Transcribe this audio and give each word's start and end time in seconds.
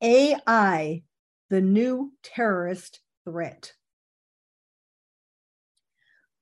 AI, 0.00 1.02
the 1.50 1.60
new 1.60 2.12
terrorist 2.22 3.00
threat. 3.24 3.72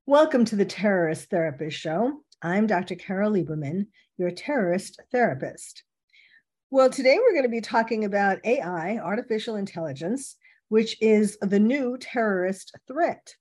Welcome 0.05 0.45
to 0.46 0.56
the 0.56 0.66
Terrorist 0.66 1.30
Therapist 1.30 1.79
Show. 1.79 2.21
I'm 2.43 2.66
Dr. 2.66 2.96
Carol 2.96 3.32
Lieberman, 3.32 3.87
your 4.18 4.30
terrorist 4.30 5.01
therapist. 5.10 5.85
Well, 6.71 6.90
today 6.90 7.16
we're 7.18 7.32
going 7.32 7.45
to 7.45 7.48
be 7.48 7.63
talking 7.63 8.04
about 8.04 8.45
AI, 8.45 8.98
artificial 8.98 9.57
intelligence, 9.57 10.37
which 10.68 11.01
is 11.01 11.38
the 11.41 11.59
new 11.59 11.96
terrorist 11.96 12.76
threat. 12.87 13.37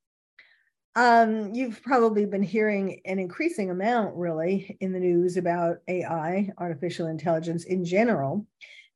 Um, 0.95 1.53
you've 1.53 1.83
probably 1.83 2.25
been 2.25 2.41
hearing 2.41 3.01
an 3.03 3.19
increasing 3.19 3.69
amount, 3.69 4.15
really, 4.15 4.77
in 4.79 4.93
the 4.93 4.99
news 5.01 5.35
about 5.35 5.79
AI, 5.89 6.51
artificial 6.57 7.07
intelligence 7.07 7.65
in 7.65 7.83
general 7.83 8.47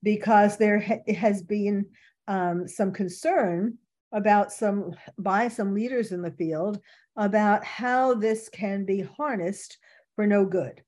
because 0.04 0.58
there 0.58 0.80
ha- 0.80 1.14
has 1.14 1.42
been 1.42 1.86
um, 2.28 2.68
some 2.68 2.92
concern 2.92 3.78
about 4.12 4.52
some 4.52 4.92
by 5.18 5.48
some 5.48 5.74
leaders 5.74 6.12
in 6.12 6.22
the 6.22 6.32
field 6.32 6.80
about 7.16 7.64
how 7.64 8.14
this 8.14 8.50
can 8.50 8.86
be 8.86 9.02
harnessed 9.02 9.78
for 10.16 10.26
no 10.26 10.46
good. 10.46 10.82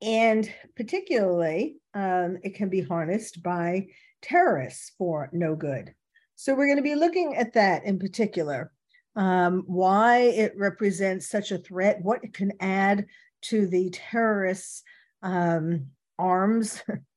And 0.00 0.50
particularly, 0.76 1.76
um, 1.94 2.38
it 2.42 2.54
can 2.54 2.68
be 2.68 2.80
harnessed 2.80 3.42
by 3.42 3.88
terrorists 4.22 4.92
for 4.96 5.28
no 5.32 5.56
good. 5.56 5.94
So, 6.36 6.54
we're 6.54 6.66
going 6.66 6.76
to 6.76 6.82
be 6.82 6.94
looking 6.94 7.36
at 7.36 7.54
that 7.54 7.84
in 7.84 7.98
particular 7.98 8.72
um, 9.18 9.64
why 9.66 10.18
it 10.20 10.54
represents 10.56 11.28
such 11.28 11.50
a 11.50 11.58
threat, 11.58 11.98
what 12.02 12.22
it 12.22 12.32
can 12.32 12.52
add 12.60 13.06
to 13.42 13.66
the 13.66 13.90
terrorists' 13.90 14.84
um, 15.22 15.86
arms 16.18 16.82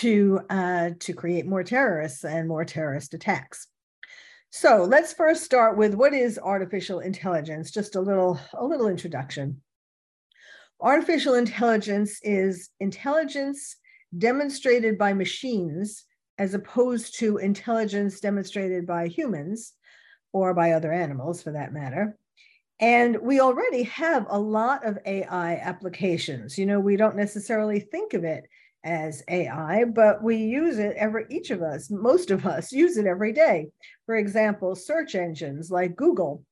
to 0.00 0.40
uh, 0.48 0.90
to 1.00 1.12
create 1.12 1.46
more 1.46 1.62
terrorists 1.62 2.24
and 2.24 2.48
more 2.48 2.64
terrorist 2.64 3.14
attacks. 3.14 3.68
So 4.50 4.84
let's 4.84 5.12
first 5.12 5.44
start 5.44 5.76
with 5.76 5.94
what 5.94 6.14
is 6.14 6.38
artificial 6.38 7.00
intelligence. 7.00 7.70
Just 7.70 7.96
a 7.96 8.00
little 8.00 8.38
a 8.54 8.64
little 8.64 8.88
introduction. 8.88 9.60
Artificial 10.80 11.34
intelligence 11.34 12.20
is 12.22 12.70
intelligence 12.80 13.76
demonstrated 14.16 14.98
by 14.98 15.12
machines 15.12 16.04
as 16.38 16.54
opposed 16.54 17.18
to 17.18 17.36
intelligence 17.36 18.18
demonstrated 18.20 18.86
by 18.86 19.06
humans 19.06 19.74
or 20.32 20.54
by 20.54 20.72
other 20.72 20.92
animals 20.92 21.42
for 21.42 21.52
that 21.52 21.72
matter. 21.72 22.16
And 22.80 23.20
we 23.20 23.40
already 23.40 23.84
have 23.84 24.26
a 24.28 24.38
lot 24.38 24.84
of 24.84 24.98
AI 25.06 25.56
applications. 25.56 26.58
You 26.58 26.66
know, 26.66 26.80
we 26.80 26.96
don't 26.96 27.14
necessarily 27.14 27.78
think 27.78 28.14
of 28.14 28.24
it 28.24 28.48
as 28.84 29.22
AI, 29.28 29.84
but 29.84 30.22
we 30.22 30.36
use 30.36 30.78
it 30.78 30.96
every 30.96 31.26
each 31.30 31.50
of 31.50 31.62
us, 31.62 31.90
most 31.90 32.30
of 32.30 32.46
us 32.46 32.72
use 32.72 32.96
it 32.96 33.06
every 33.06 33.32
day. 33.32 33.68
For 34.06 34.16
example, 34.16 34.74
search 34.74 35.14
engines 35.14 35.70
like 35.70 35.96
Google, 35.96 36.44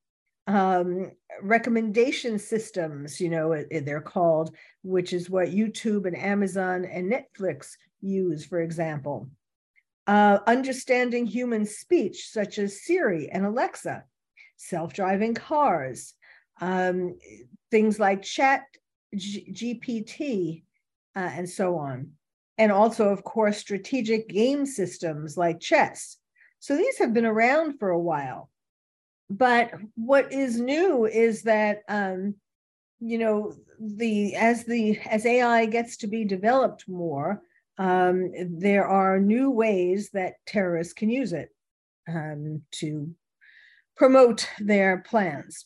um, 0.46 1.10
recommendation 1.42 2.38
systems, 2.38 3.20
you 3.20 3.30
know, 3.30 3.64
they're 3.70 4.00
called, 4.00 4.54
which 4.82 5.12
is 5.12 5.30
what 5.30 5.48
YouTube 5.48 6.06
and 6.06 6.16
Amazon 6.16 6.84
and 6.84 7.12
Netflix 7.12 7.72
use, 8.00 8.44
for 8.44 8.60
example. 8.60 9.28
Uh, 10.06 10.38
understanding 10.46 11.26
human 11.26 11.64
speech, 11.64 12.30
such 12.30 12.58
as 12.58 12.82
Siri 12.82 13.28
and 13.30 13.44
Alexa, 13.44 14.04
self 14.56 14.92
driving 14.92 15.34
cars, 15.34 16.14
um, 16.60 17.16
things 17.70 18.00
like 18.00 18.22
Chat 18.22 18.62
G- 19.14 19.52
GPT, 19.52 20.64
uh, 21.14 21.30
and 21.32 21.48
so 21.48 21.76
on 21.76 22.12
and 22.60 22.70
also, 22.70 23.08
of 23.08 23.24
course, 23.24 23.56
strategic 23.56 24.28
game 24.28 24.66
systems 24.66 25.38
like 25.38 25.60
chess. 25.60 26.18
So 26.58 26.76
these 26.76 26.98
have 26.98 27.14
been 27.14 27.24
around 27.24 27.78
for 27.78 27.88
a 27.88 27.98
while. 27.98 28.50
But 29.30 29.72
what 29.94 30.30
is 30.30 30.60
new 30.60 31.06
is 31.06 31.44
that 31.44 31.78
um, 31.88 32.34
you 33.00 33.16
know 33.16 33.54
the 33.80 34.34
as 34.34 34.66
the 34.66 34.98
as 35.08 35.24
AI 35.24 35.64
gets 35.64 35.96
to 35.98 36.06
be 36.06 36.26
developed 36.26 36.86
more, 36.86 37.40
um, 37.78 38.30
there 38.50 38.86
are 38.86 39.18
new 39.18 39.50
ways 39.50 40.10
that 40.10 40.34
terrorists 40.44 40.92
can 40.92 41.08
use 41.08 41.32
it 41.32 41.48
um, 42.10 42.60
to 42.72 43.14
promote 43.96 44.46
their 44.58 44.98
plans. 44.98 45.64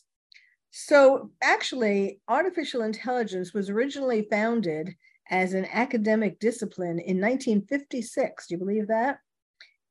So 0.71 1.31
actually, 1.43 2.21
artificial 2.29 2.83
intelligence 2.83 3.53
was 3.53 3.69
originally 3.69 4.27
founded 4.31 4.95
as 5.29 5.53
an 5.53 5.65
academic 5.71 6.39
discipline 6.39 6.99
in 6.99 7.19
1956. 7.19 8.47
Do 8.47 8.53
you 8.53 8.59
believe 8.59 8.87
that? 8.87 9.19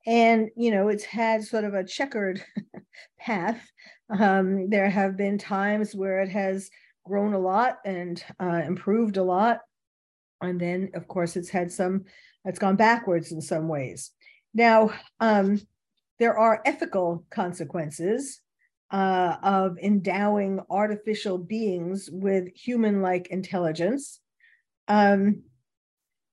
And, 0.06 0.50
you 0.56 0.70
know, 0.70 0.88
it's 0.88 1.04
had 1.04 1.44
sort 1.44 1.64
of 1.64 1.74
a 1.74 1.84
checkered 1.84 2.44
path. 3.18 3.60
Um, 4.10 4.68
there 4.68 4.90
have 4.90 5.16
been 5.16 5.38
times 5.38 5.94
where 5.94 6.20
it 6.20 6.28
has 6.28 6.70
grown 7.04 7.32
a 7.34 7.38
lot 7.38 7.78
and 7.84 8.22
uh, 8.40 8.62
improved 8.66 9.16
a 9.16 9.22
lot. 9.22 9.60
And 10.40 10.60
then, 10.60 10.90
of 10.94 11.08
course, 11.08 11.36
it's 11.36 11.48
had 11.48 11.72
some, 11.72 12.04
it's 12.44 12.58
gone 12.58 12.76
backwards 12.76 13.32
in 13.32 13.40
some 13.40 13.68
ways. 13.68 14.10
Now, 14.52 14.90
um, 15.20 15.60
there 16.18 16.38
are 16.38 16.62
ethical 16.64 17.24
consequences 17.30 18.40
uh, 18.90 19.36
of 19.42 19.78
endowing 19.78 20.60
artificial 20.70 21.38
beings 21.38 22.08
with 22.12 22.54
human 22.54 23.02
like 23.02 23.28
intelligence. 23.28 24.20
Um, 24.88 25.42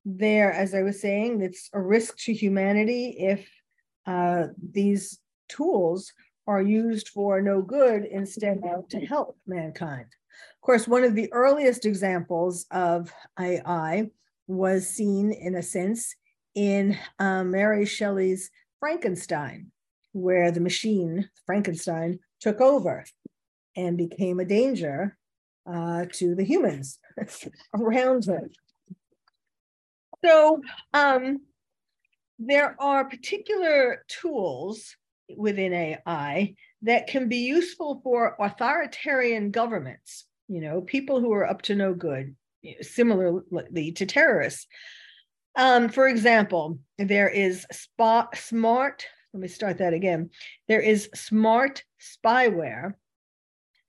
there, 0.06 0.52
as 0.52 0.74
I 0.74 0.82
was 0.82 1.02
saying, 1.02 1.42
it's 1.42 1.70
a 1.74 1.82
risk 1.82 2.18
to 2.26 2.34
humanity 2.34 3.16
if 3.20 3.50
uh, 4.06 4.48
these 4.72 5.20
tools 5.48 6.12
are 6.48 6.62
used 6.62 7.10
for 7.10 7.42
no 7.42 7.62
good 7.62 8.06
instead 8.06 8.62
of 8.64 8.88
to 8.90 9.00
help 9.00 9.38
mankind. 9.46 10.08
Of 10.56 10.62
course, 10.62 10.88
one 10.88 11.04
of 11.04 11.16
the 11.16 11.32
earliest 11.32 11.86
examples 11.86 12.66
of 12.72 13.14
AI 13.40 14.10
was 14.48 14.88
seen, 14.88 15.32
in 15.32 15.56
a 15.56 15.64
sense, 15.64 16.16
in 16.56 16.98
uh, 17.20 17.44
Mary 17.44 17.86
Shelley's 17.86 18.50
Frankenstein, 18.80 19.72
where 20.14 20.52
the 20.52 20.60
machine, 20.60 21.30
Frankenstein, 21.46 22.20
took 22.40 22.60
over 22.60 23.06
and 23.76 23.98
became 23.98 24.40
a 24.40 24.46
danger 24.46 25.18
uh, 25.66 26.06
to 26.14 26.36
the 26.36 26.44
humans 26.44 27.00
around 27.76 28.24
them. 28.24 28.50
So 30.24 30.62
um, 30.94 31.42
there 32.40 32.76
are 32.80 33.06
particular 33.06 34.04
tools 34.08 34.96
within 35.36 35.74
AI 35.74 36.56
that 36.84 37.08
can 37.08 37.30
be 37.30 37.38
useful 37.38 38.02
for 38.04 38.36
authoritarian 38.40 39.52
governments, 39.52 40.26
you 40.48 40.62
know, 40.62 40.82
people 40.82 41.20
who 41.20 41.32
are 41.32 41.48
up 41.48 41.62
to 41.64 41.76
no 41.76 41.94
good, 41.94 42.36
similarly 42.82 43.92
to 43.94 44.06
terrorists. 44.06 44.68
Um, 45.56 45.90
for 45.90 46.08
example, 46.08 46.80
there 46.98 47.30
is 47.30 47.66
spot, 47.72 48.38
smart, 48.38 49.06
let 49.34 49.42
me 49.42 49.48
start 49.48 49.78
that 49.78 49.94
again. 49.94 50.30
There 50.68 50.82
is 50.82 51.10
smart 51.16 51.84
spyware 52.00 52.94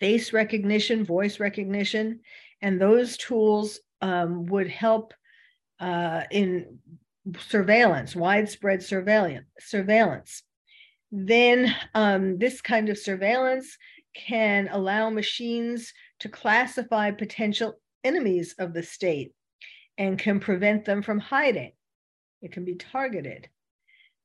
face 0.03 0.33
recognition, 0.33 1.05
voice 1.05 1.39
recognition, 1.39 2.19
and 2.61 2.81
those 2.81 3.17
tools 3.17 3.79
um, 4.01 4.47
would 4.47 4.67
help 4.67 5.15
uh, 5.79 6.23
in 6.33 6.81
surveillance, 7.39 8.17
widespread 8.17 8.83
surveillance. 8.83 9.47
Surveillance. 9.61 10.43
Then 11.13 11.73
um, 11.95 12.37
this 12.37 12.61
kind 12.61 12.89
of 12.89 12.99
surveillance 12.99 13.79
can 14.17 14.69
allow 14.73 15.09
machines 15.09 15.93
to 16.19 16.29
classify 16.29 17.13
potential 17.13 17.75
enemies 18.03 18.57
of 18.59 18.75
the 18.75 18.83
state 18.83 19.33
and 19.99 20.19
can 20.19 20.41
prevent 20.41 20.85
them 20.85 21.03
from 21.03 21.21
hiding. 21.21 21.71
it 22.41 22.51
can 22.51 22.65
be 22.65 22.75
targeted. 22.75 23.49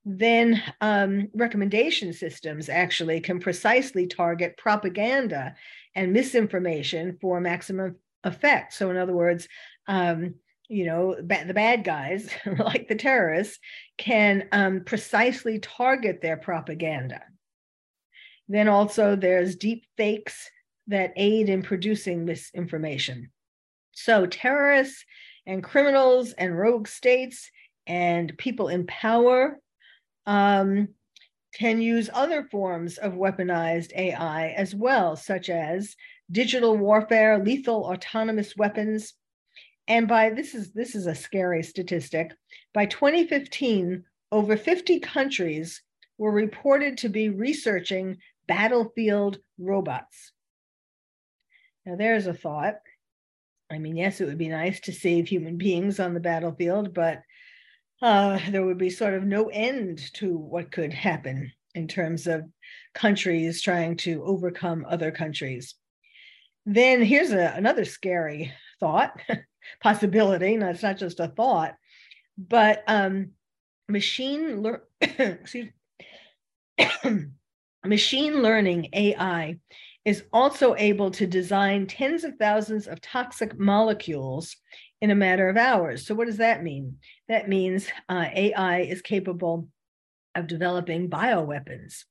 Then 0.09 0.63
um, 0.80 1.27
recommendation 1.33 2.13
systems 2.13 2.69
actually 2.69 3.19
can 3.19 3.42
precisely 3.42 4.07
target 4.07 4.56
propaganda 4.56 5.56
and 5.95 6.13
misinformation 6.13 7.18
for 7.19 7.42
maximum 7.42 7.98
effect. 8.24 8.71
So, 8.71 8.89
in 8.89 8.95
other 8.95 9.13
words, 9.13 9.50
um, 9.86 10.36
you 10.69 10.86
know, 10.86 11.18
ba- 11.21 11.44
the 11.45 11.54
bad 11.54 11.83
guys, 11.83 12.30
like 12.57 12.88
the 12.88 12.95
terrorists, 12.95 13.59
can 13.98 14.48
um, 14.54 14.86
precisely 14.86 15.59
target 15.59 16.21
their 16.21 16.38
propaganda. 16.38 17.21
Then 18.48 18.69
also 18.69 19.18
there's 19.18 19.57
deep 19.57 19.88
fakes 19.98 20.50
that 20.88 21.12
aid 21.18 21.50
in 21.50 21.63
producing 21.63 22.24
misinformation. 22.24 23.30
So 23.92 24.25
terrorists 24.25 25.03
and 25.45 25.62
criminals 25.62 26.31
and 26.31 26.57
rogue 26.57 26.88
states 26.88 27.51
and 27.86 28.38
people 28.38 28.69
in 28.69 28.88
power 28.88 29.60
um, 30.27 30.89
can 31.56 31.81
use 31.81 32.09
other 32.13 32.44
forms 32.44 32.97
of 32.97 33.13
weaponized 33.13 33.91
AI 33.95 34.50
as 34.50 34.75
well, 34.75 35.15
such 35.15 35.50
as 35.50 35.95
digital 36.31 36.77
warfare, 36.77 37.39
lethal 37.39 37.85
autonomous 37.85 38.56
weapons. 38.56 39.13
And 39.88 40.07
by 40.07 40.29
this 40.29 40.53
is 40.53 40.74
this 40.74 40.94
is 40.94 41.07
a 41.07 41.15
scary 41.15 41.63
statistic. 41.63 42.33
By 42.74 42.85
2015, 42.85 44.03
over 44.31 44.57
50 44.57 45.00
countries 45.00 45.81
were 46.18 46.31
reported 46.31 46.97
to 47.00 47.09
be 47.09 47.29
researching 47.29 48.18
battlefield 48.47 49.39
robots. 49.57 50.33
Now, 51.85 51.95
there's 51.95 52.27
a 52.27 52.33
thought. 52.33 52.75
I 53.71 53.79
mean, 53.79 53.95
yes, 53.95 54.19
it 54.19 54.25
would 54.25 54.38
be 54.38 54.50
nice 54.50 54.79
to 54.81 54.94
save 54.94 55.27
human 55.27 55.57
beings 55.57 56.00
on 56.00 56.13
the 56.13 56.19
battlefield, 56.19 56.94
but 56.94 57.21
uh, 58.02 58.40
there 58.50 58.66
would 58.66 58.78
be 58.78 58.90
sort 58.90 59.14
of 59.14 59.24
no 59.24 59.48
end 59.48 60.02
to 60.14 60.38
what 60.38 60.72
could 60.72 60.94
happen 60.94 61.52
in 61.74 61.88
terms 61.88 62.28
of 62.28 62.44
countries 62.94 63.62
trying 63.62 63.98
to 63.98 64.24
overcome 64.24 64.86
other 64.88 65.12
countries. 65.12 65.76
Then 66.66 67.02
here's 67.04 67.32
a, 67.32 67.54
another 67.56 67.86
scary 67.86 68.54
thought, 68.80 69.20
possibility. 69.82 70.58
No, 70.58 70.70
it's 70.70 70.84
not 70.84 70.98
just 70.98 71.20
a 71.20 71.28
thought, 71.28 71.76
but 72.38 72.84
um, 72.88 73.32
machine 73.88 74.62
learn 74.62 74.82
excuse 75.02 75.70
machine 77.86 78.42
learning 78.42 78.90
AI 78.94 79.58
is 80.06 80.24
also 80.32 80.76
able 80.78 81.12
to 81.12 81.28
design 81.28 81.88
tens 81.88 82.24
of 82.24 82.36
thousands 82.38 82.88
of 82.88 83.02
toxic 83.02 83.58
molecules 83.60 84.56
in 85.02 85.12
a 85.12 85.16
matter 85.16 85.48
of 85.50 85.58
hours. 85.58 86.06
So, 86.06 86.16
what 86.16 86.28
does 86.28 86.38
that 86.38 86.64
mean? 86.64 86.98
That 87.28 87.50
means 87.50 87.88
uh, 88.10 88.26
AI 88.34 88.82
is 88.82 89.02
capable 89.02 89.68
of 90.36 90.48
developing 90.48 91.10
bioweapons 91.10 92.06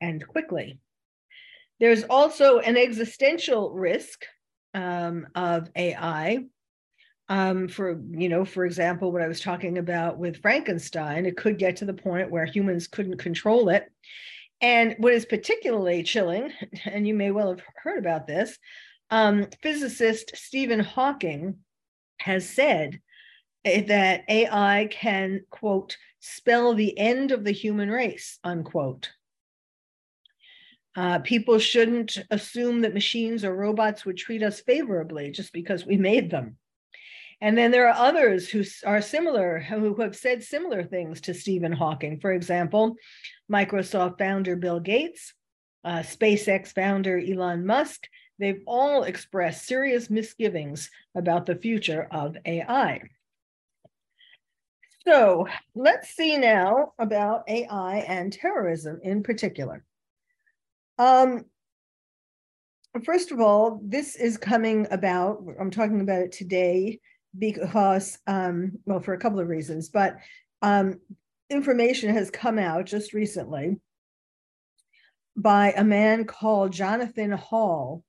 and 0.00 0.26
quickly. 0.26 0.78
There's 1.80 2.04
also 2.04 2.60
an 2.60 2.76
existential 2.76 3.72
risk 3.72 4.24
um, 4.74 5.26
of 5.34 5.68
AI 5.76 6.44
um, 7.28 7.68
for 7.68 8.00
you 8.10 8.28
know 8.28 8.44
for 8.44 8.64
example 8.64 9.10
what 9.10 9.22
i 9.22 9.28
was 9.28 9.40
talking 9.40 9.78
about 9.78 10.18
with 10.18 10.42
frankenstein 10.42 11.26
it 11.26 11.36
could 11.36 11.58
get 11.58 11.76
to 11.76 11.84
the 11.84 11.94
point 11.94 12.30
where 12.30 12.44
humans 12.44 12.86
couldn't 12.86 13.18
control 13.18 13.68
it 13.70 13.90
and 14.60 14.94
what 14.98 15.12
is 15.12 15.24
particularly 15.24 16.02
chilling 16.02 16.52
and 16.84 17.06
you 17.06 17.14
may 17.14 17.30
well 17.30 17.50
have 17.50 17.62
heard 17.76 17.98
about 17.98 18.26
this 18.26 18.58
um, 19.10 19.46
physicist 19.62 20.32
stephen 20.34 20.80
hawking 20.80 21.56
has 22.20 22.48
said 22.48 23.00
eh, 23.64 23.82
that 23.82 24.24
ai 24.28 24.88
can 24.90 25.40
quote 25.50 25.96
spell 26.20 26.74
the 26.74 26.96
end 26.98 27.32
of 27.32 27.44
the 27.44 27.52
human 27.52 27.90
race 27.90 28.38
unquote 28.44 29.10
uh, 30.96 31.18
people 31.18 31.58
shouldn't 31.58 32.18
assume 32.30 32.82
that 32.82 32.94
machines 32.94 33.44
or 33.44 33.54
robots 33.54 34.04
would 34.04 34.16
treat 34.16 34.44
us 34.44 34.60
favorably 34.60 35.30
just 35.30 35.52
because 35.52 35.84
we 35.84 35.96
made 35.96 36.30
them 36.30 36.56
and 37.40 37.58
then 37.58 37.70
there 37.70 37.88
are 37.88 38.06
others 38.06 38.48
who 38.48 38.64
are 38.86 39.02
similar, 39.02 39.60
who 39.60 39.94
have 39.96 40.16
said 40.16 40.42
similar 40.42 40.82
things 40.82 41.20
to 41.22 41.34
Stephen 41.34 41.72
Hawking. 41.72 42.18
For 42.20 42.32
example, 42.32 42.96
Microsoft 43.52 44.18
founder 44.18 44.56
Bill 44.56 44.80
Gates, 44.80 45.34
uh, 45.84 45.98
SpaceX 45.98 46.68
founder 46.68 47.18
Elon 47.18 47.66
Musk, 47.66 48.08
they've 48.38 48.62
all 48.66 49.04
expressed 49.04 49.66
serious 49.66 50.10
misgivings 50.10 50.90
about 51.14 51.46
the 51.46 51.56
future 51.56 52.08
of 52.10 52.36
AI. 52.44 53.02
So 55.06 55.46
let's 55.74 56.10
see 56.10 56.38
now 56.38 56.94
about 56.98 57.44
AI 57.48 57.98
and 58.08 58.32
terrorism 58.32 59.00
in 59.02 59.22
particular. 59.22 59.84
Um, 60.98 61.44
first 63.04 63.30
of 63.30 63.40
all, 63.40 63.80
this 63.82 64.16
is 64.16 64.38
coming 64.38 64.86
about, 64.90 65.44
I'm 65.60 65.70
talking 65.70 66.00
about 66.00 66.22
it 66.22 66.32
today 66.32 67.00
because, 67.38 68.18
um, 68.26 68.78
well, 68.86 69.00
for 69.00 69.12
a 69.12 69.18
couple 69.18 69.40
of 69.40 69.48
reasons, 69.48 69.90
but 69.90 70.16
um, 70.62 71.00
information 71.50 72.14
has 72.14 72.30
come 72.30 72.58
out 72.58 72.86
just 72.86 73.12
recently 73.12 73.76
by 75.36 75.72
a 75.72 75.84
man 75.84 76.24
called 76.24 76.72
Jonathan 76.72 77.32
Hall, 77.32 78.04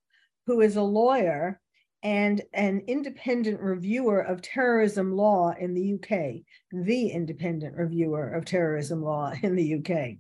who 0.46 0.62
is 0.62 0.76
a 0.76 0.82
lawyer 0.82 1.60
and 2.04 2.42
an 2.54 2.84
independent 2.88 3.60
reviewer 3.60 4.20
of 4.20 4.42
terrorism 4.42 5.16
law 5.16 5.54
in 5.60 5.74
the 5.74 5.96
UK, 5.96 6.44
the 6.72 7.10
independent 7.10 7.76
reviewer 7.76 8.30
of 8.30 8.46
terrorism 8.46 9.02
law 9.02 9.34
in 9.42 9.56
the 9.56 9.76
UK. 9.76 10.18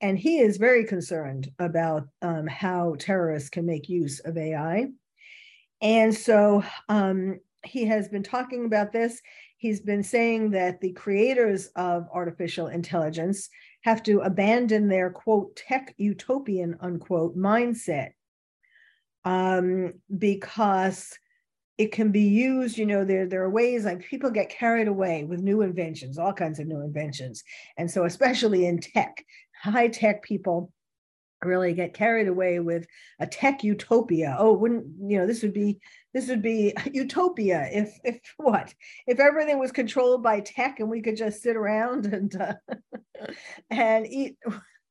And 0.00 0.18
he 0.18 0.40
is 0.40 0.56
very 0.56 0.84
concerned 0.84 1.50
about 1.58 2.08
um, 2.22 2.46
how 2.46 2.96
terrorists 2.98 3.50
can 3.50 3.66
make 3.66 3.88
use 3.88 4.18
of 4.20 4.36
AI. 4.36 4.88
And 5.82 6.14
so 6.14 6.64
um, 6.88 7.38
he 7.64 7.84
has 7.84 8.08
been 8.08 8.22
talking 8.22 8.64
about 8.64 8.92
this. 8.92 9.20
He's 9.58 9.80
been 9.80 10.02
saying 10.02 10.50
that 10.52 10.80
the 10.80 10.92
creators 10.92 11.66
of 11.76 12.08
artificial 12.12 12.68
intelligence 12.68 13.50
have 13.82 14.02
to 14.04 14.20
abandon 14.20 14.88
their 14.88 15.10
quote 15.10 15.54
tech 15.56 15.94
utopian 15.96 16.76
unquote 16.80 17.36
mindset 17.36 18.12
um, 19.24 19.94
because 20.16 21.12
it 21.78 21.92
can 21.92 22.12
be 22.12 22.22
used 22.22 22.76
you 22.76 22.84
know 22.84 23.06
there 23.06 23.26
there 23.26 23.42
are 23.42 23.48
ways 23.48 23.86
like 23.86 24.00
people 24.00 24.30
get 24.30 24.50
carried 24.50 24.86
away 24.86 25.24
with 25.24 25.40
new 25.40 25.62
inventions 25.62 26.18
all 26.18 26.32
kinds 26.32 26.58
of 26.58 26.66
new 26.66 26.80
inventions. 26.82 27.42
And 27.76 27.90
so 27.90 28.04
especially 28.04 28.66
in 28.66 28.80
tech 28.80 29.24
high 29.62 29.88
tech 29.88 30.22
people 30.22 30.72
really 31.44 31.72
get 31.72 31.94
carried 31.94 32.28
away 32.28 32.60
with 32.60 32.86
a 33.18 33.26
tech 33.26 33.64
utopia. 33.64 34.36
Oh 34.38 34.52
wouldn't 34.52 34.86
you 35.00 35.18
know 35.18 35.26
this 35.26 35.42
would 35.42 35.54
be 35.54 35.80
this 36.12 36.28
would 36.28 36.42
be 36.42 36.74
utopia 36.92 37.68
if 37.72 37.98
if 38.04 38.20
what? 38.36 38.74
If 39.06 39.20
everything 39.20 39.58
was 39.58 39.72
controlled 39.72 40.22
by 40.22 40.40
tech 40.40 40.80
and 40.80 40.90
we 40.90 41.02
could 41.02 41.16
just 41.16 41.42
sit 41.42 41.56
around 41.56 42.06
and 42.06 42.34
uh, 42.40 42.54
and 43.70 44.06
eat 44.06 44.36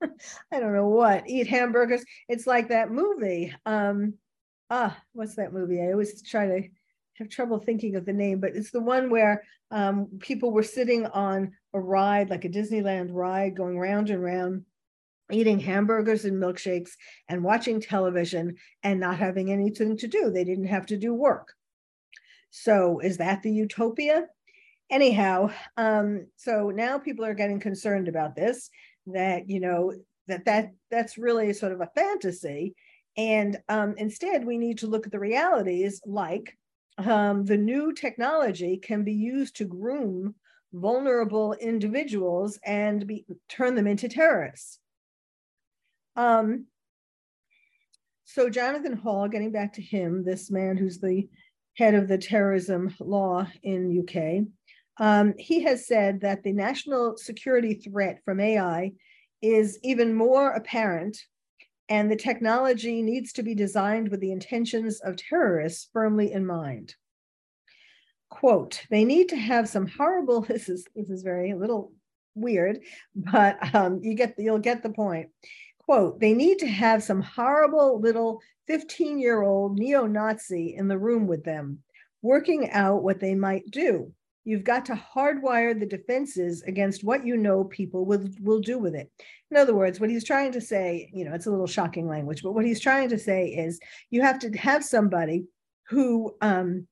i 0.52 0.60
don't 0.60 0.74
know 0.74 0.88
what 0.88 1.28
eat 1.28 1.48
hamburgers 1.48 2.04
it's 2.28 2.48
like 2.48 2.70
that 2.70 2.92
movie 2.92 3.54
um 3.66 4.14
ah 4.70 4.98
what's 5.14 5.36
that 5.36 5.54
movie 5.54 5.82
i 5.82 5.92
always 5.92 6.22
try 6.22 6.46
to 6.46 6.68
have 7.16 7.30
trouble 7.30 7.60
thinking 7.60 7.96
of 7.96 8.06
the 8.06 8.14
name 8.14 8.40
but 8.40 8.56
it's 8.56 8.72
the 8.72 8.82
one 8.82 9.10
where 9.10 9.44
um 9.72 10.08
people 10.20 10.52
were 10.52 10.64
sitting 10.64 11.06
on 11.08 11.52
a 11.74 11.80
ride 11.80 12.30
like 12.30 12.46
a 12.46 12.50
disneyland 12.50 13.10
ride 13.12 13.56
going 13.56 13.78
round 13.78 14.10
and 14.10 14.24
round 14.24 14.64
eating 15.32 15.60
hamburgers 15.60 16.26
and 16.26 16.42
milkshakes 16.42 16.92
and 17.28 17.44
watching 17.44 17.80
television 17.80 18.56
and 18.84 19.00
not 19.00 19.18
having 19.18 19.52
anything 19.52 19.98
to 19.98 20.08
do. 20.08 20.30
They 20.30 20.44
didn't 20.44 20.68
have 20.68 20.88
to 20.88 20.98
do 20.98 21.14
work. 21.14 21.54
So, 22.52 23.00
is 23.00 23.18
that 23.18 23.44
the 23.44 23.52
utopia? 23.52 24.26
Anyhow, 24.90 25.52
um, 25.78 26.26
so 26.36 26.72
now 26.72 26.98
people 26.98 27.24
are 27.24 27.36
getting 27.36 27.60
concerned 27.60 28.08
about 28.08 28.36
this. 28.36 28.72
That 29.08 29.50
you 29.50 29.60
know 29.60 29.94
that 30.28 30.46
that 30.46 30.72
that's 30.92 31.18
really 31.18 31.54
sort 31.54 31.72
of 31.72 31.82
a 31.82 31.90
fantasy, 31.96 32.76
and 33.18 33.58
um, 33.70 33.96
instead 33.98 34.46
we 34.46 34.58
need 34.58 34.80
to 34.80 34.88
look 34.88 35.06
at 35.06 35.12
the 35.12 35.20
realities, 35.20 36.02
like 36.06 36.58
um, 36.98 37.46
the 37.46 37.58
new 37.58 37.94
technology 37.94 38.78
can 38.78 39.04
be 39.04 39.14
used 39.14 39.56
to 39.58 39.66
groom 39.66 40.36
vulnerable 40.74 41.54
individuals 41.54 42.60
and 42.66 43.08
be, 43.08 43.26
turn 43.48 43.76
them 43.76 43.88
into 43.88 44.08
terrorists. 44.08 44.80
Um, 46.16 46.66
so 48.26 48.50
Jonathan 48.50 48.94
Hall, 48.94 49.28
getting 49.28 49.52
back 49.52 49.74
to 49.74 49.82
him, 49.82 50.24
this 50.24 50.52
man 50.52 50.78
who's 50.78 51.00
the 51.00 51.28
head 51.76 51.96
of 51.96 52.08
the 52.08 52.18
terrorism 52.18 52.94
law 53.00 53.48
in 53.64 54.04
UK, 54.04 54.46
um, 55.00 55.34
he 55.38 55.64
has 55.64 55.88
said 55.88 56.22
that 56.22 56.44
the 56.44 56.52
national 56.52 57.18
security 57.18 57.74
threat 57.74 58.22
from 58.26 58.40
AI 58.40 58.92
is 59.42 59.80
even 59.84 60.14
more 60.14 60.52
apparent, 60.52 61.18
and 61.88 62.12
the 62.12 62.16
technology 62.16 63.02
needs 63.02 63.34
to 63.34 63.44
be 63.44 63.56
designed 63.56 64.10
with 64.10 64.20
the 64.20 64.32
intentions 64.32 65.00
of 65.00 65.16
terrorists 65.16 65.90
firmly 65.94 66.32
in 66.32 66.46
mind. 66.46 66.96
quote, 68.30 68.86
they 68.92 69.04
need 69.06 69.30
to 69.30 69.36
have 69.36 69.68
some 69.68 69.88
horrible, 69.88 70.42
this 70.50 70.70
is 70.70 70.86
this 70.96 71.10
is 71.10 71.24
very 71.24 71.52
a 71.52 71.58
little 71.58 71.92
weird, 72.36 72.80
but 73.16 73.58
um, 73.76 74.00
you 74.04 74.14
get 74.14 74.36
you'll 74.38 74.60
get 74.60 74.84
the 74.84 74.90
point. 74.90 75.30
Quote, 75.80 76.20
they 76.20 76.34
need 76.34 76.60
to 76.60 76.68
have 76.68 77.02
some 77.04 77.22
horrible 77.22 78.00
little 78.00 78.42
15 78.68 79.18
year 79.20 79.42
old 79.42 79.80
neo 79.80 80.06
Nazi 80.06 80.76
in 80.76 80.88
the 80.88 81.00
room 81.00 81.26
with 81.26 81.44
them, 81.44 81.80
working 82.22 82.70
out 82.70 83.02
what 83.02 83.20
they 83.20 83.34
might 83.34 83.66
do. 83.72 84.14
You've 84.46 84.64
got 84.64 84.86
to 84.86 84.94
hardwire 85.16 85.78
the 85.78 85.86
defenses 85.86 86.64
against 86.64 87.04
what 87.04 87.26
you 87.26 87.38
know 87.38 87.66
people 87.66 88.06
will, 88.06 88.28
will 88.42 88.60
do 88.60 88.80
with 88.80 88.96
it. 88.96 89.12
In 89.52 89.58
other 89.58 89.76
words, 89.76 90.00
what 90.00 90.10
he's 90.10 90.24
trying 90.24 90.52
to 90.54 90.62
say, 90.62 91.10
you 91.14 91.26
know, 91.26 91.34
it's 91.34 91.46
a 91.46 91.52
little 91.52 91.68
shocking 91.68 92.08
language, 92.08 92.42
but 92.42 92.54
what 92.54 92.66
he's 92.66 92.80
trying 92.80 93.10
to 93.10 93.20
say 93.20 93.48
is 93.50 93.80
you 94.10 94.22
have 94.22 94.40
to 94.40 94.50
have 94.58 94.84
somebody 94.84 95.46
who 95.90 96.36
um, 96.42 96.88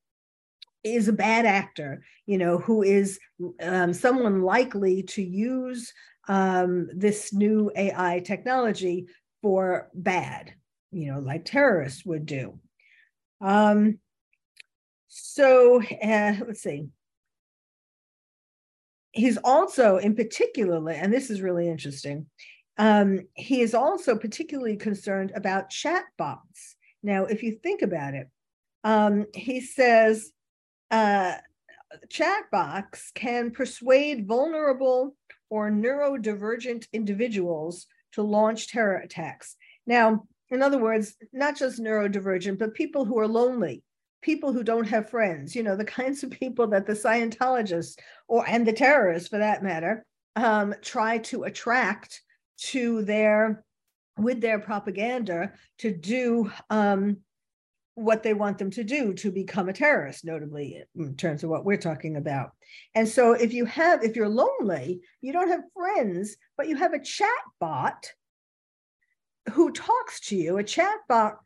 is 0.84 1.08
a 1.08 1.14
bad 1.14 1.46
actor, 1.46 2.04
you 2.26 2.38
know, 2.38 2.58
who 2.58 2.84
is 2.84 3.20
um, 3.62 3.94
someone 3.94 4.42
likely 4.42 5.04
to 5.04 5.24
use 5.24 5.94
um, 6.28 6.90
this 6.94 7.34
new 7.34 7.72
AI 7.76 8.22
technology 8.26 9.08
for 9.42 9.90
bad, 9.94 10.54
you 10.92 11.12
know, 11.12 11.20
like 11.20 11.46
terrorists 11.46 12.06
would 12.06 12.26
do. 12.26 12.60
Um, 13.40 14.00
so 15.08 15.82
uh, 15.82 16.34
let's 16.46 16.62
see. 16.62 16.88
He's 19.18 19.38
also, 19.44 19.98
in 19.98 20.16
particularly, 20.16 20.96
and 20.96 21.12
this 21.12 21.32
is 21.32 21.42
really 21.42 21.68
interesting, 21.68 22.28
um, 22.78 23.22
he 23.34 23.62
is 23.62 23.74
also 23.74 24.16
particularly 24.16 24.78
concerned 24.78 25.32
about 25.34 25.72
chatbots. 25.72 26.76
Now, 27.02 27.26
if 27.26 27.42
you 27.42 27.54
think 27.54 27.82
about 27.82 28.14
it, 28.14 28.28
um, 28.84 29.26
he 29.34 29.60
says 29.60 30.32
uh, 30.92 31.34
chatbots 32.10 33.12
can 33.16 33.50
persuade 33.50 34.28
vulnerable 34.28 35.16
or 35.50 35.72
neurodivergent 35.72 36.86
individuals 36.94 37.88
to 38.14 38.22
launch 38.22 38.68
terror 38.68 38.98
attacks. 38.98 39.56
Now, 39.88 40.28
in 40.52 40.62
other 40.62 40.78
words, 40.78 41.16
not 41.34 41.58
just 41.58 41.82
neurodivergent, 41.82 42.60
but 42.60 42.76
people 42.76 43.04
who 43.04 43.18
are 43.18 43.28
lonely, 43.28 43.84
people 44.22 44.52
who 44.52 44.64
don't 44.64 44.88
have 44.88 45.10
friends, 45.10 45.56
you 45.56 45.64
know, 45.64 45.76
the 45.76 45.86
kinds 46.00 46.24
of 46.24 46.32
people 46.32 46.68
that 46.68 46.86
the 46.86 46.94
Scientologists 46.94 47.98
or 48.28 48.48
and 48.48 48.66
the 48.66 48.74
terrorists 48.74 49.30
for 49.30 49.40
that 49.40 49.64
matter 49.64 50.06
um, 50.36 50.74
try 50.82 51.18
to 51.18 51.44
attract 51.44 52.22
to 52.58 53.04
their 53.04 53.64
with 54.18 54.42
their 54.42 54.60
propaganda 54.60 55.52
to 55.78 55.92
do 55.96 56.52
um, 56.70 57.18
what 57.98 58.22
they 58.22 58.34
want 58.36 58.60
them 58.60 58.70
to 58.70 58.84
do 58.84 59.12
to 59.12 59.32
become 59.32 59.70
a 59.70 59.74
terrorist, 59.74 60.24
notably 60.24 60.84
in 60.96 61.16
terms 61.16 61.44
of 61.44 61.50
what 61.50 61.66
we're 61.66 61.78
talking 61.78 62.16
about. 62.16 62.52
And 62.94 63.08
so 63.08 63.34
if 63.34 63.54
you 63.54 63.66
have, 63.66 64.04
if 64.04 64.16
you're 64.16 64.30
lonely, 64.30 65.02
you 65.22 65.34
don't 65.34 65.50
have 65.50 65.62
friends, 65.74 66.38
but 66.58 66.68
you 66.68 66.76
have 66.76 66.94
a 66.94 67.04
chat 67.04 67.30
bot 67.60 68.12
who 69.54 69.72
talks 69.72 70.20
to 70.28 70.36
you. 70.36 70.58
A 70.58 70.64
chat 70.64 70.98
bot 71.10 71.38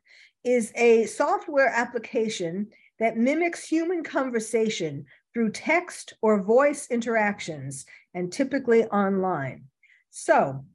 is 0.43 0.71
a 0.75 1.05
software 1.05 1.67
application 1.67 2.67
that 2.99 3.17
mimics 3.17 3.63
human 3.63 4.03
conversation 4.03 5.05
through 5.33 5.51
text 5.51 6.13
or 6.21 6.43
voice 6.43 6.87
interactions 6.89 7.85
and 8.13 8.31
typically 8.31 8.85
online. 8.85 9.65
So 10.09 10.65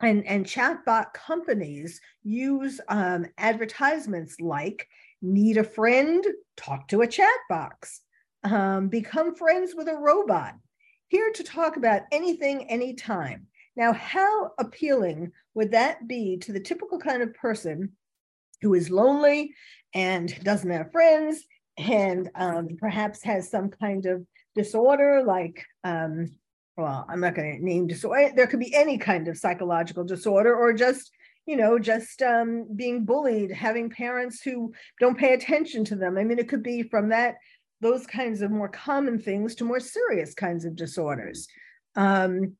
and, 0.00 0.26
and 0.26 0.44
chatbot 0.44 1.14
companies 1.14 2.00
use 2.22 2.80
um, 2.88 3.26
advertisements 3.38 4.40
like 4.40 4.86
Need 5.22 5.56
a 5.56 5.64
friend? 5.64 6.24
Talk 6.56 6.88
to 6.88 7.00
a 7.00 7.06
chat 7.06 7.34
box. 7.48 8.02
Um, 8.44 8.88
become 8.88 9.34
friends 9.34 9.74
with 9.74 9.88
a 9.88 9.96
robot. 9.96 10.54
Here 11.08 11.32
to 11.34 11.42
talk 11.42 11.76
about 11.76 12.02
anything, 12.12 12.68
anytime. 12.68 13.46
Now, 13.76 13.92
how 13.92 14.52
appealing 14.58 15.32
would 15.54 15.72
that 15.72 16.06
be 16.06 16.36
to 16.38 16.52
the 16.52 16.60
typical 16.60 16.98
kind 16.98 17.22
of 17.22 17.34
person 17.34 17.92
who 18.62 18.74
is 18.74 18.90
lonely 18.90 19.54
and 19.94 20.38
doesn't 20.44 20.70
have 20.70 20.92
friends 20.92 21.44
and 21.78 22.30
um, 22.34 22.68
perhaps 22.78 23.22
has 23.22 23.50
some 23.50 23.70
kind 23.70 24.06
of 24.06 24.26
disorder 24.54 25.22
like 25.26 25.64
um, 25.84 26.30
well 26.76 27.04
i'm 27.08 27.20
not 27.20 27.34
going 27.34 27.56
to 27.56 27.64
name 27.64 27.86
disorder 27.86 28.30
there 28.34 28.46
could 28.46 28.60
be 28.60 28.74
any 28.74 28.96
kind 28.98 29.28
of 29.28 29.36
psychological 29.36 30.04
disorder 30.04 30.54
or 30.54 30.72
just 30.72 31.10
you 31.46 31.56
know, 31.56 31.78
just 31.78 32.22
um, 32.22 32.66
being 32.74 33.04
bullied, 33.04 33.52
having 33.52 33.88
parents 33.88 34.42
who 34.42 34.74
don't 34.98 35.16
pay 35.16 35.32
attention 35.32 35.84
to 35.84 35.94
them. 35.94 36.18
I 36.18 36.24
mean, 36.24 36.40
it 36.40 36.48
could 36.48 36.62
be 36.62 36.82
from 36.82 37.08
that, 37.10 37.36
those 37.80 38.06
kinds 38.06 38.42
of 38.42 38.50
more 38.50 38.68
common 38.68 39.20
things 39.20 39.54
to 39.56 39.64
more 39.64 39.80
serious 39.80 40.34
kinds 40.34 40.64
of 40.64 40.74
disorders. 40.74 41.46
Um, 41.94 42.56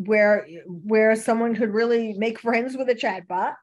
where 0.00 0.46
where 0.66 1.16
someone 1.16 1.54
could 1.54 1.72
really 1.72 2.12
make 2.12 2.38
friends 2.38 2.76
with 2.76 2.90
a 2.90 2.94
chatbot 2.94 3.54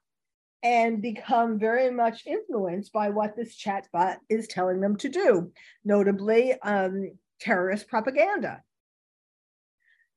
and 0.63 1.01
become 1.01 1.59
very 1.59 1.91
much 1.91 2.25
influenced 2.25 2.93
by 2.93 3.09
what 3.09 3.35
this 3.35 3.55
chatbot 3.55 4.17
is 4.29 4.47
telling 4.47 4.79
them 4.79 4.95
to 4.97 5.09
do, 5.09 5.51
notably 5.83 6.53
um, 6.61 7.11
terrorist 7.39 7.87
propaganda. 7.89 8.63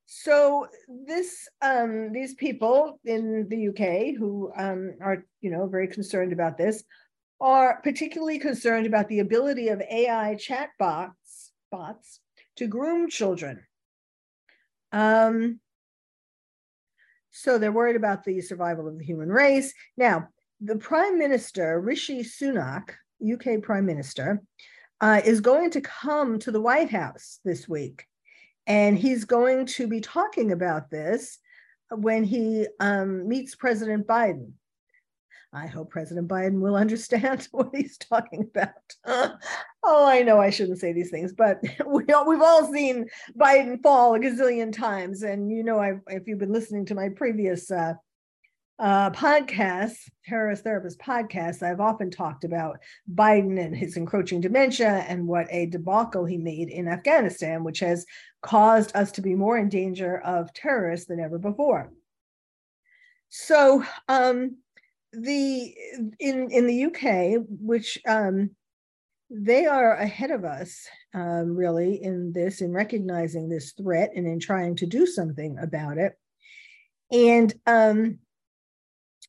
So 0.06 0.68
this 1.06 1.48
um, 1.62 2.12
these 2.12 2.34
people 2.34 3.00
in 3.04 3.48
the 3.48 3.68
UK 3.68 4.16
who 4.16 4.52
um, 4.56 4.94
are 5.02 5.24
you 5.40 5.50
know 5.50 5.66
very 5.66 5.88
concerned 5.88 6.32
about 6.32 6.56
this 6.56 6.84
are 7.40 7.80
particularly 7.82 8.38
concerned 8.38 8.86
about 8.86 9.08
the 9.08 9.18
ability 9.18 9.68
of 9.68 9.82
AI 9.82 10.36
chatbots 10.38 11.50
bots 11.72 12.20
to 12.56 12.68
groom 12.68 13.10
children. 13.10 13.60
Um, 14.92 15.60
so 17.32 17.58
they're 17.58 17.72
worried 17.72 17.96
about 17.96 18.24
the 18.24 18.40
survival 18.40 18.88
of 18.88 18.98
the 18.98 19.04
human 19.04 19.28
race. 19.28 19.74
Now, 19.96 20.28
the 20.60 20.76
Prime 20.76 21.18
Minister 21.18 21.80
Rishi 21.80 22.22
Sunak, 22.22 22.90
UK 23.22 23.62
Prime 23.62 23.86
Minister, 23.86 24.42
uh, 25.00 25.20
is 25.24 25.40
going 25.40 25.70
to 25.70 25.80
come 25.80 26.38
to 26.38 26.50
the 26.50 26.60
White 26.60 26.90
House 26.90 27.40
this 27.44 27.68
week 27.68 28.06
and 28.66 28.98
he's 28.98 29.24
going 29.24 29.66
to 29.66 29.86
be 29.86 30.00
talking 30.00 30.52
about 30.52 30.90
this 30.90 31.38
when 31.90 32.24
he 32.24 32.66
um, 32.80 33.28
meets 33.28 33.54
President 33.54 34.06
Biden. 34.06 34.52
I 35.52 35.66
hope 35.66 35.90
President 35.90 36.28
Biden 36.28 36.60
will 36.60 36.76
understand 36.84 37.46
what 37.52 37.70
he's 37.72 37.96
talking 37.96 38.50
about. 38.54 38.70
oh, 39.84 40.06
I 40.06 40.22
know 40.22 40.40
I 40.40 40.50
shouldn't 40.50 40.80
say 40.80 40.92
these 40.92 41.10
things, 41.10 41.32
but 41.32 41.60
we 41.86 42.04
we've 42.26 42.42
all 42.42 42.72
seen 42.72 43.06
Biden 43.38 43.82
fall 43.82 44.14
a 44.14 44.18
gazillion 44.18 44.72
times. 44.72 45.22
And 45.22 45.50
you 45.50 45.62
know, 45.62 45.78
I've, 45.78 46.00
if 46.08 46.26
you've 46.26 46.40
been 46.40 46.52
listening 46.52 46.86
to 46.86 46.94
my 46.94 47.08
previous 47.10 47.70
uh, 47.70 47.94
uh, 48.78 49.10
podcasts, 49.10 50.08
terrorist 50.24 50.64
therapist 50.64 50.98
podcasts, 50.98 51.62
I've 51.62 51.80
often 51.80 52.10
talked 52.10 52.44
about 52.44 52.78
Biden 53.12 53.58
and 53.58 53.74
his 53.74 53.96
encroaching 53.96 54.40
dementia 54.40 55.04
and 55.08 55.26
what 55.26 55.46
a 55.50 55.66
debacle 55.66 56.26
he 56.26 56.36
made 56.36 56.68
in 56.68 56.86
Afghanistan, 56.86 57.64
which 57.64 57.80
has 57.80 58.04
caused 58.42 58.94
us 58.94 59.12
to 59.12 59.22
be 59.22 59.34
more 59.34 59.56
in 59.56 59.68
danger 59.68 60.18
of 60.18 60.52
terrorists 60.52 61.06
than 61.06 61.20
ever 61.20 61.38
before. 61.38 61.90
So 63.28 63.82
um, 64.08 64.58
the 65.12 65.74
in 66.20 66.50
in 66.50 66.66
the 66.66 66.84
UK, 66.84 67.44
which 67.48 67.98
um, 68.06 68.50
they 69.30 69.66
are 69.66 69.94
ahead 69.94 70.30
of 70.30 70.44
us 70.44 70.86
um, 71.14 71.56
really 71.56 72.02
in 72.02 72.32
this, 72.32 72.60
in 72.60 72.72
recognizing 72.72 73.48
this 73.48 73.72
threat 73.72 74.10
and 74.14 74.26
in 74.26 74.38
trying 74.38 74.76
to 74.76 74.86
do 74.86 75.06
something 75.06 75.58
about 75.58 75.98
it. 75.98 76.16
And 77.10 77.52
um, 77.66 78.18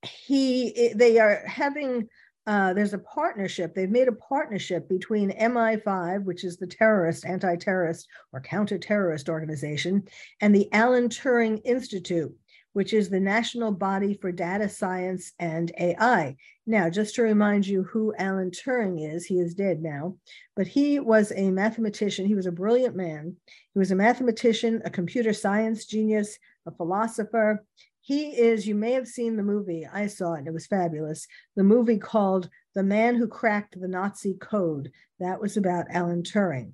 he 0.03 0.93
they 0.95 1.19
are 1.19 1.43
having 1.45 2.07
uh, 2.47 2.73
there's 2.73 2.93
a 2.93 2.99
partnership. 2.99 3.75
They've 3.75 3.89
made 3.89 4.07
a 4.07 4.13
partnership 4.13 4.87
between 4.87 5.37
MI5, 5.37 6.23
which 6.23 6.45
is 6.45 6.55
the 6.55 6.65
terrorist, 6.65 7.25
anti 7.25 7.57
terrorist, 7.57 8.07
or 8.31 8.39
counter 8.39 8.77
terrorist 8.77 9.27
organization, 9.27 10.07
and 10.39 10.55
the 10.55 10.71
Alan 10.71 11.09
Turing 11.09 11.61
Institute, 11.65 12.33
which 12.71 12.93
is 12.93 13.09
the 13.09 13.19
national 13.19 13.73
body 13.73 14.13
for 14.13 14.31
data 14.31 14.69
science 14.69 15.33
and 15.39 15.73
AI. 15.77 16.37
Now, 16.65 16.89
just 16.89 17.15
to 17.15 17.21
remind 17.21 17.67
you 17.67 17.83
who 17.83 18.13
Alan 18.17 18.51
Turing 18.51 19.13
is, 19.13 19.25
he 19.25 19.39
is 19.39 19.53
dead 19.53 19.81
now, 19.81 20.15
but 20.55 20.67
he 20.67 20.99
was 20.99 21.33
a 21.35 21.51
mathematician. 21.51 22.25
He 22.25 22.35
was 22.35 22.45
a 22.45 22.51
brilliant 22.51 22.95
man. 22.95 23.35
He 23.73 23.79
was 23.79 23.91
a 23.91 23.95
mathematician, 23.95 24.81
a 24.85 24.89
computer 24.89 25.33
science 25.33 25.85
genius, 25.85 26.39
a 26.65 26.71
philosopher. 26.71 27.65
He 28.07 28.29
is, 28.29 28.65
you 28.65 28.73
may 28.73 28.93
have 28.93 29.05
seen 29.05 29.35
the 29.35 29.43
movie, 29.43 29.85
I 29.85 30.07
saw 30.07 30.35
it, 30.35 30.47
it 30.47 30.53
was 30.53 30.65
fabulous. 30.65 31.27
The 31.57 31.63
movie 31.65 31.97
called 31.97 32.49
The 32.73 32.81
Man 32.81 33.15
Who 33.15 33.27
Cracked 33.27 33.77
the 33.77 33.89
Nazi 33.89 34.35
Code. 34.35 34.93
That 35.19 35.41
was 35.41 35.57
about 35.57 35.87
Alan 35.91 36.23
Turing. 36.23 36.71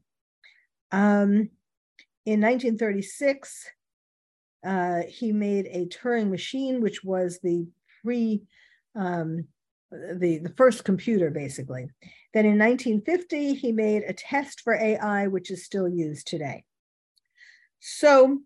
Um, 0.91 1.49
in 2.27 2.39
1936, 2.39 3.65
uh, 4.63 5.01
he 5.09 5.31
made 5.31 5.65
a 5.71 5.87
Turing 5.87 6.29
machine, 6.29 6.81
which 6.81 7.03
was 7.03 7.39
the 7.39 7.65
pre 8.03 8.43
um, 8.95 9.47
the, 9.91 10.37
the 10.37 10.53
first 10.55 10.83
computer, 10.83 11.31
basically. 11.31 11.87
Then 12.35 12.45
in 12.45 12.59
1950, 12.59 13.55
he 13.55 13.71
made 13.71 14.03
a 14.03 14.13
test 14.13 14.61
for 14.61 14.75
AI, 14.75 15.25
which 15.25 15.49
is 15.49 15.65
still 15.65 15.89
used 15.89 16.27
today. 16.27 16.63
So 17.79 18.41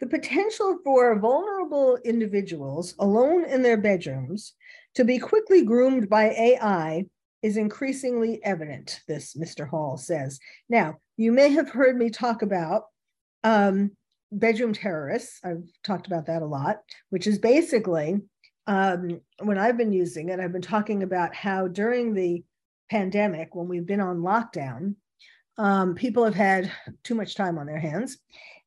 the 0.00 0.06
potential 0.06 0.78
for 0.84 1.18
vulnerable 1.18 1.98
individuals 2.04 2.94
alone 2.98 3.44
in 3.44 3.62
their 3.62 3.76
bedrooms 3.76 4.54
to 4.94 5.04
be 5.04 5.18
quickly 5.18 5.62
groomed 5.64 6.08
by 6.08 6.30
AI 6.30 7.06
is 7.42 7.56
increasingly 7.56 8.42
evident, 8.44 9.00
this 9.08 9.34
Mr. 9.34 9.68
Hall 9.68 9.96
says. 9.96 10.38
Now, 10.68 10.96
you 11.16 11.32
may 11.32 11.50
have 11.50 11.70
heard 11.70 11.96
me 11.96 12.10
talk 12.10 12.42
about 12.42 12.84
um, 13.44 13.92
bedroom 14.32 14.72
terrorists. 14.72 15.40
I've 15.44 15.64
talked 15.84 16.06
about 16.06 16.26
that 16.26 16.42
a 16.42 16.46
lot, 16.46 16.78
which 17.10 17.26
is 17.26 17.38
basically 17.38 18.20
um, 18.66 19.20
when 19.40 19.58
I've 19.58 19.76
been 19.76 19.92
using 19.92 20.28
it, 20.28 20.40
I've 20.40 20.52
been 20.52 20.62
talking 20.62 21.02
about 21.02 21.34
how 21.34 21.68
during 21.68 22.14
the 22.14 22.42
pandemic, 22.90 23.54
when 23.54 23.68
we've 23.68 23.86
been 23.86 24.00
on 24.00 24.18
lockdown, 24.18 24.96
um, 25.56 25.94
people 25.94 26.24
have 26.24 26.34
had 26.34 26.70
too 27.04 27.14
much 27.14 27.34
time 27.34 27.58
on 27.58 27.66
their 27.66 27.78
hands 27.78 28.18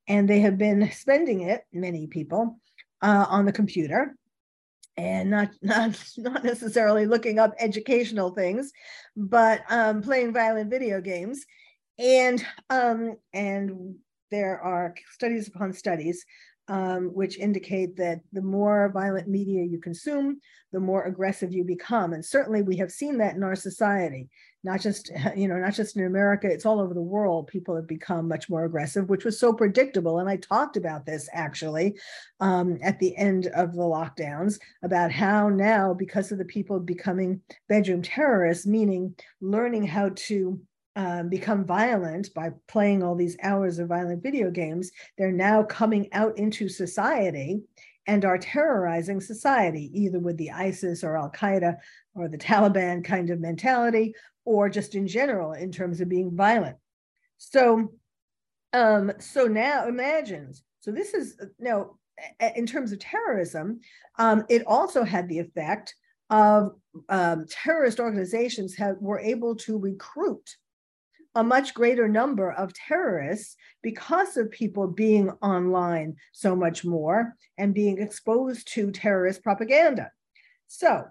and 0.09 0.27
they 0.27 0.41
have 0.41 0.57
been 0.57 0.91
spending 0.91 1.41
it, 1.41 1.61
many 1.71 2.07
people, 2.07 2.59
uh, 3.01 3.25
on 3.29 3.45
the 3.45 3.53
computer 3.53 4.15
and 4.97 5.29
not, 5.29 5.49
not, 5.61 6.03
not 6.17 6.43
necessarily 6.43 7.05
looking 7.05 7.39
up 7.39 7.53
educational 7.59 8.31
things, 8.31 8.73
but 9.15 9.61
um, 9.69 10.01
playing 10.01 10.33
violent 10.33 10.69
video 10.69 10.99
games. 10.99 11.45
And, 11.97 12.43
um, 12.69 13.17
and 13.33 13.95
there 14.31 14.59
are 14.59 14.95
studies 15.13 15.47
upon 15.47 15.73
studies 15.73 16.25
um, 16.69 17.07
which 17.15 17.39
indicate 17.39 17.97
that 17.97 18.19
the 18.31 18.43
more 18.43 18.91
violent 18.93 19.27
media 19.27 19.63
you 19.63 19.79
consume, 19.79 20.39
the 20.71 20.79
more 20.79 21.05
aggressive 21.05 21.51
you 21.51 21.63
become. 21.63 22.13
And 22.13 22.23
certainly 22.23 22.61
we 22.61 22.77
have 22.77 22.91
seen 22.91 23.17
that 23.17 23.35
in 23.35 23.43
our 23.43 23.55
society, 23.55 24.29
not 24.63 24.81
just, 24.81 25.11
you 25.35 25.47
know, 25.47 25.57
not 25.57 25.73
just 25.73 25.95
in 25.95 26.05
America, 26.05 26.47
it's 26.49 26.65
all 26.65 26.79
over 26.79 26.93
the 26.93 27.01
world. 27.01 27.47
People 27.47 27.75
have 27.75 27.87
become 27.87 28.27
much 28.27 28.49
more 28.49 28.65
aggressive, 28.65 29.09
which 29.09 29.25
was 29.25 29.39
so 29.39 29.53
predictable. 29.53 30.19
And 30.19 30.29
I 30.29 30.37
talked 30.37 30.77
about 30.77 31.05
this 31.05 31.29
actually 31.33 31.97
um, 32.39 32.77
at 32.81 32.99
the 32.99 33.15
end 33.15 33.47
of 33.47 33.73
the 33.73 33.81
lockdowns 33.81 34.59
about 34.83 35.11
how 35.11 35.49
now, 35.49 35.93
because 35.93 36.31
of 36.31 36.37
the 36.37 36.45
people 36.45 36.79
becoming 36.79 37.41
bedroom 37.67 38.01
terrorists, 38.01 38.65
meaning 38.65 39.15
learning 39.41 39.85
how 39.85 40.11
to 40.15 40.59
um, 40.95 41.29
become 41.29 41.63
violent 41.63 42.33
by 42.33 42.51
playing 42.67 43.03
all 43.03 43.15
these 43.15 43.37
hours 43.43 43.79
of 43.79 43.87
violent 43.87 44.21
video 44.21 44.51
games, 44.51 44.91
they're 45.17 45.31
now 45.31 45.63
coming 45.63 46.11
out 46.11 46.37
into 46.37 46.67
society 46.67 47.61
and 48.07 48.25
are 48.25 48.39
terrorizing 48.39 49.21
society, 49.21 49.91
either 49.93 50.19
with 50.19 50.35
the 50.37 50.49
ISIS 50.49 51.03
or 51.03 51.15
Al 51.15 51.29
Qaeda 51.29 51.77
or 52.15 52.27
the 52.27 52.39
Taliban 52.39 53.03
kind 53.03 53.29
of 53.29 53.39
mentality, 53.39 54.13
or 54.49 54.67
just 54.67 54.95
in 54.95 55.05
general 55.05 55.53
in 55.53 55.71
terms 55.71 56.01
of 56.01 56.09
being 56.09 56.35
violent. 56.35 56.75
So, 57.37 57.93
um, 58.73 59.11
so 59.19 59.45
now 59.45 59.87
imagine. 59.87 60.53
So 60.79 60.91
this 60.91 61.13
is 61.13 61.39
now 61.59 61.97
in 62.55 62.65
terms 62.65 62.91
of 62.91 62.97
terrorism. 62.97 63.79
Um, 64.17 64.43
it 64.49 64.63
also 64.65 65.03
had 65.03 65.29
the 65.29 65.37
effect 65.37 65.93
of 66.31 66.71
um, 67.09 67.45
terrorist 67.47 67.99
organizations 67.99 68.75
have 68.75 68.95
were 68.99 69.19
able 69.19 69.55
to 69.57 69.77
recruit 69.77 70.49
a 71.35 71.43
much 71.43 71.75
greater 71.75 72.07
number 72.07 72.51
of 72.51 72.73
terrorists 72.73 73.55
because 73.83 74.35
of 74.35 74.49
people 74.49 74.87
being 74.87 75.29
online 75.43 76.15
so 76.31 76.55
much 76.55 76.83
more 76.83 77.35
and 77.59 77.75
being 77.75 78.01
exposed 78.01 78.67
to 78.73 78.89
terrorist 78.89 79.43
propaganda. 79.43 80.11
So, 80.65 81.05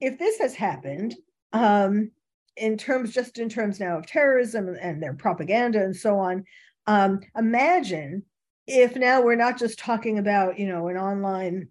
if 0.00 0.16
this 0.16 0.38
has 0.38 0.54
happened, 0.54 1.16
um, 1.52 2.12
in 2.56 2.76
terms 2.76 3.12
just 3.12 3.38
in 3.38 3.48
terms 3.48 3.80
now 3.80 3.98
of 3.98 4.06
terrorism 4.06 4.76
and 4.80 5.02
their 5.02 5.14
propaganda 5.14 5.82
and 5.82 5.96
so 5.96 6.18
on, 6.18 6.44
um, 6.86 7.20
imagine 7.36 8.22
if 8.66 8.96
now 8.96 9.22
we're 9.22 9.36
not 9.36 9.58
just 9.58 9.78
talking 9.78 10.18
about 10.18 10.58
you 10.58 10.66
know 10.66 10.88
an 10.88 10.96
online 10.96 11.68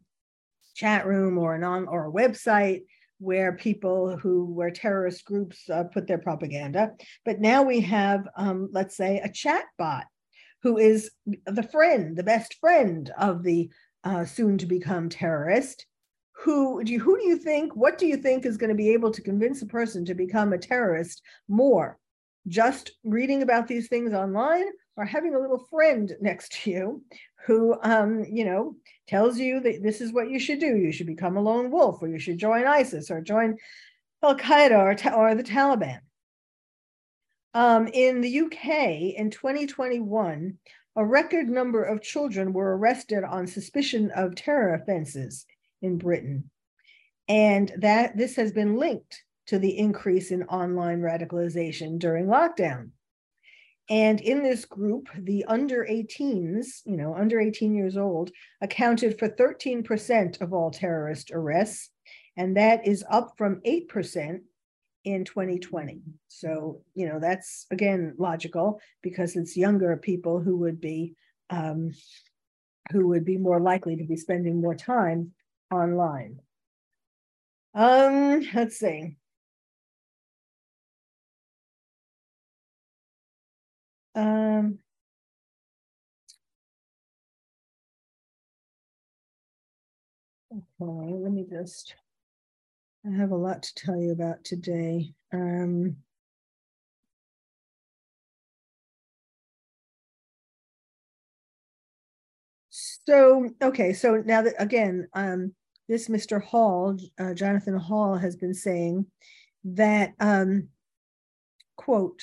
chat 0.75 1.05
room 1.05 1.37
or 1.37 1.55
an 1.55 1.63
on 1.63 1.87
or 1.87 2.07
a 2.07 2.11
website 2.11 2.81
where 3.19 3.53
people 3.53 4.17
who 4.17 4.45
were 4.45 4.69
terrorist 4.69 5.23
groups 5.23 5.69
uh, 5.69 5.83
put 5.85 6.07
their 6.07 6.17
propaganda. 6.17 6.91
But 7.23 7.39
now 7.39 7.63
we 7.63 7.79
have, 7.81 8.27
um, 8.35 8.69
let's 8.73 8.97
say, 8.97 9.21
a 9.23 9.31
chat 9.31 9.63
bot 9.77 10.05
who 10.61 10.77
is 10.77 11.09
the 11.45 11.63
friend, 11.63 12.17
the 12.17 12.23
best 12.23 12.55
friend 12.59 13.09
of 13.17 13.43
the 13.43 13.69
uh, 14.03 14.25
soon 14.25 14.57
to 14.57 14.65
become 14.65 15.09
terrorist. 15.09 15.85
Who 16.43 16.83
do 16.83 16.91
you, 16.91 16.99
who 16.99 17.17
do 17.17 17.25
you 17.25 17.37
think? 17.37 17.73
What 17.73 17.97
do 17.97 18.05
you 18.05 18.17
think 18.17 18.45
is 18.45 18.57
going 18.57 18.69
to 18.69 18.75
be 18.75 18.89
able 18.89 19.11
to 19.11 19.21
convince 19.21 19.61
a 19.61 19.65
person 19.65 20.03
to 20.03 20.13
become 20.13 20.51
a 20.51 20.57
terrorist 20.57 21.21
more? 21.47 21.97
Just 22.49 22.91
reading 23.05 23.43
about 23.43 23.65
these 23.65 23.87
things 23.87 24.11
online, 24.11 24.65
or 24.97 25.05
having 25.05 25.35
a 25.35 25.39
little 25.39 25.65
friend 25.69 26.11
next 26.19 26.51
to 26.51 26.69
you 26.69 27.03
who, 27.45 27.77
um, 27.81 28.25
you 28.29 28.43
know, 28.43 28.75
tells 29.07 29.37
you 29.37 29.61
that 29.61 29.81
this 29.81 30.01
is 30.01 30.11
what 30.11 30.29
you 30.29 30.37
should 30.37 30.59
do. 30.59 30.75
You 30.75 30.91
should 30.91 31.07
become 31.07 31.37
a 31.37 31.41
lone 31.41 31.71
wolf, 31.71 32.01
or 32.01 32.09
you 32.09 32.19
should 32.19 32.39
join 32.39 32.67
ISIS, 32.67 33.09
or 33.09 33.21
join 33.21 33.55
Al 34.21 34.35
Qaeda, 34.35 34.77
or, 34.77 35.13
or 35.15 35.35
the 35.35 35.43
Taliban. 35.43 35.99
Um, 37.53 37.87
in 37.87 38.19
the 38.19 38.41
UK 38.41 39.15
in 39.17 39.29
2021, 39.31 40.57
a 40.97 41.05
record 41.05 41.47
number 41.47 41.85
of 41.85 42.01
children 42.01 42.51
were 42.51 42.75
arrested 42.75 43.23
on 43.23 43.47
suspicion 43.47 44.11
of 44.13 44.35
terror 44.35 44.73
offenses 44.73 45.45
in 45.83 45.97
Britain. 45.97 46.49
And 47.27 47.71
that 47.77 48.17
this 48.17 48.35
has 48.37 48.51
been 48.51 48.77
linked 48.77 49.23
to 49.47 49.59
the 49.59 49.77
increase 49.77 50.31
in 50.31 50.43
online 50.43 51.01
radicalization 51.01 51.99
during 51.99 52.25
lockdown. 52.25 52.89
And 53.89 54.21
in 54.21 54.43
this 54.43 54.63
group, 54.63 55.09
the 55.17 55.43
under 55.45 55.85
18s, 55.85 56.81
you 56.85 56.95
know, 56.95 57.13
under 57.13 57.39
18 57.39 57.75
years 57.75 57.97
old, 57.97 58.31
accounted 58.61 59.19
for 59.19 59.27
13% 59.27 60.41
of 60.41 60.53
all 60.53 60.71
terrorist 60.71 61.31
arrests. 61.31 61.89
And 62.37 62.55
that 62.57 62.87
is 62.87 63.03
up 63.09 63.33
from 63.37 63.61
8% 63.67 64.39
in 65.03 65.25
2020. 65.25 66.01
So, 66.29 66.81
you 66.95 67.07
know, 67.07 67.19
that's 67.19 67.65
again 67.71 68.15
logical 68.17 68.79
because 69.01 69.35
it's 69.35 69.57
younger 69.57 69.97
people 69.97 70.39
who 70.39 70.57
would 70.59 70.79
be 70.79 71.15
um, 71.49 71.91
who 72.91 73.07
would 73.09 73.25
be 73.25 73.37
more 73.37 73.59
likely 73.59 73.97
to 73.97 74.03
be 74.03 74.15
spending 74.15 74.61
more 74.61 74.75
time 74.75 75.31
online. 75.73 76.39
Um, 77.75 78.47
let's 78.53 78.77
see. 78.79 79.17
Um, 84.15 84.79
okay, 90.51 91.13
let 91.13 91.31
me 91.31 91.45
just, 91.49 91.95
I 93.05 93.15
have 93.15 93.31
a 93.31 93.35
lot 93.35 93.63
to 93.63 93.75
tell 93.75 93.97
you 93.97 94.11
about 94.11 94.43
today. 94.43 95.13
Um, 95.31 95.97
so, 102.69 103.49
okay, 103.61 103.93
so 103.93 104.23
now 104.25 104.41
that 104.41 104.55
again, 104.57 105.07
um, 105.13 105.53
this 105.87 106.07
Mr. 106.07 106.41
Hall, 106.41 106.97
uh, 107.19 107.33
Jonathan 107.33 107.77
Hall, 107.77 108.15
has 108.15 108.35
been 108.35 108.53
saying 108.53 109.05
that, 109.63 110.13
um, 110.19 110.69
quote, 111.75 112.21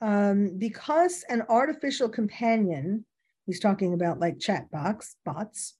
um, 0.00 0.58
because 0.58 1.24
an 1.28 1.42
artificial 1.48 2.08
companion, 2.08 3.04
he's 3.46 3.60
talking 3.60 3.94
about 3.94 4.20
like 4.20 4.38
chat 4.38 4.70
box 4.70 5.16
bots, 5.24 5.74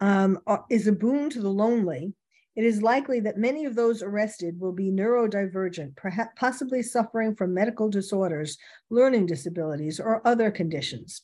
um, 0.00 0.38
is 0.70 0.86
a 0.86 0.92
boon 0.92 1.28
to 1.30 1.40
the 1.40 1.50
lonely, 1.50 2.14
it 2.58 2.64
is 2.64 2.82
likely 2.82 3.20
that 3.20 3.38
many 3.38 3.66
of 3.66 3.76
those 3.76 4.02
arrested 4.02 4.58
will 4.58 4.72
be 4.72 4.90
neurodivergent, 4.90 5.94
perhaps 5.94 6.32
possibly 6.36 6.82
suffering 6.82 7.36
from 7.36 7.54
medical 7.54 7.88
disorders, 7.88 8.58
learning 8.90 9.26
disabilities, 9.26 10.00
or 10.00 10.26
other 10.26 10.50
conditions. 10.50 11.22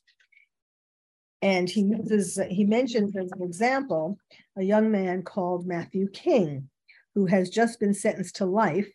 And 1.44 1.68
he 1.68 1.82
uses, 1.82 2.40
he 2.48 2.64
mentions 2.64 3.14
as 3.14 3.30
an 3.32 3.42
example 3.42 4.18
a 4.56 4.62
young 4.62 4.90
man 4.90 5.22
called 5.22 5.66
Matthew 5.66 6.08
King, 6.08 6.70
who 7.14 7.26
has 7.26 7.50
just 7.50 7.78
been 7.78 7.92
sentenced 7.92 8.36
to 8.36 8.46
life 8.46 8.90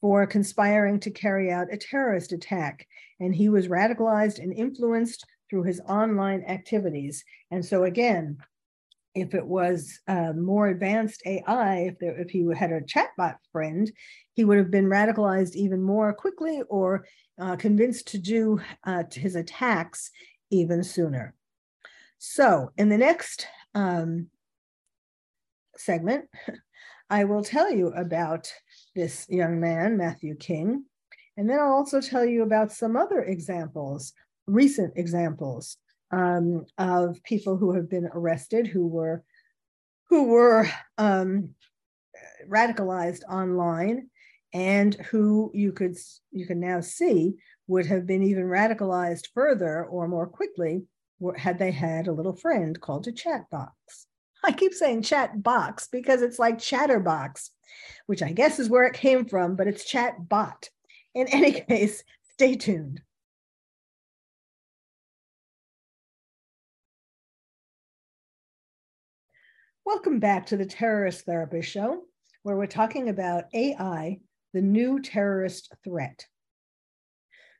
for 0.00 0.26
conspiring 0.26 0.98
to 0.98 1.12
carry 1.12 1.52
out 1.52 1.72
a 1.72 1.76
terrorist 1.76 2.32
attack. 2.32 2.88
And 3.20 3.32
he 3.32 3.48
was 3.48 3.68
radicalized 3.68 4.42
and 4.42 4.52
influenced 4.52 5.24
through 5.48 5.62
his 5.62 5.80
online 5.88 6.42
activities. 6.48 7.24
And 7.52 7.64
so, 7.64 7.84
again, 7.84 8.38
if 9.14 9.32
it 9.32 9.46
was 9.46 10.00
uh, 10.08 10.32
more 10.32 10.66
advanced 10.66 11.22
AI, 11.24 11.92
if, 11.92 12.00
there, 12.00 12.18
if 12.18 12.30
he 12.30 12.44
had 12.52 12.72
a 12.72 12.80
chatbot 12.80 13.36
friend, 13.52 13.88
he 14.34 14.44
would 14.44 14.58
have 14.58 14.72
been 14.72 14.86
radicalized 14.86 15.54
even 15.54 15.80
more 15.82 16.12
quickly 16.12 16.62
or 16.68 17.06
uh, 17.40 17.54
convinced 17.54 18.08
to 18.08 18.18
do 18.18 18.60
uh, 18.82 19.04
his 19.12 19.36
attacks 19.36 20.10
even 20.50 20.82
sooner. 20.82 21.35
So, 22.18 22.70
in 22.76 22.88
the 22.88 22.98
next 22.98 23.46
um, 23.74 24.28
segment, 25.76 26.26
I 27.10 27.24
will 27.24 27.44
tell 27.44 27.70
you 27.70 27.88
about 27.88 28.50
this 28.94 29.26
young 29.28 29.60
man, 29.60 29.96
Matthew 29.96 30.34
King, 30.34 30.84
and 31.36 31.48
then 31.48 31.58
I'll 31.58 31.72
also 31.72 32.00
tell 32.00 32.24
you 32.24 32.42
about 32.42 32.72
some 32.72 32.96
other 32.96 33.22
examples, 33.22 34.12
recent 34.46 34.94
examples 34.96 35.76
um, 36.10 36.64
of 36.78 37.22
people 37.22 37.56
who 37.56 37.74
have 37.74 37.90
been 37.90 38.08
arrested 38.12 38.66
who 38.66 38.86
were 38.86 39.22
who 40.08 40.24
were 40.24 40.68
um, 40.98 41.50
radicalized 42.48 43.24
online 43.28 44.08
and 44.54 44.94
who 45.10 45.50
you 45.52 45.72
could 45.72 45.96
you 46.30 46.46
can 46.46 46.60
now 46.60 46.80
see 46.80 47.34
would 47.66 47.86
have 47.86 48.06
been 48.06 48.22
even 48.22 48.44
radicalized 48.44 49.26
further 49.34 49.84
or 49.84 50.06
more 50.06 50.26
quickly 50.26 50.84
had 51.36 51.58
they 51.58 51.70
had 51.70 52.08
a 52.08 52.12
little 52.12 52.34
friend 52.34 52.80
called 52.80 53.06
a 53.06 53.12
chat 53.12 53.48
box. 53.50 54.06
I 54.44 54.52
keep 54.52 54.74
saying 54.74 55.02
chat 55.02 55.42
box 55.42 55.88
because 55.90 56.22
it's 56.22 56.38
like 56.38 56.58
chatterbox, 56.58 57.50
which 58.06 58.22
I 58.22 58.32
guess 58.32 58.58
is 58.58 58.68
where 58.68 58.84
it 58.84 58.94
came 58.94 59.26
from, 59.26 59.56
but 59.56 59.66
it's 59.66 59.84
chat 59.84 60.28
bot. 60.28 60.68
In 61.14 61.26
any 61.28 61.52
case, 61.68 62.04
stay 62.32 62.54
tuned. 62.54 63.00
Welcome 69.84 70.18
back 70.18 70.46
to 70.46 70.56
the 70.56 70.66
Terrorist 70.66 71.24
Therapist 71.24 71.70
Show, 71.70 72.02
where 72.42 72.56
we're 72.56 72.66
talking 72.66 73.08
about 73.08 73.44
AI, 73.54 74.18
the 74.52 74.60
new 74.60 75.00
terrorist 75.00 75.72
threat. 75.84 76.26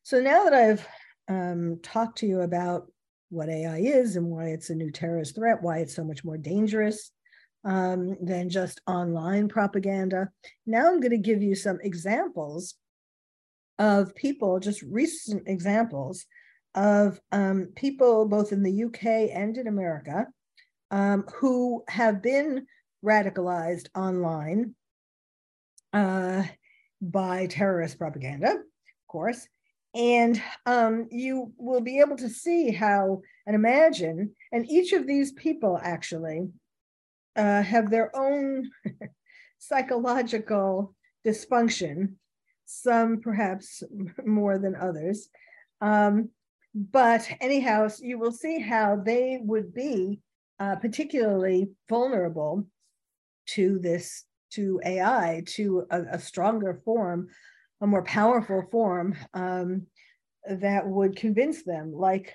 So 0.03 0.21
now 0.21 0.45
that 0.45 0.53
I've 0.53 0.88
um, 1.29 1.79
talked 1.83 2.19
to 2.19 2.27
you 2.27 2.40
about 2.40 2.90
what 3.31 3.49
AI 3.49 3.79
is 3.79 4.17
and 4.17 4.27
why 4.27 4.47
it's 4.47 4.71
a 4.71 4.75
new 4.75 4.91
terrorist 4.91 5.35
threat, 5.35 5.62
why 5.62 5.79
it's 5.79 5.95
so 5.95 6.05
much 6.05 6.25
more 6.25 6.39
dangerous 6.39 7.11
um, 7.65 8.17
than 8.21 8.49
just 8.49 8.81
online 8.87 9.49
propaganda. 9.49 10.29
Now 10.67 10.87
I'm 10.87 11.01
going 11.01 11.11
to 11.11 11.19
give 11.19 11.43
you 11.43 11.55
some 11.55 11.79
examples 11.83 12.75
of 13.79 14.15
people, 14.15 14.61
just 14.61 14.83
recent 14.83 15.43
examples 15.47 16.27
of 16.75 17.21
um, 17.33 17.73
people 17.75 18.27
both 18.27 18.53
in 18.53 18.62
the 18.62 18.85
UK 18.85 19.31
and 19.35 19.57
in 19.57 19.67
America 19.67 20.27
um, 20.91 21.25
who 21.37 21.83
have 21.89 22.23
been 22.23 22.67
radicalized 23.05 23.89
online 23.95 24.75
uh, 25.93 26.45
by 27.01 27.47
terrorist 27.47 27.99
propaganda, 27.99 28.51
of 28.51 29.07
course, 29.09 29.47
and 29.97 30.43
um, 30.67 31.09
you 31.11 31.53
will 31.57 31.81
be 31.81 32.01
able 32.01 32.17
to 32.19 32.29
see 32.29 32.71
how 32.71 33.23
and 33.47 33.57
imagine, 33.57 34.33
and 34.53 34.71
each 34.71 34.93
of 34.93 35.07
these 35.07 35.33
people 35.33 35.81
actually 35.83 36.49
uh, 37.35 37.63
have 37.63 37.91
their 37.91 38.15
own 38.15 38.71
psychological 39.59 40.95
dysfunction, 41.27 42.13
some 42.67 43.21
perhaps 43.23 43.83
more 44.27 44.59
than 44.59 44.77
others. 44.77 45.31
Um, 45.81 46.29
but 46.75 47.27
anyhow, 47.41 47.89
you 48.01 48.19
will 48.19 48.33
see 48.33 48.61
how 48.61 48.97
they 48.97 49.39
would 49.41 49.73
be 49.73 50.21
uh, 50.61 50.77
particularly 50.77 51.71
vulnerable 51.89 52.67
to 53.47 53.79
this, 53.79 54.25
to 54.51 54.79
AI, 54.85 55.43
to 55.47 55.87
a, 55.91 56.03
a 56.13 56.19
stronger 56.19 56.83
form 56.85 57.29
a 57.81 57.87
more 57.87 58.03
powerful 58.03 58.65
form 58.71 59.15
um, 59.35 59.87
that 60.49 60.87
would 60.87 61.17
convince 61.17 61.62
them, 61.62 61.93
like 61.93 62.33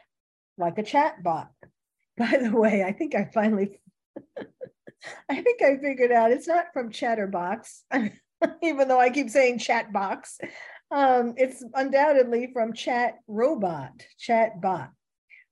like 0.57 0.77
a 0.77 0.83
chat 0.83 1.23
bot. 1.23 1.49
By 2.17 2.37
the 2.41 2.51
way, 2.51 2.83
I 2.83 2.91
think 2.91 3.15
I 3.15 3.29
finally, 3.33 3.79
I 5.29 5.41
think 5.41 5.61
I 5.61 5.77
figured 5.77 6.11
out 6.11 6.31
it's 6.31 6.47
not 6.47 6.73
from 6.73 6.91
Chatterbox, 6.91 7.83
even 8.63 8.87
though 8.87 8.99
I 8.99 9.09
keep 9.09 9.29
saying 9.29 9.59
chat 9.59 9.91
box. 9.91 10.37
Um, 10.91 11.35
it's 11.37 11.63
undoubtedly 11.73 12.49
from 12.51 12.73
Chat 12.73 13.15
Robot, 13.27 14.05
Chat 14.19 14.61
Bot. 14.61 14.89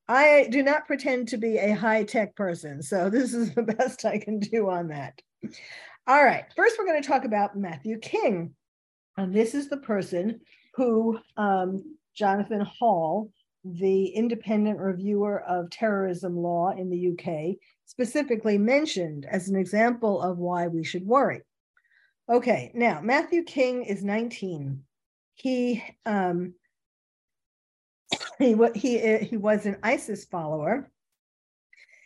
I 0.10 0.48
do 0.52 0.64
not 0.64 0.86
pretend 0.86 1.30
to 1.30 1.38
be 1.38 1.58
a 1.58 1.72
high 1.72 2.04
tech 2.04 2.36
person, 2.36 2.82
so 2.82 3.10
this 3.10 3.34
is 3.34 3.56
the 3.56 3.64
best 3.64 4.06
I 4.06 4.18
can 4.18 4.40
do 4.40 4.70
on 4.70 4.90
that. 4.90 5.22
All 6.08 6.24
right, 6.24 6.46
first 6.56 6.78
we're 6.78 6.86
going 6.86 7.02
to 7.02 7.08
talk 7.08 7.24
about 7.24 7.56
Matthew 7.56 8.00
King. 8.00 8.54
And 9.20 9.34
this 9.34 9.54
is 9.54 9.68
the 9.68 9.78
person 9.78 10.40
who 10.76 11.20
um, 11.36 11.98
Jonathan 12.16 12.62
Hall, 12.62 13.30
the 13.66 14.06
independent 14.06 14.80
reviewer 14.80 15.42
of 15.42 15.70
terrorism 15.70 16.38
law 16.38 16.70
in 16.70 16.90
the 16.90 17.10
UK, 17.10 17.58
specifically 17.86 18.58
mentioned 18.58 19.26
as 19.30 19.50
an 19.50 19.58
example 19.58 20.22
of 20.22 20.38
why 20.38 20.68
we 20.68 20.86
should 20.86 21.06
worry. 21.06 21.42
Okay, 22.30 22.72
now 22.74 23.02
Matthew 23.02 23.44
King 23.44 23.84
is 23.84 24.06
19. 24.06 24.84
He 25.34 25.84
um, 26.06 26.54
he 28.40 28.56
he 28.74 29.18
he 29.18 29.36
was 29.36 29.66
an 29.66 29.80
ISIS 29.84 30.24
follower, 30.24 30.90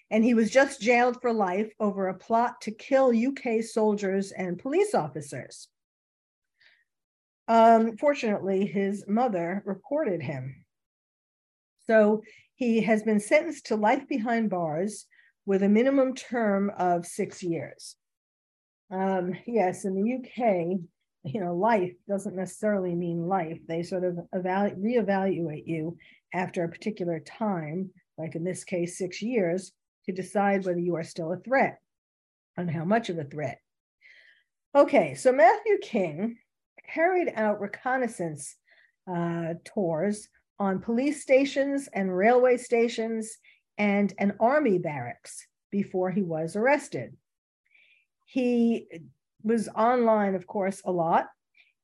and 0.10 0.24
he 0.24 0.34
was 0.34 0.50
just 0.50 0.82
jailed 0.82 1.22
for 1.22 1.32
life 1.32 1.72
over 1.80 2.08
a 2.08 2.18
plot 2.18 2.60
to 2.62 2.72
kill 2.72 3.14
UK 3.16 3.62
soldiers 3.62 4.32
and 4.32 4.58
police 4.58 4.96
officers. 4.96 5.68
Um, 7.48 7.98
fortunately, 7.98 8.66
his 8.66 9.06
mother 9.08 9.64
reported 9.66 10.22
him. 10.22 10.64
So 11.88 12.24
he 12.56 12.82
has 12.82 13.04
been 13.04 13.20
sentenced 13.20 13.68
to 13.68 13.76
life 13.76 14.08
behind 14.08 14.50
bars 14.50 15.06
with 15.46 15.64
a 15.64 15.70
minimum 15.70 16.16
term 16.16 16.72
of 16.78 17.06
six 17.06 17.44
years. 17.44 17.96
Um, 18.92 19.34
yes, 19.46 19.86
in 19.86 19.96
the 19.96 20.14
UK, 20.16 20.80
you 21.26 21.42
know, 21.42 21.56
life 21.56 21.94
doesn't 22.08 22.36
necessarily 22.36 22.96
mean 22.96 23.28
life. 23.28 23.60
They 23.68 23.84
sort 23.84 24.04
of 24.04 24.20
evaluate, 24.34 24.82
reevaluate 24.82 25.64
you 25.66 25.98
after 26.34 26.64
a 26.64 26.70
particular 26.70 27.20
time, 27.20 27.90
like 28.18 28.36
in 28.36 28.44
this 28.44 28.64
case, 28.64 28.98
six 28.98 29.22
years, 29.22 29.72
to 30.06 30.12
decide 30.12 30.66
whether 30.66 30.80
you 30.80 30.96
are 30.96 31.04
still 31.04 31.34
a 31.34 31.38
threat 31.38 31.80
and 32.58 32.70
how 32.70 32.86
much 32.86 33.10
of 33.10 33.18
a 33.18 33.24
threat. 33.24 33.60
Okay, 34.76 35.16
so 35.16 35.32
Matthew 35.32 35.78
King 35.82 36.38
carried 36.88 37.32
out 37.36 37.62
reconnaissance 37.62 38.56
uh, 39.08 39.56
tours 39.66 40.30
on 40.60 40.80
police 40.80 41.22
stations 41.22 41.90
and 41.94 42.16
railway 42.16 42.58
stations 42.58 43.38
and 43.78 44.14
an 44.18 44.34
army 44.40 44.78
barracks 44.78 45.48
before 45.72 46.12
he 46.12 46.22
was 46.22 46.56
arrested. 46.56 47.16
He 48.26 48.88
was 49.44 49.68
online, 49.70 50.36
of 50.36 50.48
course, 50.48 50.82
a 50.86 50.92
lot. 50.92 51.28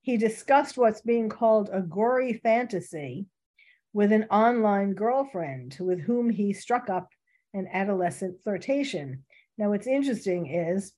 He 0.01 0.17
discussed 0.17 0.77
what's 0.77 1.01
being 1.01 1.29
called 1.29 1.69
a 1.73 1.81
gory 1.81 2.33
fantasy 2.33 3.25
with 3.93 4.11
an 4.11 4.25
online 4.25 4.93
girlfriend 4.93 5.75
with 5.79 5.99
whom 5.99 6.29
he 6.29 6.53
struck 6.53 6.89
up 6.89 7.09
an 7.53 7.67
adolescent 7.73 8.41
flirtation. 8.43 9.23
Now, 9.57 9.69
what's 9.69 9.87
interesting 9.87 10.47
is 10.47 10.93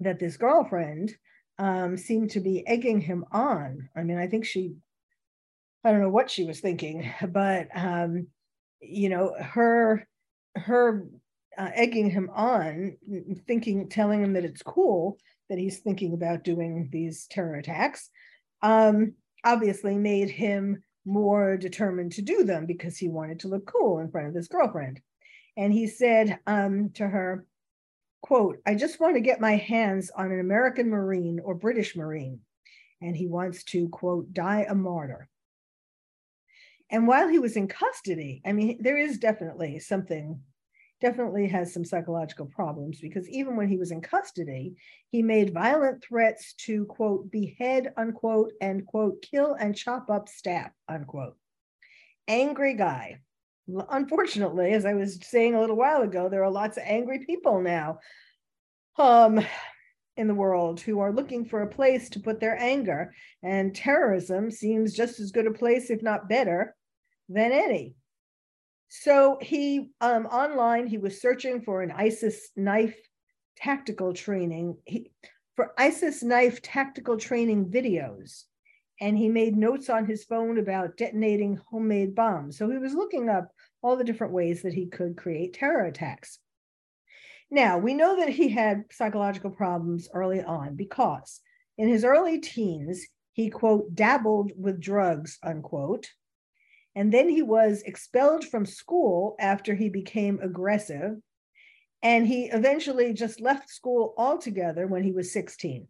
that 0.00 0.18
this 0.18 0.36
girlfriend 0.36 1.14
um, 1.58 1.96
seemed 1.96 2.30
to 2.30 2.40
be 2.40 2.66
egging 2.66 3.00
him 3.00 3.24
on. 3.32 3.88
I 3.96 4.02
mean, 4.02 4.18
I 4.18 4.26
think 4.26 4.44
she, 4.44 4.74
I 5.84 5.90
don't 5.90 6.00
know 6.00 6.08
what 6.08 6.30
she 6.30 6.44
was 6.44 6.60
thinking, 6.60 7.10
but 7.28 7.68
um, 7.74 8.28
you 8.80 9.08
know, 9.08 9.34
her 9.38 10.06
her 10.56 11.06
uh, 11.56 11.70
egging 11.74 12.10
him 12.10 12.30
on, 12.34 12.96
thinking, 13.46 13.88
telling 13.88 14.22
him 14.22 14.32
that 14.34 14.44
it's 14.44 14.62
cool 14.62 15.18
that 15.48 15.58
he's 15.58 15.78
thinking 15.78 16.14
about 16.14 16.44
doing 16.44 16.88
these 16.90 17.26
terror 17.28 17.56
attacks, 17.56 18.10
um, 18.62 19.12
obviously 19.44 19.96
made 19.96 20.30
him 20.30 20.82
more 21.04 21.56
determined 21.56 22.12
to 22.12 22.22
do 22.22 22.44
them 22.44 22.66
because 22.66 22.96
he 22.96 23.08
wanted 23.08 23.40
to 23.40 23.48
look 23.48 23.66
cool 23.66 23.98
in 23.98 24.10
front 24.10 24.26
of 24.26 24.34
his 24.34 24.48
girlfriend. 24.48 25.00
And 25.56 25.72
he 25.72 25.86
said 25.86 26.38
um, 26.46 26.90
to 26.94 27.06
her, 27.06 27.46
quote, 28.24 28.56
I 28.64 28.74
just 28.74 29.00
want 29.00 29.16
to 29.16 29.20
get 29.20 29.38
my 29.38 29.56
hands 29.56 30.10
on 30.16 30.32
an 30.32 30.40
American 30.40 30.88
Marine 30.88 31.40
or 31.44 31.54
British 31.54 31.94
Marine. 31.94 32.40
And 33.02 33.14
he 33.14 33.26
wants 33.26 33.64
to, 33.64 33.90
quote, 33.90 34.32
die 34.32 34.64
a 34.66 34.74
martyr. 34.74 35.28
And 36.90 37.06
while 37.06 37.28
he 37.28 37.38
was 37.38 37.54
in 37.54 37.68
custody, 37.68 38.40
I 38.46 38.52
mean, 38.52 38.78
there 38.80 38.96
is 38.96 39.18
definitely 39.18 39.78
something, 39.78 40.40
definitely 41.02 41.48
has 41.48 41.74
some 41.74 41.84
psychological 41.84 42.46
problems 42.46 42.98
because 42.98 43.28
even 43.28 43.56
when 43.56 43.68
he 43.68 43.76
was 43.76 43.90
in 43.90 44.00
custody, 44.00 44.74
he 45.10 45.20
made 45.20 45.52
violent 45.52 46.02
threats 46.02 46.54
to, 46.60 46.86
quote, 46.86 47.30
behead, 47.30 47.92
unquote, 47.98 48.52
and, 48.62 48.86
quote, 48.86 49.20
kill 49.20 49.52
and 49.52 49.76
chop 49.76 50.08
up 50.08 50.30
staff, 50.30 50.70
unquote. 50.88 51.36
Angry 52.26 52.72
guy 52.72 53.20
unfortunately, 53.90 54.72
as 54.72 54.84
I 54.84 54.94
was 54.94 55.18
saying 55.22 55.54
a 55.54 55.60
little 55.60 55.76
while 55.76 56.02
ago, 56.02 56.28
there 56.28 56.44
are 56.44 56.50
lots 56.50 56.76
of 56.76 56.84
angry 56.86 57.24
people 57.24 57.60
now 57.60 57.98
um, 58.98 59.44
in 60.16 60.28
the 60.28 60.34
world 60.34 60.80
who 60.80 61.00
are 61.00 61.12
looking 61.12 61.44
for 61.44 61.62
a 61.62 61.70
place 61.70 62.08
to 62.10 62.20
put 62.20 62.40
their 62.40 62.58
anger. 62.60 63.14
And 63.42 63.74
terrorism 63.74 64.50
seems 64.50 64.94
just 64.94 65.20
as 65.20 65.32
good 65.32 65.46
a 65.46 65.52
place, 65.52 65.90
if 65.90 66.02
not 66.02 66.28
better, 66.28 66.74
than 67.28 67.52
any. 67.52 67.96
So 68.88 69.38
he 69.40 69.90
um, 70.00 70.26
online 70.26 70.86
he 70.86 70.98
was 70.98 71.20
searching 71.20 71.62
for 71.62 71.82
an 71.82 71.90
ISIS 71.90 72.50
knife 72.54 72.96
tactical 73.56 74.12
training 74.12 74.76
he, 74.84 75.10
for 75.56 75.72
ISIS 75.78 76.22
knife 76.22 76.62
tactical 76.62 77.16
training 77.16 77.70
videos. 77.70 78.44
And 79.00 79.18
he 79.18 79.28
made 79.28 79.56
notes 79.56 79.90
on 79.90 80.06
his 80.06 80.24
phone 80.24 80.58
about 80.58 80.96
detonating 80.96 81.60
homemade 81.68 82.14
bombs. 82.14 82.56
So 82.56 82.70
he 82.70 82.78
was 82.78 82.94
looking 82.94 83.28
up 83.28 83.50
all 83.84 83.96
the 83.96 84.04
different 84.04 84.32
ways 84.32 84.62
that 84.62 84.72
he 84.72 84.86
could 84.86 85.14
create 85.14 85.52
terror 85.52 85.84
attacks. 85.84 86.38
Now, 87.50 87.76
we 87.76 87.92
know 87.92 88.16
that 88.16 88.30
he 88.30 88.48
had 88.48 88.84
psychological 88.90 89.50
problems 89.50 90.08
early 90.14 90.42
on 90.42 90.74
because 90.74 91.40
in 91.76 91.88
his 91.88 92.02
early 92.02 92.40
teens, 92.40 93.06
he, 93.34 93.50
quote, 93.50 93.94
dabbled 93.94 94.52
with 94.56 94.80
drugs, 94.80 95.38
unquote. 95.42 96.08
And 96.96 97.12
then 97.12 97.28
he 97.28 97.42
was 97.42 97.82
expelled 97.82 98.46
from 98.46 98.64
school 98.64 99.36
after 99.38 99.74
he 99.74 99.90
became 99.90 100.40
aggressive. 100.40 101.16
And 102.02 102.26
he 102.26 102.44
eventually 102.44 103.12
just 103.12 103.40
left 103.40 103.68
school 103.68 104.14
altogether 104.16 104.86
when 104.86 105.02
he 105.02 105.12
was 105.12 105.32
16. 105.32 105.86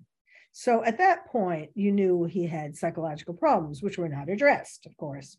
So 0.52 0.84
at 0.84 0.98
that 0.98 1.26
point, 1.26 1.70
you 1.74 1.92
knew 1.92 2.24
he 2.24 2.46
had 2.46 2.76
psychological 2.76 3.34
problems, 3.34 3.82
which 3.82 3.98
were 3.98 4.08
not 4.08 4.28
addressed, 4.28 4.86
of 4.86 4.96
course. 4.96 5.36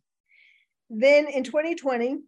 Then 0.90 1.28
in 1.28 1.44
2020, 1.44 2.20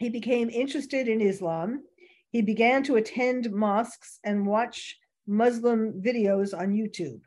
he 0.00 0.08
became 0.08 0.48
interested 0.48 1.08
in 1.08 1.20
Islam. 1.20 1.84
He 2.30 2.40
began 2.40 2.82
to 2.84 2.96
attend 2.96 3.52
mosques 3.52 4.18
and 4.24 4.46
watch 4.46 4.98
Muslim 5.26 6.02
videos 6.02 6.58
on 6.58 6.72
YouTube. 6.72 7.20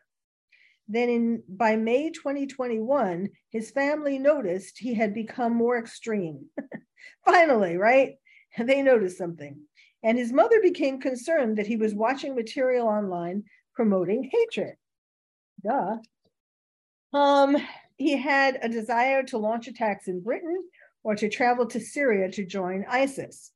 Then 0.88 1.08
in 1.08 1.44
by 1.48 1.76
May 1.76 2.10
2021, 2.10 3.30
his 3.52 3.70
family 3.70 4.18
noticed 4.18 4.80
he 4.80 4.96
had 4.96 5.14
become 5.14 5.56
more 5.56 5.78
extreme. 5.78 6.48
Finally, 7.26 7.78
right? 7.78 8.16
They 8.58 8.84
noticed 8.84 9.18
something. 9.18 9.60
And 10.04 10.18
his 10.18 10.32
mother 10.32 10.62
became 10.62 11.02
concerned 11.02 11.58
that 11.58 11.66
he 11.66 11.76
was 11.76 11.96
watching 11.96 12.36
material 12.36 12.88
online 12.88 13.46
promoting 13.74 14.30
hatred. 14.32 14.76
Duh. 15.64 15.98
Um, 17.14 17.58
he 17.98 18.16
had 18.18 18.60
a 18.62 18.70
desire 18.70 19.24
to 19.24 19.40
launch 19.40 19.68
attacks 19.68 20.08
in 20.08 20.22
Britain 20.22 20.58
or 21.04 21.16
to 21.16 21.30
travel 21.30 21.66
to 21.68 21.80
Syria 21.80 22.32
to 22.32 22.46
join 22.46 22.86
ISIS. 22.90 23.52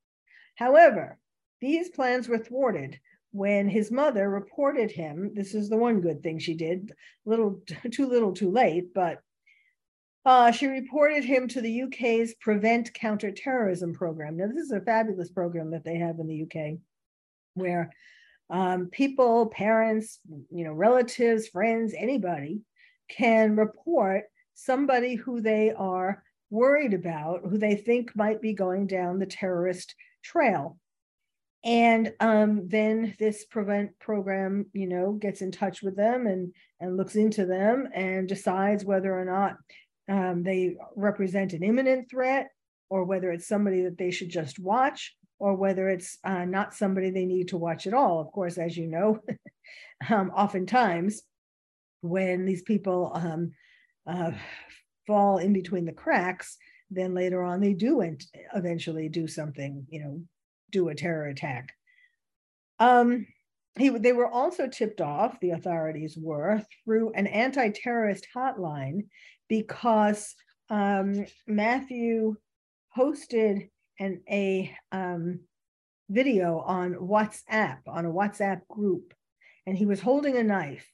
However, 0.56 1.18
these 1.62 1.90
plans 1.90 2.28
were 2.28 2.38
thwarted 2.38 3.00
when 3.32 3.70
his 3.70 3.92
mother 3.92 4.30
reported 4.30 4.92
him, 4.92 5.32
this 5.34 5.54
is 5.54 5.70
the 5.70 5.78
one 5.78 6.02
good 6.02 6.24
thing 6.24 6.40
she 6.40 6.56
did, 6.56 6.94
little 7.26 7.62
too 7.92 8.08
little 8.08 8.34
too 8.34 8.52
late, 8.52 8.94
but 8.94 9.20
uh, 10.26 10.52
she 10.52 10.68
reported 10.68 11.24
him 11.24 11.48
to 11.48 11.62
the 11.62 11.84
UK's 11.84 12.34
Prevent 12.42 12.94
Counterterrorism 12.94 13.94
Program. 13.94 14.36
Now, 14.36 14.48
this 14.48 14.58
is 14.58 14.72
a 14.72 14.82
fabulous 14.82 15.30
program 15.30 15.72
that 15.72 15.86
they 15.86 15.98
have 16.00 16.20
in 16.20 16.28
the 16.28 16.44
UK 16.44 16.80
where 17.54 17.94
um, 18.50 18.88
people, 18.92 19.48
parents, 19.48 20.20
you 20.50 20.66
know, 20.66 20.74
relatives, 20.74 21.48
friends, 21.48 21.94
anybody 21.98 22.62
can 23.10 23.56
report 23.56 24.24
somebody 24.54 25.16
who 25.16 25.40
they 25.40 25.72
are 25.72 26.24
worried 26.50 26.94
about, 26.94 27.42
who 27.44 27.58
they 27.58 27.76
think 27.76 28.16
might 28.16 28.42
be 28.42 28.54
going 28.54 28.88
down 28.88 29.20
the 29.20 29.26
terrorist 29.26 29.96
trail. 30.24 30.78
And 31.64 32.14
um, 32.20 32.68
then 32.68 33.16
this 33.20 33.46
prevent 33.46 33.98
program 34.00 34.68
you 34.74 34.88
know 34.88 35.14
gets 35.14 35.42
in 35.42 35.52
touch 35.52 35.82
with 35.82 35.96
them 35.96 36.28
and 36.28 36.54
and 36.80 36.96
looks 36.96 37.16
into 37.16 37.46
them 37.46 37.90
and 37.94 38.28
decides 38.28 38.86
whether 38.86 39.18
or 39.18 39.26
not 39.26 39.58
um, 40.10 40.44
they 40.44 40.78
represent 40.96 41.54
an 41.54 41.64
imminent 41.64 42.10
threat 42.10 42.50
or 42.90 43.04
whether 43.04 43.32
it's 43.32 43.48
somebody 43.48 43.82
that 43.82 43.98
they 43.98 44.12
should 44.12 44.30
just 44.30 44.60
watch 44.60 45.16
or 45.40 45.56
whether 45.56 45.90
it's 45.90 46.18
uh, 46.24 46.46
not 46.46 46.74
somebody 46.74 47.10
they 47.10 47.26
need 47.26 47.50
to 47.50 47.58
watch 47.58 47.86
at 47.86 47.94
all. 47.94 48.22
Of 48.22 48.32
course 48.32 48.58
as 48.58 48.78
you 48.78 48.88
know 48.88 49.20
um, 50.10 50.30
oftentimes 50.30 51.24
when 52.02 52.46
these 52.46 52.62
people 52.62 53.12
um, 53.14 53.52
uh, 54.06 54.32
fall 55.08 55.38
in 55.38 55.54
between 55.54 55.86
the 55.86 55.92
cracks 55.92 56.58
then 56.92 57.14
later 57.14 57.42
on 57.42 57.60
they 57.60 57.74
do 57.74 58.02
eventually 58.54 59.10
do 59.10 59.28
something 59.28 59.86
you 59.90 60.00
know 60.00 60.22
do 60.72 60.90
a 60.90 60.96
terror 60.96 61.28
attack. 61.28 61.74
Um, 62.80 63.28
he, 63.78 63.90
they 63.90 64.14
were 64.14 64.30
also 64.30 64.68
tipped 64.68 65.02
off, 65.02 65.40
the 65.40 65.52
authorities 65.52 66.18
were, 66.20 66.64
through 66.84 67.12
an 67.14 67.28
anti 67.28 67.70
terrorist 67.70 68.28
hotline 68.36 69.08
because 69.48 70.36
um, 70.70 71.26
Matthew 71.48 72.36
posted 72.96 73.70
an, 74.00 74.22
a 74.30 74.76
um, 74.92 75.42
video 76.10 76.60
on 76.60 76.96
WhatsApp, 76.96 77.80
on 77.88 78.06
a 78.06 78.12
WhatsApp 78.12 78.62
group, 78.68 79.14
and 79.66 79.78
he 79.78 79.86
was 79.86 80.02
holding 80.02 80.38
a 80.38 80.44
knife. 80.44 80.90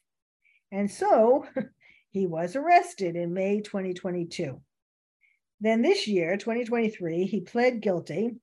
And 0.71 0.91
so 0.91 1.45
he 2.13 2.27
was 2.27 2.55
arrested 2.55 3.15
in 3.15 3.33
May 3.33 3.59
2022. 3.59 4.61
Then 5.59 5.81
this 5.81 6.07
year, 6.07 6.37
2023, 6.37 7.25
he 7.25 7.41
pled 7.41 7.81
guilty 7.81 8.35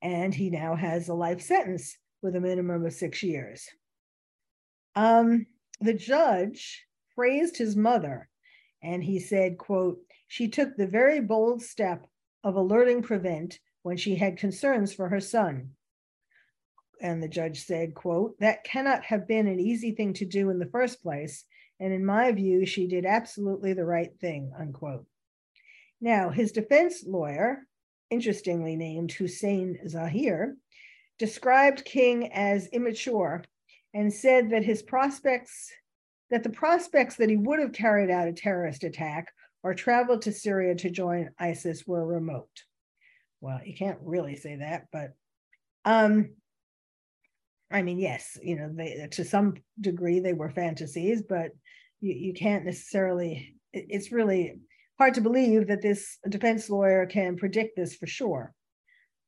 and 0.00 0.32
he 0.32 0.50
now 0.50 0.76
has 0.76 1.08
a 1.08 1.14
life 1.14 1.42
sentence 1.42 1.98
with 2.22 2.36
a 2.36 2.40
minimum 2.40 2.86
of 2.86 2.92
six 2.92 3.22
years. 3.22 3.68
Um, 4.94 5.46
the 5.80 5.94
judge 5.94 6.86
praised 7.14 7.56
his 7.56 7.76
mother, 7.76 8.28
and 8.82 9.02
he 9.02 9.18
said, 9.18 9.58
quote, 9.58 9.98
she 10.28 10.48
took 10.48 10.76
the 10.76 10.86
very 10.86 11.20
bold 11.20 11.62
step 11.62 12.06
of 12.44 12.54
alerting 12.54 13.02
Prevent 13.02 13.58
when 13.82 13.96
she 13.96 14.14
had 14.14 14.38
concerns 14.38 14.92
for 14.92 15.08
her 15.08 15.20
son. 15.20 15.70
And 17.00 17.22
the 17.22 17.28
judge 17.28 17.64
said, 17.64 17.94
quote, 17.94 18.38
that 18.38 18.64
cannot 18.64 19.04
have 19.04 19.26
been 19.26 19.48
an 19.48 19.60
easy 19.60 19.92
thing 19.92 20.14
to 20.14 20.24
do 20.24 20.50
in 20.50 20.58
the 20.58 20.66
first 20.66 21.02
place. 21.02 21.44
And 21.78 21.92
in 21.92 22.04
my 22.04 22.32
view, 22.32 22.64
she 22.64 22.86
did 22.86 23.04
absolutely 23.04 23.72
the 23.72 23.84
right 23.84 24.10
thing, 24.20 24.52
unquote. 24.58 25.06
Now, 26.00 26.30
his 26.30 26.52
defense 26.52 27.04
lawyer, 27.06 27.66
interestingly 28.10 28.76
named 28.76 29.12
Hussein 29.12 29.78
Zahir, 29.88 30.56
described 31.18 31.84
King 31.84 32.32
as 32.32 32.68
immature 32.68 33.42
and 33.94 34.12
said 34.12 34.50
that 34.50 34.64
his 34.64 34.82
prospects, 34.82 35.70
that 36.30 36.42
the 36.42 36.50
prospects 36.50 37.16
that 37.16 37.30
he 37.30 37.36
would 37.36 37.58
have 37.58 37.72
carried 37.72 38.10
out 38.10 38.28
a 38.28 38.32
terrorist 38.32 38.84
attack 38.84 39.32
or 39.62 39.74
traveled 39.74 40.22
to 40.22 40.32
Syria 40.32 40.74
to 40.76 40.90
join 40.90 41.30
ISIS 41.38 41.86
were 41.86 42.06
remote. 42.06 42.64
Well, 43.40 43.60
you 43.64 43.74
can't 43.74 43.98
really 44.02 44.36
say 44.36 44.56
that, 44.56 44.86
but 44.92 45.14
um, 45.84 46.30
I 47.70 47.82
mean, 47.82 47.98
yes, 47.98 48.38
you 48.42 48.56
know, 48.56 48.70
they, 48.72 49.08
to 49.10 49.24
some 49.24 49.54
degree 49.80 50.20
they 50.20 50.32
were 50.32 50.50
fantasies, 50.50 51.22
but 51.28 51.50
you, 52.00 52.12
you 52.12 52.34
can't 52.34 52.64
necessarily, 52.64 53.56
it's 53.72 54.12
really 54.12 54.60
hard 54.98 55.14
to 55.14 55.20
believe 55.20 55.66
that 55.66 55.82
this 55.82 56.18
defense 56.28 56.70
lawyer 56.70 57.06
can 57.06 57.36
predict 57.36 57.76
this 57.76 57.94
for 57.96 58.06
sure. 58.06 58.54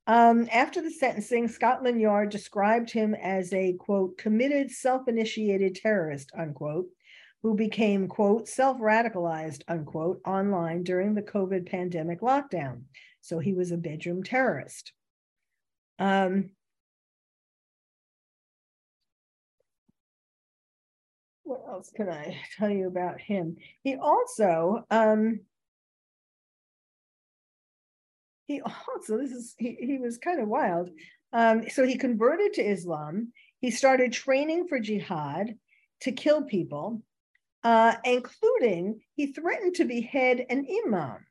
Um, 0.07 0.49
after 0.51 0.81
the 0.81 0.91
sentencing, 0.91 1.49
Scotland 1.49 2.01
Yard 2.01 2.31
described 2.31 2.91
him 2.91 3.15
as 3.15 3.53
a 3.53 3.75
quote, 3.75 4.17
committed, 4.17 4.71
self 4.71 5.07
initiated 5.07 5.75
terrorist, 5.75 6.31
unquote, 6.37 6.87
who 7.43 7.55
became, 7.55 8.09
quote, 8.09 8.49
self 8.49 8.79
radicalized, 8.79 9.63
unquote, 9.69 10.21
online 10.25 10.83
during 10.83 11.15
the 11.15 11.23
COVID 11.23 11.71
pandemic 11.71 12.21
lockdown. 12.23 12.85
So 13.21 13.39
he 13.39 13.53
was 13.53 13.71
a 13.71 13.77
bedroom 13.77 14.23
terrorist. 14.23 14.93
Um, 15.99 16.51
what 21.49 21.65
else 21.69 21.91
can 21.95 22.09
I 22.09 22.37
tell 22.59 22.71
you 22.71 22.87
about 22.87 23.21
him? 23.21 23.57
He 23.83 23.97
also, 23.97 24.85
um, 24.91 25.41
he 28.47 28.61
also 28.89 29.19
this 29.19 29.33
is 29.33 29.55
he, 29.59 29.77
he 29.81 29.99
was 29.99 30.19
kind 30.19 30.41
of 30.41 30.49
wild. 30.49 30.91
Um, 31.33 31.69
so 31.69 31.87
he 31.87 31.97
converted 31.97 32.55
to 32.55 32.63
islam. 32.63 33.33
He 33.61 33.71
started 33.71 34.13
training 34.13 34.69
for 34.69 34.81
jihad 34.81 35.55
to 36.03 36.13
kill 36.13 36.43
people 36.43 37.03
uh, 37.65 37.95
including 38.05 39.01
he 39.15 39.27
threatened 39.27 39.75
to 39.77 39.85
behead 39.85 40.45
an 40.49 40.67
imam. 40.87 41.27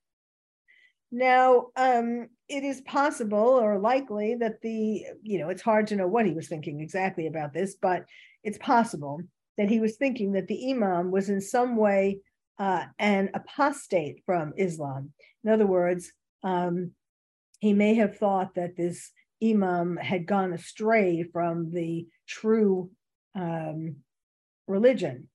Now 1.11 1.67
um, 1.77 2.27
it 2.49 2.63
is 2.63 2.81
possible 2.81 3.37
or 3.37 3.79
likely 3.79 4.35
that 4.35 4.61
the 4.61 5.05
you 5.23 5.39
know 5.39 5.49
it's 5.49 5.61
hard 5.61 5.87
to 5.87 5.95
know 5.95 6.07
what 6.07 6.25
he 6.25 6.33
was 6.33 6.47
thinking 6.47 6.81
exactly 6.81 7.27
about 7.27 7.53
this 7.53 7.75
but 7.81 8.05
it's 8.43 8.57
possible 8.57 9.21
that 9.57 9.69
he 9.69 9.79
was 9.79 9.97
thinking 9.97 10.33
that 10.33 10.47
the 10.47 10.71
imam 10.71 11.11
was 11.11 11.29
in 11.29 11.41
some 11.41 11.75
way 11.75 12.19
uh, 12.59 12.85
an 12.99 13.29
apostate 13.33 14.21
from 14.25 14.53
islam 14.57 15.11
in 15.43 15.51
other 15.51 15.67
words 15.67 16.11
um, 16.43 16.91
he 17.59 17.73
may 17.73 17.95
have 17.95 18.17
thought 18.17 18.55
that 18.55 18.75
this 18.75 19.11
imam 19.43 19.97
had 19.97 20.25
gone 20.25 20.53
astray 20.53 21.23
from 21.23 21.71
the 21.71 22.07
true 22.27 22.89
um, 23.35 23.97
religion 24.67 25.29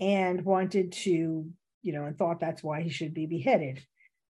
and 0.00 0.44
wanted 0.44 0.92
to, 0.92 1.46
you 1.82 1.92
know, 1.92 2.04
and 2.04 2.16
thought 2.16 2.40
that's 2.40 2.62
why 2.62 2.82
he 2.82 2.90
should 2.90 3.14
be 3.14 3.26
beheaded. 3.26 3.84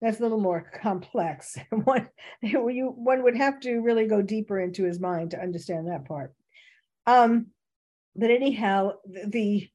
That's 0.00 0.20
a 0.20 0.22
little 0.22 0.40
more 0.40 0.70
complex. 0.82 1.56
one, 1.70 2.08
you, 2.42 2.92
one 2.96 3.22
would 3.22 3.36
have 3.36 3.60
to 3.60 3.80
really 3.80 4.06
go 4.06 4.22
deeper 4.22 4.60
into 4.60 4.84
his 4.84 5.00
mind 5.00 5.32
to 5.32 5.40
understand 5.40 5.88
that 5.88 6.06
part. 6.06 6.34
Um, 7.06 7.48
but 8.18 8.30
anyhow, 8.30 8.92
the, 9.06 9.68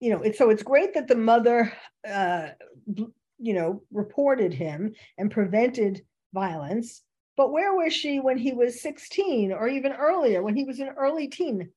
you 0.00 0.10
know, 0.10 0.22
so 0.32 0.50
it's 0.50 0.62
great 0.62 0.94
that 0.94 1.08
the 1.08 1.16
mother, 1.16 1.72
uh, 2.08 2.50
you 3.38 3.54
know, 3.54 3.82
reported 3.92 4.54
him 4.54 4.94
and 5.18 5.30
prevented 5.30 6.02
violence. 6.32 7.02
But 7.36 7.52
where 7.52 7.74
was 7.74 7.92
she 7.92 8.20
when 8.20 8.38
he 8.38 8.52
was 8.52 8.82
16 8.82 9.52
or 9.52 9.68
even 9.68 9.92
earlier, 9.92 10.42
when 10.42 10.56
he 10.56 10.64
was 10.64 10.78
an 10.78 10.90
early 10.96 11.28
teen? 11.28 11.70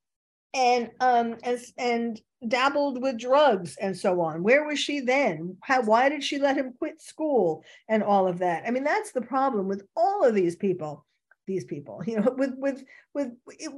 And 0.54 0.90
um 1.00 1.36
as 1.44 1.72
and 1.78 2.20
dabbled 2.46 3.00
with 3.00 3.18
drugs 3.18 3.76
and 3.80 3.96
so 3.96 4.20
on. 4.20 4.42
Where 4.42 4.66
was 4.66 4.78
she 4.78 5.00
then? 5.00 5.56
How 5.62 5.82
why 5.82 6.08
did 6.08 6.22
she 6.22 6.38
let 6.38 6.56
him 6.56 6.74
quit 6.78 7.00
school 7.00 7.64
and 7.88 8.02
all 8.02 8.28
of 8.28 8.38
that? 8.40 8.64
I 8.66 8.70
mean, 8.70 8.84
that's 8.84 9.12
the 9.12 9.22
problem 9.22 9.66
with 9.66 9.82
all 9.96 10.24
of 10.24 10.34
these 10.34 10.56
people 10.56 11.06
these 11.52 11.64
people 11.64 12.02
you 12.06 12.18
know 12.18 12.34
with 12.36 12.54
with 12.56 12.82
with 13.14 13.28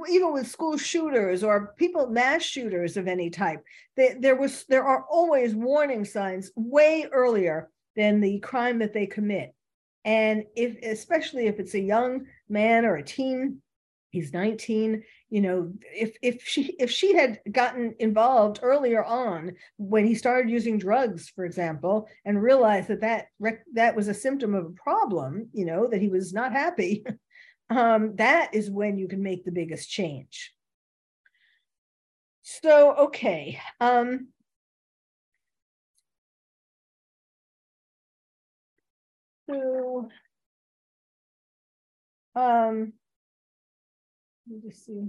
even 0.09 0.33
with 0.33 0.47
school 0.47 0.79
shooters 0.79 1.43
or 1.43 1.75
people 1.77 2.07
mass 2.09 2.43
shooters 2.43 2.97
of 2.97 3.09
any 3.09 3.29
type 3.29 3.63
they, 3.97 4.15
there 4.19 4.37
was 4.37 4.65
there 4.69 4.85
are 4.85 5.05
always 5.11 5.55
warning 5.55 6.05
signs 6.05 6.51
way 6.57 7.07
earlier 7.13 7.69
than 7.97 8.21
the 8.21 8.39
crime 8.41 8.79
that 8.81 8.93
they 8.93 9.07
commit. 9.07 9.55
And 10.05 10.45
if 10.55 10.77
especially 10.83 11.47
if 11.47 11.59
it's 11.59 11.75
a 11.75 11.81
young 11.81 12.27
man 12.49 12.85
or 12.85 12.97
a 12.97 13.03
teen 13.03 13.61
he's 14.11 14.33
19 14.33 15.03
you 15.29 15.41
know 15.41 15.73
if 15.83 16.17
if 16.23 16.47
she 16.47 16.77
if 16.79 16.89
she 16.89 17.17
had 17.17 17.41
gotten 17.51 17.97
involved 17.99 18.61
earlier 18.63 19.03
on 19.03 19.51
when 19.77 20.07
he 20.07 20.15
started 20.15 20.49
using 20.49 20.79
drugs 20.79 21.31
for 21.31 21.45
example 21.45 22.07
and 22.25 22.41
realized 22.41 22.87
that 22.87 23.01
that 23.01 23.27
that 23.73 23.97
was 23.97 24.07
a 24.07 24.15
symptom 24.15 24.55
of 24.55 24.67
a 24.67 24.71
problem 24.71 25.49
you 25.53 25.65
know 25.65 25.89
that 25.89 26.01
he 26.01 26.09
was 26.09 26.33
not 26.33 26.53
happy 26.53 27.05
um, 27.71 28.17
that 28.17 28.55
is 28.55 28.71
when 28.71 28.99
you 28.99 29.09
can 29.09 29.23
make 29.23 29.45
the 29.45 29.53
biggest 29.53 29.91
change. 29.91 30.53
So, 32.43 32.95
okay. 32.95 33.59
Um, 33.81 34.29
so, 39.49 40.09
um, 42.37 42.93
let 44.47 44.63
me 44.63 44.71
just 44.71 44.85
see. 44.85 45.09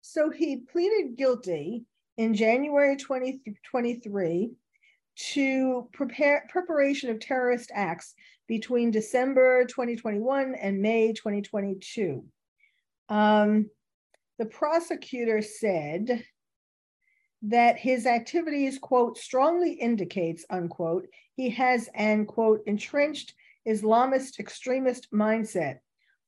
So 0.00 0.30
he 0.30 0.56
pleaded 0.56 1.16
guilty 1.16 1.84
in 2.16 2.34
January 2.34 2.96
2023 2.96 4.50
to 5.16 5.88
prepare 5.92 6.46
preparation 6.50 7.10
of 7.10 7.20
terrorist 7.20 7.70
acts 7.72 8.14
between 8.46 8.90
December 8.90 9.64
2021 9.64 10.54
and 10.54 10.80
May 10.80 11.12
2022. 11.12 12.24
Um, 13.08 13.70
the 14.38 14.46
prosecutor 14.46 15.42
said 15.42 16.24
that 17.42 17.78
his 17.78 18.06
activities, 18.06 18.78
quote, 18.78 19.18
strongly 19.18 19.72
indicates, 19.72 20.44
unquote, 20.50 21.06
he 21.36 21.50
has 21.50 21.88
an, 21.94 22.26
quote, 22.26 22.62
entrenched 22.66 23.34
Islamist 23.68 24.38
extremist 24.38 25.10
mindset, 25.12 25.78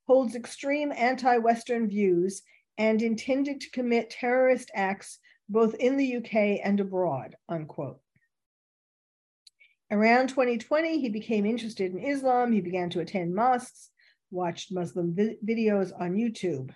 holds 0.07 0.35
extreme 0.35 0.92
anti 0.92 1.38
Western 1.38 1.88
views, 1.88 2.42
and 2.79 3.02
intended 3.02 3.61
to 3.61 3.70
commit 3.70 4.11
terrorist 4.11 4.70
acts 4.74 5.18
both 5.48 5.74
in 5.74 5.96
the 5.96 6.16
UK 6.16 6.61
and 6.64 6.81
abroad, 6.81 7.37
unquote. 7.48 8.00
Around 9.90 10.29
2020, 10.31 10.99
he 10.99 11.09
became 11.09 11.46
interested 11.46 11.92
in 11.92 12.01
Islam. 12.01 12.53
He 12.53 12.61
began 12.61 12.90
to 12.90 13.01
attend 13.01 13.35
mosques, 13.35 13.90
watched 14.31 14.72
Muslim 14.72 15.14
vi- 15.14 15.37
videos 15.46 15.92
on 15.99 16.14
YouTube. 16.14 16.70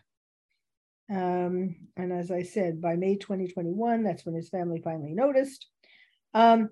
Um, 1.10 1.74
and 1.96 2.12
as 2.12 2.30
I 2.30 2.42
said, 2.42 2.80
by 2.80 2.94
May 2.94 3.16
2021, 3.16 4.04
that's 4.04 4.24
when 4.24 4.36
his 4.36 4.48
family 4.48 4.80
finally 4.80 5.12
noticed. 5.12 5.66
Um, 6.34 6.70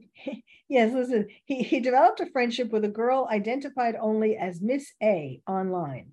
yes, 0.69 0.95
listen, 0.95 1.27
he, 1.45 1.65
he 1.65 1.81
developed 1.81 2.21
a 2.21 2.27
friendship 2.27 2.71
with 2.71 2.85
a 2.85 2.89
girl 2.89 3.27
identified 3.29 3.97
only 4.01 4.37
as 4.37 4.61
Miss 4.61 4.93
A 5.03 5.43
online. 5.49 6.13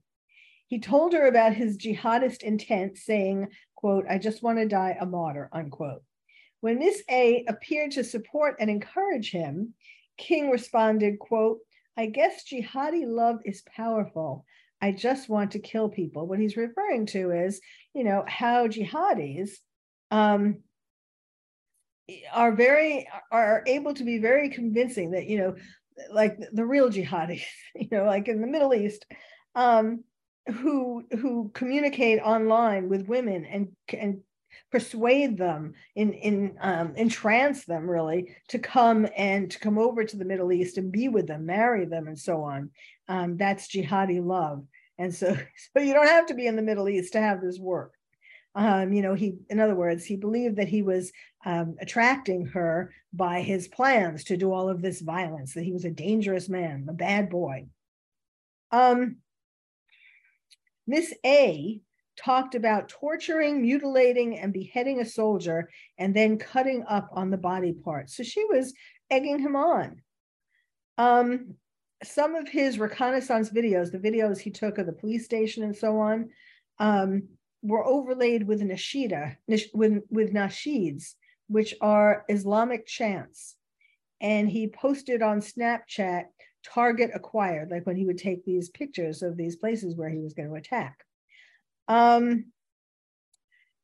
He 0.68 0.80
told 0.80 1.14
her 1.14 1.28
about 1.28 1.54
his 1.54 1.78
jihadist 1.78 2.42
intent, 2.42 2.98
saying, 2.98 3.50
quote, 3.76 4.06
I 4.10 4.18
just 4.18 4.42
want 4.42 4.58
to 4.58 4.68
die 4.68 4.98
a 5.00 5.06
martyr, 5.06 5.48
unquote. 5.54 6.02
When 6.62 6.80
Miss 6.80 7.04
A 7.12 7.46
appeared 7.48 7.92
to 7.92 8.04
support 8.04 8.56
and 8.60 8.72
encourage 8.72 9.30
him, 9.30 9.76
King 10.18 10.50
responded, 10.50 11.20
quote, 11.20 11.60
I 11.98 12.08
guess 12.08 12.44
jihadi 12.44 13.06
love 13.06 13.40
is 13.46 13.64
powerful. 13.76 14.46
I 14.82 14.92
just 14.92 15.30
want 15.30 15.52
to 15.52 15.60
kill 15.60 15.90
people. 15.90 16.28
What 16.28 16.40
he's 16.40 16.58
referring 16.58 17.06
to 17.08 17.32
is, 17.32 17.62
you 17.94 18.04
know, 18.04 18.24
how 18.28 18.68
jihadis 18.68 19.52
um, 20.12 20.58
are 22.34 22.52
very 22.52 23.08
are 23.32 23.64
able 23.66 23.94
to 23.94 24.04
be 24.04 24.20
very 24.20 24.50
convincing 24.50 25.12
that 25.12 25.28
you 25.28 25.38
know, 25.38 25.56
like 26.12 26.38
the 26.52 26.66
real 26.66 26.90
jihadis, 26.90 27.44
you 27.76 27.88
know, 27.92 28.04
like 28.04 28.28
in 28.28 28.42
the 28.42 28.48
Middle 28.48 28.74
East, 28.74 29.06
um, 29.56 30.04
who 30.48 31.06
who 31.12 31.50
communicate 31.54 32.20
online 32.22 32.90
with 32.90 33.08
women 33.08 33.46
and 33.46 33.70
and 33.90 34.20
persuade 34.72 35.38
them, 35.38 35.74
in 35.96 36.14
in 36.14 36.58
um, 36.62 36.94
entrance 36.96 37.66
them 37.66 37.90
really 37.90 38.36
to 38.50 38.60
come 38.60 39.08
and 39.16 39.50
to 39.52 39.60
come 39.60 39.78
over 39.78 40.04
to 40.04 40.18
the 40.18 40.26
Middle 40.26 40.52
East 40.52 40.78
and 40.78 40.92
be 40.92 41.08
with 41.08 41.28
them, 41.28 41.46
marry 41.46 41.86
them, 41.86 42.08
and 42.08 42.18
so 42.18 42.44
on. 42.44 42.72
Um, 43.08 43.38
that's 43.38 43.68
jihadi 43.68 44.24
love, 44.24 44.66
and 44.98 45.14
so 45.14 45.38
so 45.74 45.82
you 45.82 45.94
don't 45.94 46.08
have 46.08 46.28
to 46.28 46.34
be 46.34 46.48
in 46.48 46.56
the 46.56 46.62
Middle 46.62 46.90
East 46.90 47.14
to 47.14 47.22
have 47.22 47.42
this 47.42 47.60
work. 47.60 47.94
Um, 48.58 48.94
you 48.94 49.02
know, 49.02 49.16
he, 49.16 49.36
in 49.50 49.60
other 49.60 49.76
words, 49.76 50.06
he 50.06 50.16
believed 50.16 50.56
that 50.56 50.70
he 50.70 50.82
was 50.82 51.12
um, 51.46 51.76
attracting 51.82 52.46
her 52.48 52.94
by 53.12 53.42
his 53.42 53.68
plans 53.68 54.24
to 54.26 54.38
do 54.38 54.54
all 54.54 54.70
of 54.70 54.82
this 54.82 55.02
violence, 55.02 55.54
that 55.54 55.66
he 55.66 55.74
was 55.74 55.84
a 55.84 55.92
dangerous 55.92 56.48
man, 56.48 56.86
a 56.90 56.94
bad 56.94 57.30
boy. 57.30 57.66
Um, 58.72 59.18
Miss 60.88 61.14
A 61.26 61.82
talked 62.18 62.56
about 62.56 62.90
torturing, 62.90 63.62
mutilating, 63.62 64.40
and 64.40 64.54
beheading 64.54 65.02
a 65.02 65.06
soldier 65.06 65.70
and 65.98 66.16
then 66.16 66.38
cutting 66.38 66.84
up 66.88 67.10
on 67.12 67.30
the 67.30 67.38
body 67.38 67.74
parts. 67.74 68.16
So 68.16 68.24
she 68.24 68.44
was 68.46 68.74
egging 69.10 69.40
him 69.40 69.56
on. 69.56 70.02
Um, 70.98 71.56
some 72.04 72.36
of 72.36 72.48
his 72.48 72.80
reconnaissance 72.80 73.50
videos, 73.50 73.92
the 73.92 73.98
videos 73.98 74.38
he 74.38 74.52
took 74.52 74.78
of 74.78 74.86
the 74.86 74.94
police 74.94 75.26
station 75.26 75.64
and 75.64 75.76
so 75.76 76.00
on, 76.00 76.30
um, 76.80 77.24
were 77.62 77.86
overlaid 77.86 78.46
with 78.48 78.62
nashida, 78.62 79.36
with, 79.74 80.04
with 80.10 80.34
nasheeds, 80.34 81.16
which 81.48 81.74
are 81.82 82.26
Islamic 82.30 82.86
chants. 82.86 83.56
And 84.22 84.50
he 84.50 84.68
posted 84.68 85.22
on 85.22 85.40
Snapchat, 85.40 86.26
target 86.64 87.12
acquired, 87.14 87.72
like 87.72 87.86
when 87.86 87.96
he 87.96 88.06
would 88.06 88.18
take 88.18 88.46
these 88.46 88.70
pictures 88.70 89.22
of 89.22 89.38
these 89.38 89.56
places 89.56 89.96
where 89.96 90.10
he 90.10 90.20
was 90.20 90.34
going 90.34 90.50
to 90.50 90.56
attack. 90.56 91.06
Um, 91.88 92.46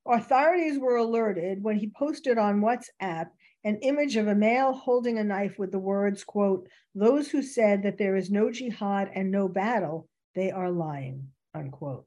authorities 0.05 0.79
were 0.79 0.97
alerted 0.97 1.63
when 1.63 1.77
he 1.77 1.91
posted 1.95 2.37
on 2.37 2.61
WhatsApp 2.61 3.29
an 3.63 3.77
image 3.81 4.15
of 4.15 4.27
a 4.27 4.35
male 4.35 4.73
holding 4.73 5.19
a 5.19 5.23
knife 5.23 5.59
with 5.59 5.71
the 5.71 5.79
words, 5.79 6.23
quote, 6.23 6.67
those 6.95 7.29
who 7.29 7.43
said 7.43 7.83
that 7.83 7.97
there 7.97 8.15
is 8.15 8.31
no 8.31 8.51
jihad 8.51 9.11
and 9.13 9.29
no 9.29 9.47
battle, 9.47 10.07
they 10.33 10.49
are 10.51 10.71
lying, 10.71 11.27
unquote. 11.53 12.05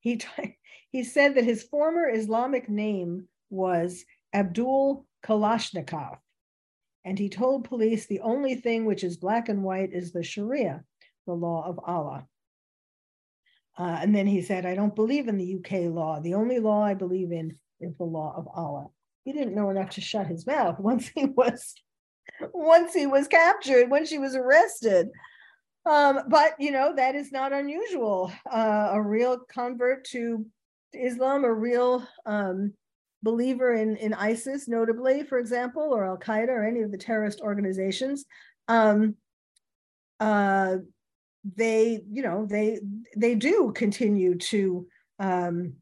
He, 0.00 0.16
t- 0.16 0.58
he 0.90 1.04
said 1.04 1.34
that 1.34 1.44
his 1.44 1.62
former 1.62 2.08
Islamic 2.08 2.68
name 2.68 3.28
was 3.50 4.04
Abdul 4.32 5.06
Kalashnikov, 5.24 6.16
and 7.04 7.18
he 7.18 7.28
told 7.28 7.64
police 7.64 8.06
the 8.06 8.20
only 8.20 8.54
thing 8.54 8.86
which 8.86 9.04
is 9.04 9.16
black 9.18 9.48
and 9.50 9.62
white 9.62 9.92
is 9.92 10.12
the 10.12 10.22
Sharia, 10.22 10.82
the 11.26 11.34
law 11.34 11.64
of 11.66 11.78
Allah. 11.84 12.26
Uh, 13.78 13.98
and 14.00 14.14
then 14.14 14.26
he 14.26 14.42
said, 14.42 14.66
I 14.66 14.74
don't 14.74 14.94
believe 14.94 15.28
in 15.28 15.38
the 15.38 15.56
UK 15.56 15.92
law. 15.92 16.20
The 16.20 16.34
only 16.34 16.58
law 16.58 16.82
I 16.82 16.94
believe 16.94 17.32
in 17.32 17.58
is 17.80 17.96
the 17.96 18.04
law 18.04 18.34
of 18.36 18.46
Allah. 18.48 18.88
He 19.24 19.32
didn't 19.32 19.54
know 19.54 19.70
enough 19.70 19.90
to 19.90 20.00
shut 20.00 20.26
his 20.26 20.46
mouth 20.46 20.78
once 20.80 21.08
he 21.08 21.24
was 21.24 21.74
once 22.52 22.94
he 22.94 23.06
was 23.06 23.28
captured, 23.28 23.90
when 23.90 24.06
she 24.06 24.18
was 24.18 24.34
arrested. 24.34 25.08
Um, 25.84 26.20
but 26.28 26.54
you 26.58 26.70
know, 26.70 26.94
that 26.94 27.14
is 27.14 27.32
not 27.32 27.52
unusual. 27.52 28.32
Uh, 28.50 28.90
a 28.92 29.02
real 29.02 29.38
convert 29.38 30.04
to 30.06 30.46
Islam, 30.92 31.44
a 31.44 31.52
real 31.52 32.06
um, 32.26 32.72
believer 33.22 33.74
in, 33.74 33.96
in 33.96 34.14
ISIS, 34.14 34.68
notably, 34.68 35.24
for 35.24 35.38
example, 35.38 35.90
or 35.92 36.04
Al 36.04 36.18
Qaeda 36.18 36.48
or 36.48 36.64
any 36.64 36.80
of 36.82 36.92
the 36.92 36.98
terrorist 36.98 37.40
organizations, 37.40 38.24
um, 38.68 39.16
uh, 40.20 40.76
they 41.44 42.02
you 42.10 42.22
know 42.22 42.46
they 42.46 42.80
they 43.16 43.34
do 43.34 43.72
continue 43.74 44.36
to 44.36 44.86
um, 45.18 45.74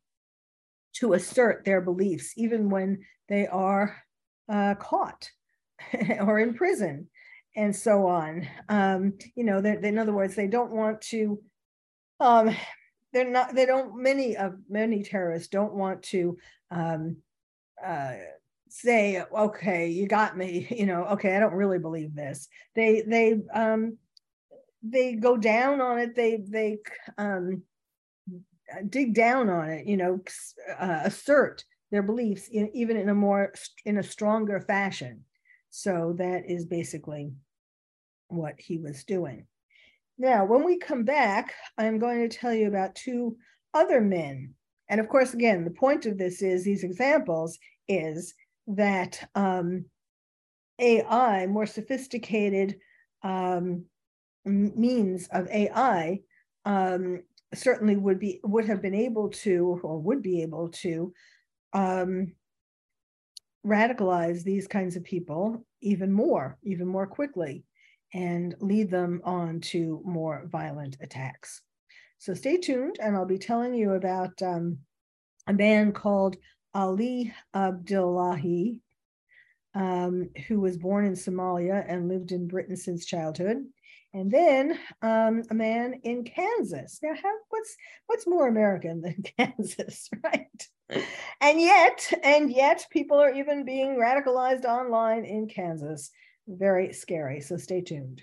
to 0.95 1.13
assert 1.13 1.65
their 1.65 1.81
beliefs 1.81 2.33
even 2.37 2.71
when 2.71 3.01
they 3.29 3.47
are 3.47 3.97
uh, 4.49 4.75
caught 4.75 5.31
or 6.21 6.39
in 6.39 6.55
prison 6.55 7.09
and 7.57 7.75
so 7.75 8.07
on. 8.07 8.47
Um, 8.69 9.15
you 9.35 9.45
know 9.45 9.59
in 9.59 9.99
other 9.99 10.13
words 10.13 10.35
they 10.35 10.47
don't 10.47 10.73
want 10.73 11.01
to 11.03 11.41
um, 12.21 12.55
they're 13.13 13.29
not 13.29 13.55
they 13.55 13.67
don't 13.67 14.01
many 14.01 14.37
of 14.37 14.55
many 14.69 15.03
terrorists 15.03 15.49
don't 15.49 15.75
want 15.75 16.03
to 16.05 16.39
um, 16.71 17.17
uh, 17.85 18.15
say 18.69 19.23
okay 19.37 19.89
you 19.89 20.07
got 20.07 20.37
me 20.37 20.67
you 20.71 20.87
know 20.87 21.05
okay 21.05 21.37
i 21.37 21.41
don't 21.41 21.55
really 21.55 21.79
believe 21.79 22.15
this. 22.15 22.49
They 22.75 23.03
they 23.07 23.41
um 23.53 23.99
they 24.83 25.15
go 25.15 25.37
down 25.37 25.81
on 25.81 25.99
it 25.99 26.17
they 26.17 26.43
they 26.49 26.79
um 27.19 27.63
dig 28.89 29.15
down 29.15 29.49
on 29.51 29.69
it 29.69 29.87
you 29.87 29.97
know 29.97 30.21
uh, 30.79 31.01
assert 31.05 31.65
their 31.91 32.03
beliefs 32.03 32.49
in, 32.49 32.71
even 32.73 32.97
in 32.97 33.09
a 33.09 33.15
more 33.15 33.53
in 33.85 33.99
a 33.99 34.03
stronger 34.03 34.61
fashion. 34.61 35.25
So 35.71 36.15
that 36.19 36.49
is 36.49 36.65
basically 36.67 37.33
what 38.29 38.55
he 38.59 38.79
was 38.79 39.05
doing. 39.05 39.47
Now 40.19 40.45
when 40.45 40.65
we 40.65 40.79
come 40.79 41.05
back 41.05 41.55
i'm 41.79 41.99
going 41.99 42.29
to 42.29 42.37
tell 42.37 42.55
you 42.55 42.69
about 42.69 42.95
two 42.95 43.37
other 43.75 44.01
men. 44.01 44.55
And 44.89 45.01
of 45.01 45.09
course 45.09 45.35
again 45.35 45.65
the 45.65 45.71
point 45.71 46.07
of 46.07 46.19
this 46.19 46.43
is 46.43 46.65
these 46.65 46.85
examples 46.85 47.59
is 47.89 48.35
that 48.69 49.29
um, 49.35 49.87
AI, 50.79 51.47
more 51.47 51.67
sophisticated 51.67 52.79
um, 53.23 53.85
means 54.45 55.29
of 55.29 55.49
AI, 55.49 56.21
um, 56.65 57.23
certainly 57.55 57.97
would 57.97 58.19
be 58.19 58.41
would 58.45 58.65
have 58.67 58.81
been 58.81 58.95
able 58.95 59.29
to 59.29 59.81
or 59.83 59.99
would 59.99 60.23
be 60.23 60.43
able 60.43 60.69
to 60.69 61.13
um, 61.73 62.33
radicalize 63.67 64.43
these 64.43 64.67
kinds 64.67 64.97
of 64.97 65.05
people 65.05 65.65
even 65.81 66.13
more, 66.13 66.59
even 66.63 66.87
more 66.87 67.07
quickly, 67.07 67.65
and 68.15 68.55
lead 68.61 68.91
them 68.91 69.21
on 69.25 69.61
to 69.61 70.01
more 70.05 70.47
violent 70.47 70.97
attacks. 71.01 71.63
So 72.19 72.35
stay 72.35 72.59
tuned, 72.59 72.97
and 73.01 73.17
I'll 73.17 73.27
be 73.27 73.39
telling 73.39 73.75
you 73.75 73.93
about 73.93 74.41
um, 74.43 74.79
a 75.47 75.53
man 75.53 75.93
called 75.93 76.37
Ali 76.75 77.33
Abdullahi, 77.55 78.81
um, 79.75 80.29
who 80.47 80.61
was 80.61 80.77
born 80.77 81.07
in 81.07 81.15
Somalia 81.15 81.85
and 81.89 82.09
lived 82.09 82.33
in 82.33 82.47
Britain 82.49 82.77
since 82.77 83.07
childhood. 83.07 83.65
And 84.13 84.31
then 84.31 84.79
um, 85.03 85.43
a 85.51 85.55
man 85.55 86.01
in 86.03 86.25
Kansas. 86.25 86.99
Now, 87.03 87.15
how, 87.15 87.33
what's 87.49 87.77
what's 88.07 88.27
more 88.27 88.49
American 88.49 89.01
than 89.03 89.23
Kansas, 89.39 90.09
right? 90.25 90.69
And 91.41 91.61
yet, 91.61 92.13
and 92.25 92.51
yet, 92.51 92.87
people 92.91 93.19
are 93.19 93.33
even 93.33 93.65
being 93.65 93.97
radicalized 93.97 94.65
online 94.65 95.25
in 95.25 95.49
Kansas. 95.49 96.11
Very 96.49 96.93
scary. 96.93 97.41
So 97.41 97.57
stay 97.57 97.81
tuned. 97.81 98.23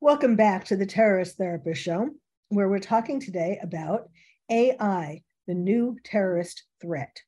Welcome 0.00 0.34
back 0.34 0.64
to 0.66 0.76
the 0.76 0.86
Terrorist 0.86 1.36
Therapist 1.36 1.80
Show 1.82 2.10
where 2.48 2.68
we're 2.68 2.78
talking 2.78 3.20
today 3.20 3.58
about 3.62 4.08
AI, 4.50 5.22
the 5.46 5.54
new 5.54 5.96
terrorist 6.04 6.64
threat. 6.80 7.20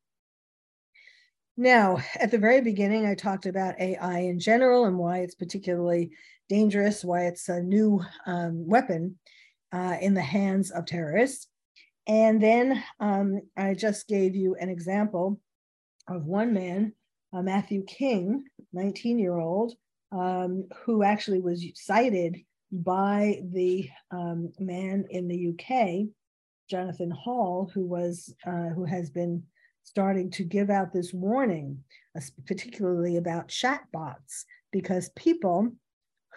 Now, 1.61 1.99
at 2.19 2.31
the 2.31 2.39
very 2.39 2.63
beginning, 2.63 3.05
I 3.05 3.15
talked 3.15 3.45
about 3.45 3.79
AI 3.79 4.21
in 4.21 4.41
general 4.41 4.87
and 4.87 4.97
why 4.97 5.19
it's 5.19 5.35
particularly 5.35 6.11
dangerous, 6.49 7.05
why 7.05 7.27
it's 7.27 7.51
a 7.51 7.61
new 7.61 8.01
um, 8.25 8.67
weapon 8.67 9.19
uh, 9.71 9.99
in 10.01 10.15
the 10.15 10.23
hands 10.23 10.71
of 10.71 10.87
terrorists. 10.87 11.49
And 12.07 12.43
then 12.43 12.83
um, 12.99 13.43
I 13.59 13.75
just 13.75 14.09
gave 14.09 14.35
you 14.35 14.57
an 14.59 14.71
example 14.71 15.39
of 16.09 16.25
one 16.25 16.55
man, 16.55 16.95
uh, 17.35 17.43
Matthew 17.43 17.85
King, 17.85 18.43
19 18.73 19.19
year 19.19 19.37
old, 19.37 19.75
um, 20.13 20.67
who 20.87 21.03
actually 21.03 21.43
was 21.43 21.63
cited 21.75 22.39
by 22.73 23.43
the 23.53 23.87
um, 24.11 24.51
man 24.59 25.05
in 25.11 25.29
the 25.29 25.51
UK, 25.51 26.09
Jonathan 26.71 27.11
Hall, 27.11 27.71
who 27.75 27.85
was 27.85 28.35
uh, 28.47 28.71
who 28.71 28.87
has 28.87 29.11
been 29.11 29.43
starting 29.83 30.31
to 30.31 30.45
give 30.45 30.71
out 30.71 30.93
this 30.93 31.13
warning, 31.13 31.83
particularly 32.47 33.17
about 33.17 33.49
chatbots, 33.49 34.45
because 34.73 35.11
people 35.17 35.73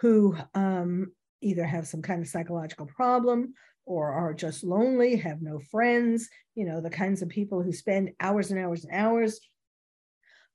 who 0.00 0.36
um, 0.54 1.12
either 1.40 1.64
have 1.64 1.86
some 1.86 2.02
kind 2.02 2.20
of 2.20 2.28
psychological 2.28 2.86
problem 2.86 3.54
or 3.86 4.12
are 4.12 4.34
just 4.34 4.64
lonely, 4.64 5.16
have 5.16 5.42
no 5.42 5.60
friends, 5.70 6.28
you 6.54 6.64
know, 6.64 6.80
the 6.80 6.90
kinds 6.90 7.22
of 7.22 7.28
people 7.28 7.62
who 7.62 7.72
spend 7.72 8.10
hours 8.20 8.50
and 8.50 8.58
hours 8.58 8.84
and 8.84 8.94
hours 8.94 9.40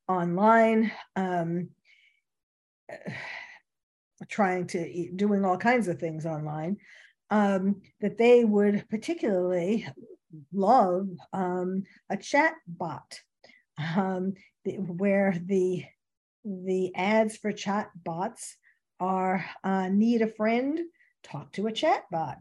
online. 0.08 0.90
Um, 1.16 1.68
trying 4.28 4.66
to 4.66 5.10
doing 5.16 5.44
all 5.44 5.56
kinds 5.56 5.88
of 5.88 5.98
things 5.98 6.26
online 6.26 6.76
um, 7.30 7.80
that 8.00 8.18
they 8.18 8.44
would 8.44 8.84
particularly 8.90 9.86
love 10.52 11.08
um, 11.32 11.84
a 12.08 12.16
chat 12.16 12.54
bot 12.66 13.20
um, 13.78 14.34
where 14.64 15.36
the 15.46 15.84
the 16.44 16.94
ads 16.94 17.36
for 17.36 17.52
chat 17.52 17.90
bots 18.04 18.56
are 18.98 19.44
uh, 19.64 19.88
need 19.88 20.22
a 20.22 20.26
friend 20.26 20.80
talk 21.22 21.52
to 21.52 21.66
a 21.66 21.72
chat 21.72 22.04
bot 22.10 22.38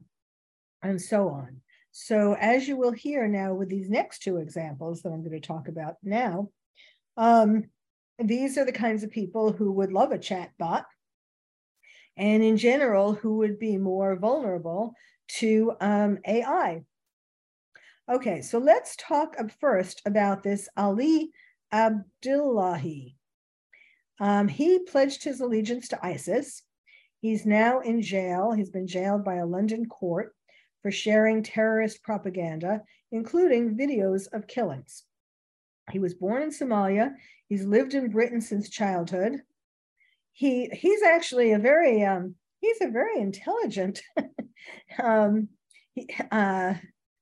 and 0.83 1.01
so 1.01 1.29
on 1.29 1.61
so 1.91 2.35
as 2.39 2.67
you 2.67 2.77
will 2.77 2.91
hear 2.91 3.27
now 3.27 3.53
with 3.53 3.69
these 3.69 3.89
next 3.89 4.19
two 4.19 4.37
examples 4.37 5.01
that 5.01 5.09
i'm 5.09 5.21
going 5.23 5.31
to 5.31 5.39
talk 5.39 5.67
about 5.67 5.95
now 6.03 6.49
um, 7.17 7.65
these 8.17 8.57
are 8.57 8.65
the 8.65 8.71
kinds 8.71 9.03
of 9.03 9.11
people 9.11 9.51
who 9.51 9.71
would 9.73 9.91
love 9.91 10.11
a 10.11 10.17
chat 10.17 10.51
bot 10.57 10.85
and 12.19 12.43
in 12.43 12.57
general, 12.57 13.13
who 13.13 13.37
would 13.37 13.57
be 13.59 13.77
more 13.77 14.17
vulnerable 14.17 14.93
to 15.39 15.73
um, 15.79 16.19
AI. 16.27 16.83
Okay, 18.09 18.41
so 18.41 18.57
let's 18.57 18.95
talk 18.95 19.35
first 19.59 20.01
about 20.05 20.41
this 20.41 20.67
Ali 20.75 21.31
Abdullahi. 21.71 23.15
Um, 24.19 24.47
he 24.47 24.79
pledged 24.79 25.23
his 25.23 25.39
allegiance 25.41 25.87
to 25.89 26.05
ISIS. 26.05 26.63
He's 27.21 27.45
now 27.45 27.81
in 27.81 28.01
jail. 28.01 28.51
He's 28.51 28.71
been 28.71 28.87
jailed 28.87 29.23
by 29.23 29.35
a 29.35 29.45
London 29.45 29.85
court 29.85 30.33
for 30.81 30.91
sharing 30.91 31.43
terrorist 31.43 32.01
propaganda, 32.03 32.81
including 33.11 33.77
videos 33.77 34.27
of 34.33 34.47
killings. 34.47 35.03
He 35.91 35.99
was 35.99 36.13
born 36.13 36.41
in 36.41 36.49
Somalia. 36.49 37.13
He's 37.47 37.65
lived 37.65 37.93
in 37.93 38.09
Britain 38.09 38.41
since 38.41 38.69
childhood 38.69 39.41
he 40.39 40.69
he's 40.71 41.03
actually 41.03 41.51
a 41.51 41.59
very 41.59 42.01
um, 42.05 42.33
he's 42.61 42.79
a 42.81 42.87
very 42.87 43.19
intelligent 43.19 44.01
um, 45.03 45.49
he, 45.95 46.09
uh, 46.31 46.75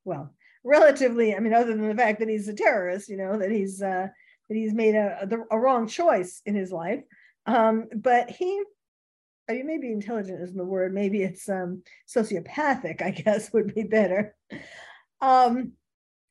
well 0.06 0.36
relatively 0.68 1.34
i 1.36 1.40
mean 1.40 1.54
other 1.54 1.76
than 1.76 1.88
the 1.88 1.96
fact 1.96 2.20
that 2.20 2.30
he's 2.30 2.48
a 2.48 2.54
terrorist 2.54 3.10
you 3.10 3.18
know 3.18 3.38
that 3.38 3.52
he's 3.52 3.82
uh, 3.82 4.08
that 4.50 4.56
he's 4.56 4.74
made 4.74 4.96
a, 4.96 5.28
a, 5.52 5.60
wrong 5.60 5.88
choice 5.88 6.42
in 6.46 6.56
his 6.56 6.72
life 6.72 7.02
um, 7.46 7.86
but 7.96 8.30
he 8.30 8.64
I 9.50 9.54
mean, 9.54 9.68
maybe 9.68 9.92
intelligent 9.92 10.42
isn't 10.42 10.58
the 10.58 10.66
word 10.66 10.94
maybe 10.94 11.24
it's 11.24 11.48
um, 11.50 11.84
sociopathic 12.08 13.02
i 13.02 13.12
guess 13.24 13.52
would 13.54 13.74
be 13.74 13.84
better 13.84 14.36
um, 15.22 15.72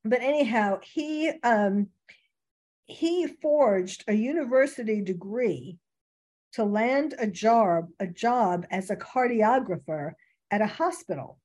but 0.04 0.22
anyhow 0.22 0.78
he 0.82 1.32
um, 1.42 1.88
he 2.86 3.26
forged 3.26 4.04
a 4.06 4.14
university 4.14 5.00
degree 5.00 5.78
to 6.52 6.64
land 6.64 7.14
a 7.18 7.26
job, 7.26 7.88
a 8.00 8.06
job 8.06 8.64
as 8.70 8.90
a 8.90 8.96
cardiographer 8.96 10.12
at 10.50 10.62
a 10.62 10.66
hospital. 10.66 11.38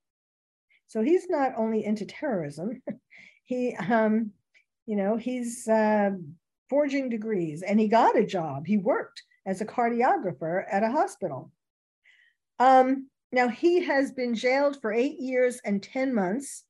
So 0.92 1.02
he's 1.02 1.30
not 1.30 1.54
only 1.56 1.86
into 1.86 2.06
terrorism, 2.06 2.82
he, 3.46 3.74
um, 3.76 4.32
you 4.86 4.98
know, 4.98 5.16
he's 5.16 5.66
uh, 5.66 6.12
forging 6.70 7.08
degrees 7.08 7.62
and 7.62 7.80
he 7.80 7.88
got 7.88 8.18
a 8.18 8.26
job. 8.26 8.68
He 8.68 8.76
worked 8.76 9.24
as 9.46 9.62
a 9.62 9.66
cardiographer 9.66 10.66
at 10.70 10.84
a 10.84 10.92
hospital. 10.92 11.50
Um, 12.60 13.08
now, 13.32 13.48
he 13.48 13.86
has 13.86 14.12
been 14.12 14.36
jailed 14.36 14.82
for 14.82 14.92
eight 14.92 15.18
years 15.18 15.62
and 15.64 15.82
10 15.82 16.14
months 16.14 16.66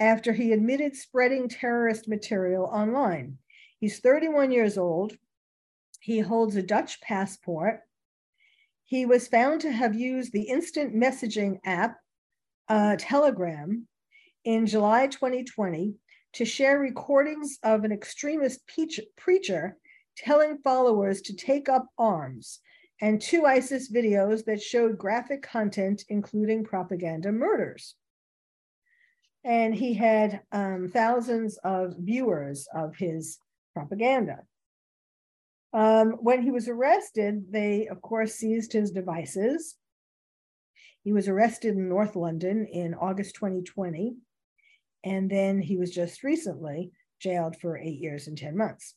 after 0.00 0.32
he 0.32 0.52
admitted 0.52 0.96
spreading 0.96 1.46
terrorist 1.46 2.08
material 2.08 2.64
online. 2.64 3.36
He's 3.78 4.00
31 4.00 4.52
years 4.52 4.78
old. 4.78 5.18
He 6.00 6.20
holds 6.20 6.56
a 6.56 6.62
Dutch 6.62 7.02
passport 7.02 7.82
he 8.86 9.04
was 9.04 9.26
found 9.26 9.60
to 9.60 9.72
have 9.72 9.96
used 9.96 10.32
the 10.32 10.44
instant 10.44 10.94
messaging 10.94 11.58
app 11.64 11.98
uh, 12.68 12.96
Telegram 12.98 13.86
in 14.44 14.66
July 14.66 15.06
2020 15.06 15.94
to 16.34 16.44
share 16.44 16.78
recordings 16.78 17.58
of 17.62 17.84
an 17.84 17.92
extremist 17.92 18.60
preacher 19.16 19.76
telling 20.16 20.58
followers 20.58 21.20
to 21.22 21.34
take 21.34 21.68
up 21.68 21.86
arms 21.98 22.60
and 23.00 23.20
two 23.20 23.44
ISIS 23.44 23.92
videos 23.92 24.44
that 24.46 24.62
showed 24.62 24.98
graphic 24.98 25.42
content, 25.42 26.04
including 26.08 26.64
propaganda 26.64 27.30
murders. 27.30 27.94
And 29.44 29.74
he 29.74 29.94
had 29.94 30.40
um, 30.50 30.90
thousands 30.92 31.58
of 31.58 31.94
viewers 31.98 32.66
of 32.74 32.96
his 32.96 33.38
propaganda. 33.74 34.40
Um, 35.72 36.12
when 36.20 36.42
he 36.42 36.50
was 36.50 36.68
arrested, 36.68 37.52
they, 37.52 37.86
of 37.86 38.00
course, 38.00 38.34
seized 38.34 38.72
his 38.72 38.90
devices 38.90 39.76
He 41.06 41.12
was 41.12 41.28
arrested 41.28 41.76
in 41.76 41.88
North 41.88 42.16
London 42.16 42.66
in 42.66 42.92
August 42.92 43.36
2020, 43.36 44.16
and 45.04 45.30
then 45.30 45.62
he 45.62 45.76
was 45.76 45.92
just 45.92 46.24
recently 46.24 46.90
jailed 47.20 47.54
for 47.60 47.78
eight 47.78 48.00
years 48.00 48.26
and 48.26 48.36
10 48.36 48.56
months. 48.56 48.96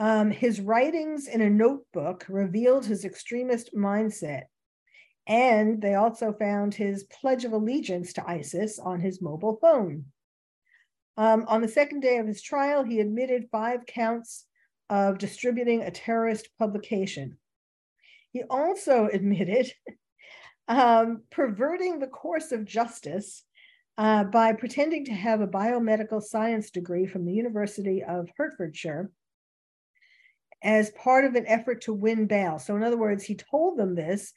Um, 0.00 0.32
his 0.32 0.60
writings 0.60 1.28
in 1.28 1.40
a 1.40 1.48
notebook 1.48 2.26
revealed 2.28 2.84
his 2.84 3.04
extremist 3.04 3.72
mindset, 3.76 4.46
and 5.24 5.80
they 5.80 5.94
also 5.94 6.32
found 6.32 6.74
his 6.74 7.04
Pledge 7.04 7.44
of 7.44 7.52
Allegiance 7.52 8.12
to 8.14 8.28
ISIS 8.28 8.80
on 8.80 8.98
his 8.98 9.22
mobile 9.22 9.56
phone. 9.62 10.06
Um, 11.16 11.44
on 11.46 11.62
the 11.62 11.68
second 11.68 12.00
day 12.00 12.16
of 12.16 12.26
his 12.26 12.42
trial, 12.42 12.82
he 12.82 12.98
admitted 12.98 13.50
five 13.52 13.86
counts 13.86 14.46
of 14.88 15.18
distributing 15.18 15.82
a 15.82 15.92
terrorist 15.92 16.48
publication. 16.58 17.38
He 18.32 18.42
also 18.50 19.08
admitted 19.12 19.72
um, 20.70 21.22
perverting 21.30 21.98
the 21.98 22.06
course 22.06 22.52
of 22.52 22.64
justice 22.64 23.42
uh, 23.98 24.22
by 24.22 24.52
pretending 24.52 25.04
to 25.04 25.12
have 25.12 25.40
a 25.40 25.46
biomedical 25.46 26.22
science 26.22 26.70
degree 26.70 27.06
from 27.06 27.26
the 27.26 27.32
University 27.32 28.04
of 28.04 28.30
Hertfordshire 28.36 29.10
as 30.62 30.90
part 30.90 31.24
of 31.24 31.34
an 31.34 31.44
effort 31.48 31.82
to 31.82 31.92
win 31.92 32.26
bail. 32.26 32.60
So, 32.60 32.76
in 32.76 32.84
other 32.84 32.96
words, 32.96 33.24
he 33.24 33.34
told 33.34 33.78
them 33.78 33.96
this 33.96 34.32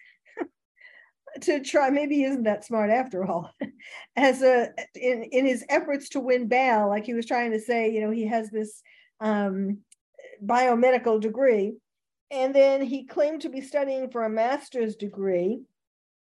to 1.42 1.62
try, 1.62 1.92
maybe 1.92 2.16
he 2.16 2.24
isn't 2.24 2.44
that 2.44 2.66
smart 2.66 2.90
after 2.90 3.24
all, 3.24 3.52
as 4.16 4.42
a 4.42 4.70
in, 4.96 5.24
in 5.32 5.46
his 5.46 5.64
efforts 5.70 6.10
to 6.10 6.20
win 6.20 6.48
bail, 6.48 6.90
like 6.90 7.06
he 7.06 7.14
was 7.14 7.28
trying 7.28 7.52
to 7.52 7.60
say, 7.60 7.92
you 7.92 8.02
know, 8.02 8.12
he 8.12 8.26
has 8.26 8.50
this 8.50 8.82
um, 9.20 9.78
biomedical 10.44 11.22
degree. 11.22 11.76
And 12.32 12.56
then 12.56 12.82
he 12.82 13.06
claimed 13.06 13.42
to 13.42 13.50
be 13.50 13.62
studying 13.62 14.10
for 14.10 14.24
a 14.24 14.30
master's 14.30 14.96
degree 14.96 15.62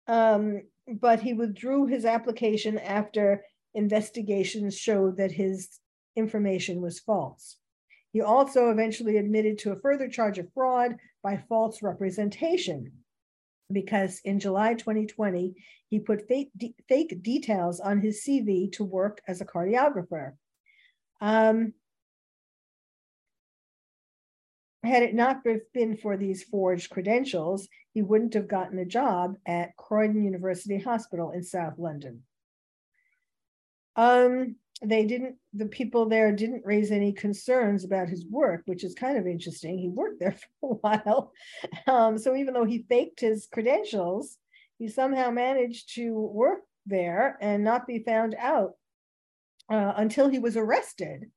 um, 0.09 0.63
but 1.01 1.21
he 1.21 1.35
withdrew 1.35 1.87
his 1.87 2.05
application 2.05 2.79
after 2.79 3.45
investigations 3.75 4.77
showed 4.77 5.19
that 5.19 5.33
his 5.33 5.79
information 6.17 6.81
was 6.81 6.99
false. 6.99 7.57
He 8.13 8.23
also 8.23 8.71
eventually 8.71 9.19
admitted 9.19 9.59
to 9.59 9.73
a 9.73 9.81
further 9.81 10.09
charge 10.09 10.39
of 10.39 10.53
fraud 10.53 10.97
by 11.23 11.45
false 11.49 11.83
representation 11.83 12.93
because 13.71 14.21
in 14.25 14.41
July 14.41 14.75
2020, 14.75 15.55
he 15.91 15.99
put 15.99 16.27
fake, 16.27 16.51
de- 16.57 16.75
fake 16.89 17.23
details 17.23 17.81
on 17.81 18.01
his 18.01 18.25
CV 18.25 18.73
to 18.73 18.85
work 18.85 19.21
as 19.29 19.41
a 19.41 19.47
cardiographer. 19.47 20.33
Um, 21.21 21.75
had 24.85 25.03
it 25.03 25.15
not 25.15 25.43
been 25.75 25.97
for 25.97 26.17
these 26.17 26.45
forged 26.45 26.91
credentials, 26.91 27.69
he 27.93 28.03
wouldn't 28.03 28.35
have 28.35 28.49
gotten 28.49 28.79
a 28.79 28.85
job 28.85 29.35
at 29.47 29.77
Croydon 29.77 30.23
University 30.23 30.79
Hospital 30.79 31.33
in 31.33 31.43
South 31.43 31.79
London. 31.79 32.23
Um, 33.97 34.57
they 34.81 35.05
didn't, 35.05 35.37
the 35.53 35.67
people 35.67 36.09
there 36.09 36.31
didn't 36.31 36.65
raise 36.65 36.93
any 36.93 37.13
concerns 37.13 37.85
about 37.85 38.09
his 38.09 38.25
work, 38.27 38.63
which 38.67 38.85
is 38.85 38.95
kind 38.95 39.19
of 39.19 39.27
interesting. 39.27 39.77
He 39.77 39.89
worked 39.89 40.21
there 40.21 40.37
for 40.61 40.73
a 40.73 40.75
while. 40.77 41.33
Um, 41.89 42.17
so 42.17 42.37
even 42.37 42.55
though 42.55 42.65
he 42.65 42.87
faked 42.89 43.21
his 43.21 43.49
credentials, 43.53 44.39
he 44.79 44.87
somehow 44.87 45.31
managed 45.31 45.95
to 45.97 46.13
work 46.13 46.61
there 46.87 47.37
and 47.41 47.65
not 47.65 47.89
be 47.89 47.99
found 47.99 48.37
out 48.39 48.75
uh, 49.69 49.95
until 49.97 50.29
he 50.29 50.39
was 50.39 50.57
arrested 50.57 51.31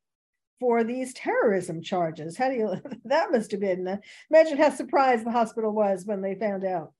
for 0.62 0.84
these 0.84 1.14
terrorism 1.16 1.82
charges. 1.82 2.38
How 2.38 2.49
do 2.49 2.55
you, 2.55 2.76
that 3.05 3.32
must 3.32 3.49
have 3.49 3.59
been, 3.59 3.88
uh, 3.88 3.97
imagine 4.30 4.59
how 4.59 4.70
surprised 4.70 5.26
the 5.26 5.32
hospital 5.32 5.74
was 5.74 6.05
when 6.05 6.22
they 6.22 6.36
found 6.36 6.64
out 6.64 6.93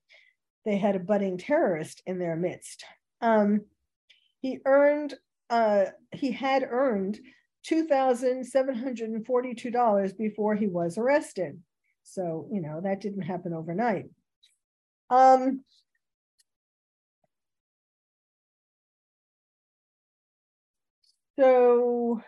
they 0.64 0.76
had 0.76 0.96
a 0.96 1.00
budding 1.00 1.38
terrorist 1.38 2.02
in 2.04 2.18
their 2.18 2.34
midst. 2.34 2.84
Um, 3.20 3.60
he 4.40 4.58
earned, 4.66 5.14
uh, 5.48 5.84
he 6.10 6.32
had 6.32 6.66
earned 6.68 7.20
$2,742 7.70 10.18
before 10.18 10.56
he 10.56 10.66
was 10.66 10.98
arrested. 10.98 11.60
So, 12.02 12.48
you 12.50 12.60
know, 12.60 12.80
that 12.82 13.00
didn't 13.00 13.22
happen 13.22 13.52
overnight. 13.52 14.06
Um, 15.08 15.62
so 21.38 22.20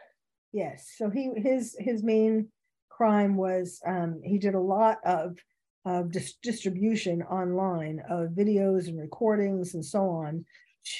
Yes. 0.54 0.94
So 0.96 1.10
he 1.10 1.32
his 1.36 1.76
his 1.80 2.04
main 2.04 2.46
crime 2.88 3.36
was 3.36 3.80
um, 3.84 4.20
he 4.22 4.38
did 4.38 4.54
a 4.54 4.60
lot 4.60 4.98
of 5.04 5.36
of 5.84 6.12
dis- 6.12 6.36
distribution 6.42 7.22
online 7.24 8.00
of 8.08 8.30
videos 8.30 8.86
and 8.86 8.98
recordings 8.98 9.74
and 9.74 9.84
so 9.84 10.08
on 10.08 10.46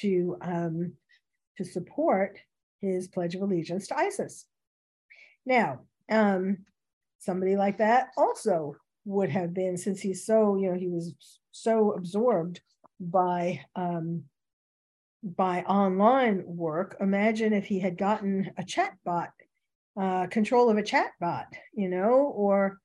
to 0.01 0.35
um, 0.41 0.91
to 1.57 1.63
support 1.63 2.37
his 2.81 3.07
pledge 3.07 3.33
of 3.33 3.41
allegiance 3.41 3.87
to 3.87 3.97
ISIS. 3.97 4.45
Now, 5.45 5.79
um, 6.11 6.57
somebody 7.19 7.55
like 7.55 7.77
that 7.77 8.09
also 8.17 8.75
would 9.05 9.29
have 9.29 9.53
been, 9.53 9.77
since 9.77 10.01
he's 10.01 10.25
so, 10.25 10.57
you 10.57 10.69
know, 10.69 10.77
he 10.77 10.89
was 10.89 11.13
so 11.51 11.93
absorbed 11.93 12.59
by 12.99 13.61
um, 13.77 14.25
by 15.23 15.61
online 15.61 16.43
work. 16.45 16.97
Imagine 16.99 17.53
if 17.53 17.65
he 17.65 17.79
had 17.79 17.97
gotten 17.97 18.51
a 18.57 18.63
chat 18.63 18.93
bot 19.05 19.31
uh, 19.99 20.27
control 20.27 20.69
of 20.69 20.77
a 20.77 20.83
chat 20.83 21.11
bot, 21.19 21.47
you 21.73 21.89
know, 21.89 22.33
or 22.35 22.79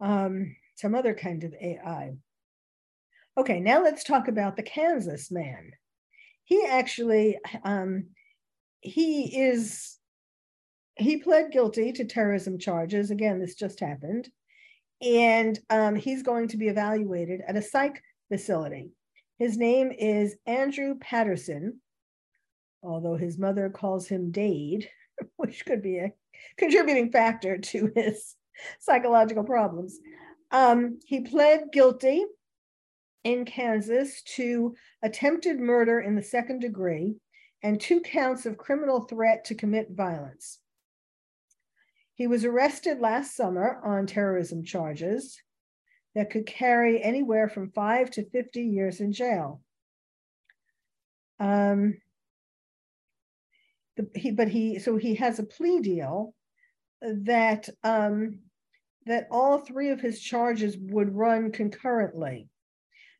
um, 0.00 0.54
some 0.76 0.94
other 0.94 1.14
kind 1.14 1.44
of 1.44 1.54
AI. 1.54 2.12
Okay, 3.38 3.60
now 3.60 3.82
let's 3.82 4.04
talk 4.04 4.28
about 4.28 4.56
the 4.56 4.62
Kansas 4.62 5.30
man. 5.30 5.72
He 6.44 6.64
actually, 6.64 7.38
um, 7.64 8.06
he 8.80 9.42
is, 9.42 9.98
he 10.96 11.18
pled 11.18 11.52
guilty 11.52 11.92
to 11.92 12.04
terrorism 12.04 12.58
charges. 12.58 13.10
Again, 13.10 13.38
this 13.38 13.54
just 13.54 13.80
happened. 13.80 14.30
And 15.02 15.58
um, 15.68 15.94
he's 15.94 16.22
going 16.22 16.48
to 16.48 16.56
be 16.56 16.68
evaluated 16.68 17.42
at 17.46 17.56
a 17.56 17.62
psych 17.62 18.02
facility. 18.30 18.92
His 19.38 19.58
name 19.58 19.92
is 19.92 20.36
Andrew 20.46 20.94
Patterson, 20.98 21.80
although 22.82 23.16
his 23.16 23.38
mother 23.38 23.68
calls 23.68 24.08
him 24.08 24.30
Dade, 24.30 24.88
which 25.36 25.64
could 25.66 25.82
be 25.82 25.98
a 25.98 26.12
contributing 26.56 27.10
factor 27.10 27.58
to 27.58 27.92
his 27.94 28.36
psychological 28.80 29.44
problems. 29.44 29.98
Um, 30.50 30.98
he 31.06 31.20
pled 31.20 31.72
guilty 31.72 32.24
in 33.24 33.44
Kansas 33.44 34.22
to 34.22 34.74
attempted 35.02 35.58
murder 35.58 36.00
in 36.00 36.14
the 36.14 36.22
second 36.22 36.60
degree 36.60 37.16
and 37.62 37.80
two 37.80 38.00
counts 38.00 38.46
of 38.46 38.56
criminal 38.56 39.00
threat 39.00 39.44
to 39.46 39.54
commit 39.54 39.90
violence. 39.90 40.58
He 42.14 42.26
was 42.26 42.44
arrested 42.44 43.00
last 43.00 43.34
summer 43.34 43.80
on 43.84 44.06
terrorism 44.06 44.64
charges 44.64 45.40
that 46.14 46.30
could 46.30 46.46
carry 46.46 47.02
anywhere 47.02 47.48
from 47.48 47.70
five 47.72 48.10
to 48.12 48.24
50 48.30 48.62
years 48.62 49.00
in 49.00 49.12
jail. 49.12 49.60
Um, 51.38 52.00
the, 53.96 54.08
he, 54.14 54.30
but 54.30 54.48
he, 54.48 54.78
so 54.78 54.96
he 54.96 55.14
has 55.16 55.38
a 55.38 55.44
plea 55.44 55.80
deal 55.80 56.34
that 57.02 57.68
um, 57.84 58.40
that 59.06 59.28
all 59.30 59.58
three 59.58 59.90
of 59.90 60.00
his 60.00 60.20
charges 60.20 60.76
would 60.78 61.14
run 61.14 61.52
concurrently, 61.52 62.48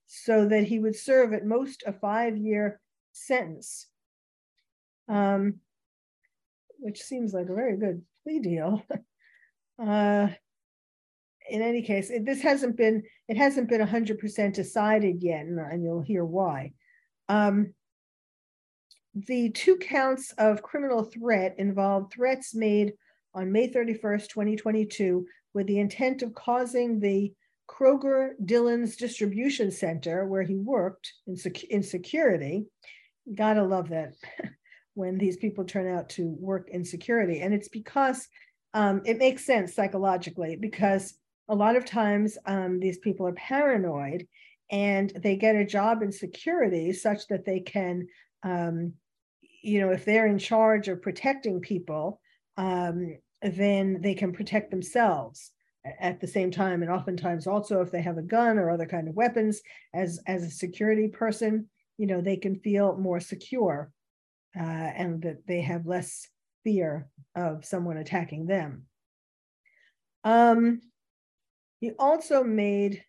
so 0.07 0.47
that 0.47 0.65
he 0.65 0.79
would 0.79 0.97
serve 0.97 1.33
at 1.33 1.45
most 1.45 1.85
a 1.87 1.93
five-year 1.93 2.81
sentence, 3.13 3.87
um, 5.09 5.55
which 6.79 7.03
seems 7.03 7.33
like 7.33 7.49
a 7.49 7.55
very 7.55 7.77
good 7.77 8.03
plea 8.23 8.41
deal. 8.41 8.83
uh, 9.83 10.29
in 11.49 11.63
any 11.63 11.83
case, 11.83 12.11
it, 12.11 12.25
this 12.25 12.43
hasn't 12.43 12.77
been 12.77 13.03
it 13.29 13.37
hasn't 13.37 13.69
been 13.69 13.81
hundred 13.81 14.19
percent 14.19 14.55
decided 14.55 15.23
yet, 15.23 15.47
and, 15.47 15.59
and, 15.59 15.85
you'll 15.85 16.03
hear 16.03 16.25
why. 16.25 16.73
Um, 17.29 17.75
the 19.17 19.51
two 19.51 19.77
counts 19.79 20.33
of 20.33 20.63
criminal 20.63 21.03
threat 21.03 21.55
involved 21.59 22.13
threats 22.13 22.55
made 22.55 22.93
on 23.35 23.51
May 23.51 23.69
31st, 23.69 24.29
2022, 24.29 25.27
with 25.55 25.67
the 25.67 25.79
intent 25.79 26.23
of 26.23 26.35
causing 26.35 27.01
the 27.01 27.33
Kroger 27.69 28.33
Dillons 28.45 28.97
distribution 28.97 29.71
center, 29.71 30.27
where 30.27 30.43
he 30.43 30.57
worked 30.57 31.13
in, 31.27 31.37
sec- 31.37 31.65
in 31.65 31.83
security. 31.83 32.67
Gotta 33.35 33.63
love 33.63 33.89
that 33.89 34.15
when 34.95 35.17
these 35.17 35.39
people 35.39 35.65
turn 35.65 35.89
out 35.89 36.11
to 36.11 36.37
work 36.39 36.69
in 36.71 36.85
security. 36.85 37.41
And 37.41 37.55
it's 37.55 37.69
because 37.69 38.29
um, 38.75 39.01
it 39.07 39.19
makes 39.19 39.47
sense 39.47 39.75
psychologically, 39.75 40.57
because 40.57 41.15
a 41.49 41.55
lot 41.55 41.77
of 41.77 41.87
times 41.87 42.37
um, 42.45 42.79
these 42.81 42.99
people 42.99 43.27
are 43.27 43.33
paranoid 43.33 44.27
and 44.71 45.11
they 45.23 45.37
get 45.37 45.57
a 45.57 45.65
job 45.65 46.03
in 46.03 46.13
security 46.13 46.93
such 46.93 47.27
that 47.29 47.47
they 47.47 47.61
can, 47.61 48.07
um, 48.43 48.93
you 49.63 49.81
know, 49.81 49.91
if 49.91 50.05
they're 50.05 50.27
in 50.27 50.39
charge 50.39 50.89
of 50.89 51.03
protecting 51.03 51.61
people, 51.61 52.21
um, 52.57 53.17
then 53.43 54.01
they 54.01 54.15
can 54.15 54.33
protect 54.33 54.71
themselves 54.71 55.53
at 56.01 56.21
the 56.21 56.27
same 56.27 56.51
time 56.51 56.83
and 56.83 56.91
oftentimes 56.91 57.47
also 57.47 57.81
if 57.81 57.93
they 57.93 58.03
have 58.03 58.19
a 58.19 58.23
gun 58.23 58.59
or 58.59 58.71
other 58.71 58.87
kind 58.87 59.07
of 59.07 59.15
weapons 59.15 59.61
as 59.95 60.19
as 60.27 60.43
a 60.43 60.51
security 60.51 61.07
person 61.07 61.69
you 61.99 62.07
know, 62.07 62.21
they 62.21 62.37
can 62.37 62.57
feel 62.57 62.97
more 62.97 63.21
secure 63.21 63.91
uh, 64.59 64.63
and 64.63 65.23
that 65.23 65.47
they 65.47 65.61
have 65.63 65.87
less 65.87 66.29
fear 66.65 67.09
of 67.35 67.65
someone 67.65 67.97
attacking 67.97 68.47
them. 68.47 68.87
Um, 70.25 70.81
he 71.81 71.93
also 71.99 72.43
made 72.43 73.05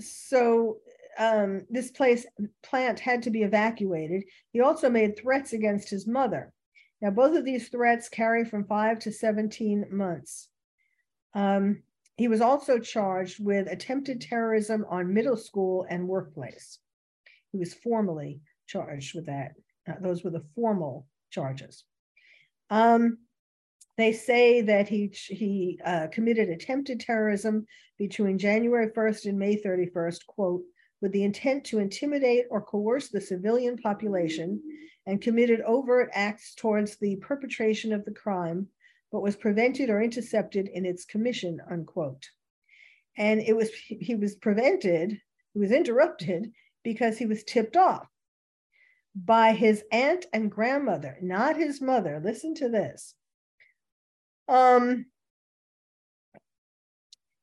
so 0.00 0.78
um, 1.18 1.66
this 1.68 1.90
place 1.90 2.24
plant 2.62 3.00
had 3.00 3.22
to 3.24 3.30
be 3.30 3.42
evacuated. 3.42 4.24
He 4.52 4.60
also 4.60 4.88
made 4.88 5.18
threats 5.18 5.52
against 5.52 5.90
his 5.90 6.06
mother. 6.06 6.52
Now, 7.00 7.10
both 7.10 7.36
of 7.36 7.44
these 7.44 7.68
threats 7.68 8.08
carry 8.08 8.44
from 8.44 8.64
five 8.64 9.00
to 9.00 9.12
17 9.12 9.86
months. 9.90 10.48
Um, 11.34 11.82
he 12.16 12.28
was 12.28 12.40
also 12.40 12.78
charged 12.78 13.44
with 13.44 13.70
attempted 13.70 14.20
terrorism 14.20 14.84
on 14.88 15.12
middle 15.12 15.36
school 15.36 15.86
and 15.88 16.08
workplace. 16.08 16.78
He 17.52 17.58
was 17.58 17.74
formally 17.74 18.40
charged 18.66 19.14
with 19.14 19.26
that. 19.26 19.52
Uh, 19.88 19.94
those 20.00 20.24
were 20.24 20.30
the 20.30 20.44
formal 20.54 21.06
charges. 21.30 21.84
Um, 22.70 23.18
they 23.96 24.12
say 24.12 24.62
that 24.62 24.88
he, 24.88 25.12
he 25.14 25.80
uh, 25.84 26.08
committed 26.12 26.48
attempted 26.48 27.00
terrorism 27.00 27.66
between 27.98 28.38
January 28.38 28.88
1st 28.88 29.26
and 29.26 29.38
May 29.38 29.56
31st, 29.60 30.26
quote, 30.26 30.62
with 31.00 31.12
the 31.12 31.24
intent 31.24 31.64
to 31.64 31.78
intimidate 31.78 32.46
or 32.50 32.60
coerce 32.60 33.08
the 33.08 33.20
civilian 33.20 33.76
population 33.76 34.60
and 35.06 35.22
committed 35.22 35.60
overt 35.62 36.10
acts 36.12 36.54
towards 36.54 36.96
the 36.96 37.16
perpetration 37.16 37.92
of 37.92 38.04
the 38.04 38.12
crime 38.12 38.68
but 39.10 39.22
was 39.22 39.36
prevented 39.36 39.90
or 39.90 40.02
intercepted 40.02 40.68
in 40.68 40.84
its 40.84 41.04
commission, 41.04 41.60
unquote. 41.70 42.28
And 43.16 43.40
it 43.40 43.56
was 43.56 43.70
he 43.74 44.14
was 44.14 44.36
prevented, 44.36 45.20
he 45.52 45.58
was 45.58 45.72
interrupted 45.72 46.52
because 46.84 47.18
he 47.18 47.26
was 47.26 47.44
tipped 47.44 47.76
off 47.76 48.06
by 49.14 49.52
his 49.52 49.82
aunt 49.90 50.26
and 50.32 50.50
grandmother, 50.50 51.18
not 51.20 51.56
his 51.56 51.80
mother. 51.80 52.20
Listen 52.22 52.54
to 52.56 52.68
this. 52.68 53.14
Um, 54.46 55.06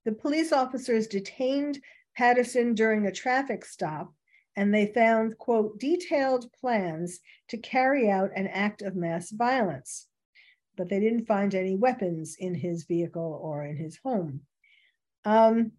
the 0.06 0.14
police 0.14 0.52
officers 0.54 1.08
detained 1.08 1.80
Patterson 2.16 2.74
during 2.74 3.06
a 3.06 3.12
traffic 3.12 3.66
stop 3.66 4.14
and 4.56 4.74
they 4.74 4.94
found, 4.94 5.38
quote, 5.38 5.80
detailed 5.80 6.52
plans 6.60 7.20
to 7.50 7.58
carry 7.58 8.10
out 8.10 8.32
an 8.36 8.48
act 8.48 8.82
of 8.82 8.96
mass 8.96 9.32
violence 9.32 10.08
but 10.78 10.90
they 10.90 11.00
didn't 11.00 11.28
find 11.28 11.56
any 11.56 11.76
weapons 11.76 12.36
in 12.40 12.56
his 12.56 12.84
vehicle 12.84 13.40
or 13.42 13.64
in 13.64 13.76
his 13.76 14.00
home. 14.04 14.42
Um, 15.24 15.72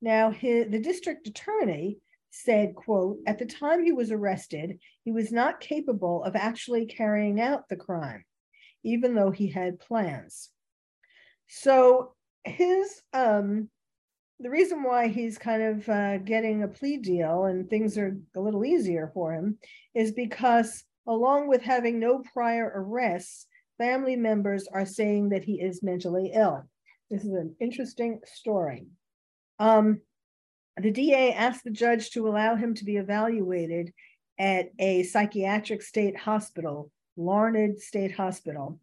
now, 0.00 0.30
his, 0.30 0.70
the 0.70 0.80
district 0.80 1.26
attorney 1.26 1.98
said, 2.30 2.74
quote, 2.74 3.18
at 3.26 3.38
the 3.38 3.46
time 3.46 3.82
he 3.82 3.92
was 3.92 4.10
arrested, 4.10 4.78
he 5.04 5.12
was 5.12 5.32
not 5.32 5.60
capable 5.60 6.22
of 6.24 6.36
actually 6.36 6.86
carrying 6.86 7.40
out 7.40 7.68
the 7.68 7.76
crime, 7.76 8.24
even 8.84 9.14
though 9.14 9.30
he 9.30 9.48
had 9.48 9.80
plans. 9.80 10.50
So 11.48 12.14
his, 12.44 13.02
um, 13.12 13.70
the 14.40 14.50
reason 14.50 14.82
why 14.82 15.08
he's 15.08 15.36
kind 15.36 15.62
of 15.62 15.88
uh, 15.88 16.18
getting 16.18 16.62
a 16.62 16.68
plea 16.68 16.96
deal 16.98 17.44
and 17.44 17.68
things 17.68 17.98
are 17.98 18.16
a 18.36 18.40
little 18.40 18.64
easier 18.64 19.10
for 19.12 19.32
him 19.32 19.58
is 19.94 20.12
because 20.12 20.84
along 21.06 21.48
with 21.48 21.62
having 21.62 21.98
no 21.98 22.22
prior 22.32 22.72
arrests, 22.74 23.46
family 23.78 24.14
members 24.14 24.68
are 24.72 24.86
saying 24.86 25.30
that 25.30 25.44
he 25.44 25.54
is 25.54 25.82
mentally 25.82 26.32
ill. 26.34 26.68
This 27.10 27.24
is 27.24 27.32
an 27.32 27.56
interesting 27.60 28.20
story. 28.26 28.86
Um, 29.58 30.00
the 30.76 30.90
DA 30.90 31.32
asked 31.32 31.64
the 31.64 31.70
judge 31.70 32.10
to 32.10 32.28
allow 32.28 32.54
him 32.54 32.74
to 32.74 32.84
be 32.84 32.96
evaluated 32.96 33.92
at 34.38 34.70
a 34.78 35.02
psychiatric 35.02 35.82
state 35.82 36.16
hospital, 36.16 36.92
Larned 37.16 37.80
State 37.80 38.12
Hospital, 38.12 38.78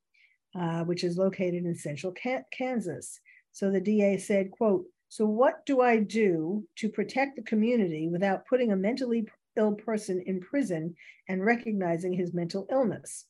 uh, 0.53 0.84
which 0.84 1.06
is 1.06 1.18
located 1.18 1.66
in 1.66 1.76
central 1.76 2.14
Kansas. 2.51 3.20
So 3.53 3.72
the 3.72 3.80
DA 3.80 4.18
said, 4.18 4.51
quote, 4.51 4.86
so 5.10 5.26
what 5.26 5.66
do 5.66 5.82
I 5.82 5.99
do 5.99 6.68
to 6.78 6.89
protect 6.89 7.36
the 7.36 7.43
community 7.43 8.10
without 8.10 8.47
putting 8.47 8.72
a 8.72 8.76
mentally 8.76 9.28
ill 9.56 9.74
person 9.74 10.22
in 10.26 10.41
prison 10.41 10.95
and 11.30 11.43
recognizing 11.43 12.14
his 12.14 12.34
mental 12.34 12.68
illness? 12.70 13.26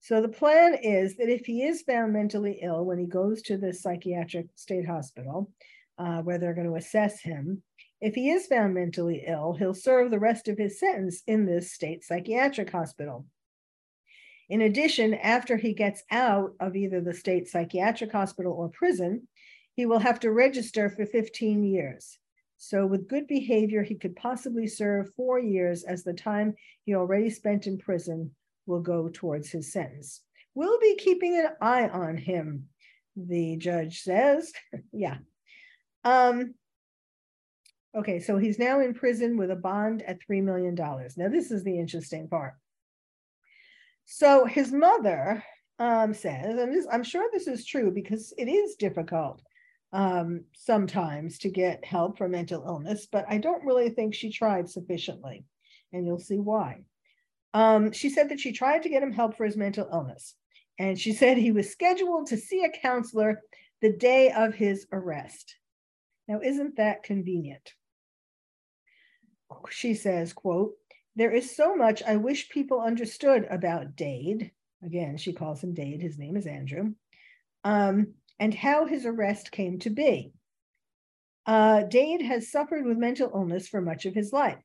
So 0.00 0.22
the 0.22 0.28
plan 0.28 0.74
is 0.74 1.16
that 1.16 1.28
if 1.28 1.46
he 1.46 1.64
is 1.64 1.82
found 1.82 2.12
mentally 2.12 2.60
ill 2.62 2.84
when 2.84 2.98
he 2.98 3.06
goes 3.06 3.42
to 3.42 3.58
the 3.58 3.74
psychiatric 3.74 4.46
state 4.54 4.86
hospital, 4.86 5.50
uh, 5.98 6.22
where 6.22 6.38
they're 6.38 6.54
going 6.54 6.68
to 6.68 6.76
assess 6.76 7.20
him, 7.20 7.62
if 8.00 8.14
he 8.14 8.30
is 8.30 8.46
found 8.46 8.74
mentally 8.74 9.24
ill, 9.26 9.54
he'll 9.54 9.74
serve 9.74 10.10
the 10.10 10.18
rest 10.18 10.48
of 10.48 10.58
his 10.58 10.78
sentence 10.78 11.22
in 11.26 11.46
this 11.46 11.72
state 11.72 12.04
psychiatric 12.04 12.70
hospital. 12.70 13.26
In 14.48 14.60
addition, 14.60 15.14
after 15.14 15.56
he 15.56 15.72
gets 15.72 16.04
out 16.10 16.52
of 16.60 16.76
either 16.76 17.00
the 17.00 17.14
state 17.14 17.48
psychiatric 17.48 18.12
hospital 18.12 18.52
or 18.52 18.68
prison, 18.68 19.26
he 19.76 19.86
will 19.86 19.98
have 19.98 20.18
to 20.20 20.32
register 20.32 20.88
for 20.88 21.06
15 21.06 21.62
years. 21.62 22.18
So, 22.56 22.86
with 22.86 23.08
good 23.08 23.26
behavior, 23.26 23.82
he 23.82 23.94
could 23.94 24.16
possibly 24.16 24.66
serve 24.66 25.14
four 25.14 25.38
years 25.38 25.84
as 25.84 26.02
the 26.02 26.14
time 26.14 26.54
he 26.84 26.94
already 26.94 27.28
spent 27.28 27.66
in 27.66 27.76
prison 27.76 28.34
will 28.64 28.80
go 28.80 29.10
towards 29.12 29.50
his 29.50 29.70
sentence. 29.70 30.22
We'll 30.54 30.80
be 30.80 30.96
keeping 30.96 31.36
an 31.36 31.48
eye 31.60 31.88
on 31.88 32.16
him, 32.16 32.70
the 33.14 33.58
judge 33.58 34.00
says. 34.00 34.52
yeah. 34.92 35.18
Um, 36.02 36.54
okay, 37.94 38.20
so 38.20 38.38
he's 38.38 38.58
now 38.58 38.80
in 38.80 38.94
prison 38.94 39.36
with 39.36 39.50
a 39.50 39.56
bond 39.56 40.02
at 40.02 40.18
$3 40.28 40.42
million. 40.42 40.74
Now, 40.74 41.28
this 41.28 41.50
is 41.50 41.62
the 41.62 41.78
interesting 41.78 42.26
part. 42.28 42.54
So 44.06 44.46
his 44.46 44.72
mother 44.72 45.44
um, 45.78 46.14
says, 46.14 46.58
and 46.58 46.72
this, 46.72 46.86
I'm 46.90 47.04
sure 47.04 47.28
this 47.32 47.48
is 47.48 47.66
true 47.66 47.90
because 47.90 48.32
it 48.38 48.48
is 48.48 48.76
difficult 48.76 49.42
um, 49.92 50.44
sometimes 50.54 51.38
to 51.38 51.50
get 51.50 51.84
help 51.84 52.18
for 52.18 52.28
mental 52.28 52.64
illness, 52.66 53.06
but 53.10 53.24
I 53.28 53.38
don't 53.38 53.64
really 53.64 53.90
think 53.90 54.14
she 54.14 54.30
tried 54.30 54.68
sufficiently. 54.68 55.44
And 55.92 56.06
you'll 56.06 56.18
see 56.18 56.38
why. 56.38 56.82
Um, 57.54 57.92
she 57.92 58.10
said 58.10 58.28
that 58.28 58.40
she 58.40 58.52
tried 58.52 58.82
to 58.82 58.88
get 58.88 59.02
him 59.02 59.12
help 59.12 59.36
for 59.36 59.44
his 59.44 59.56
mental 59.56 59.88
illness. 59.92 60.34
And 60.78 60.98
she 60.98 61.12
said 61.14 61.38
he 61.38 61.52
was 61.52 61.70
scheduled 61.70 62.26
to 62.28 62.36
see 62.36 62.64
a 62.64 62.80
counselor 62.80 63.40
the 63.80 63.92
day 63.92 64.30
of 64.32 64.54
his 64.54 64.86
arrest. 64.92 65.56
Now, 66.28 66.40
isn't 66.42 66.76
that 66.76 67.02
convenient? 67.02 67.72
She 69.70 69.94
says, 69.94 70.32
quote, 70.32 70.72
there 71.14 71.32
is 71.32 71.56
so 71.56 71.74
much 71.74 72.02
I 72.02 72.16
wish 72.16 72.50
people 72.50 72.80
understood 72.80 73.46
about 73.48 73.96
Dade. 73.96 74.50
Again, 74.84 75.16
she 75.16 75.32
calls 75.32 75.62
him 75.62 75.72
Dade. 75.72 76.02
His 76.02 76.18
name 76.18 76.36
is 76.36 76.46
Andrew. 76.46 76.92
Um, 77.64 78.14
and 78.38 78.54
how 78.54 78.86
his 78.86 79.06
arrest 79.06 79.50
came 79.50 79.78
to 79.80 79.90
be. 79.90 80.32
Uh, 81.46 81.84
Dade 81.84 82.22
has 82.22 82.50
suffered 82.50 82.84
with 82.84 82.98
mental 82.98 83.30
illness 83.32 83.68
for 83.68 83.80
much 83.80 84.04
of 84.04 84.14
his 84.14 84.32
life. 84.32 84.62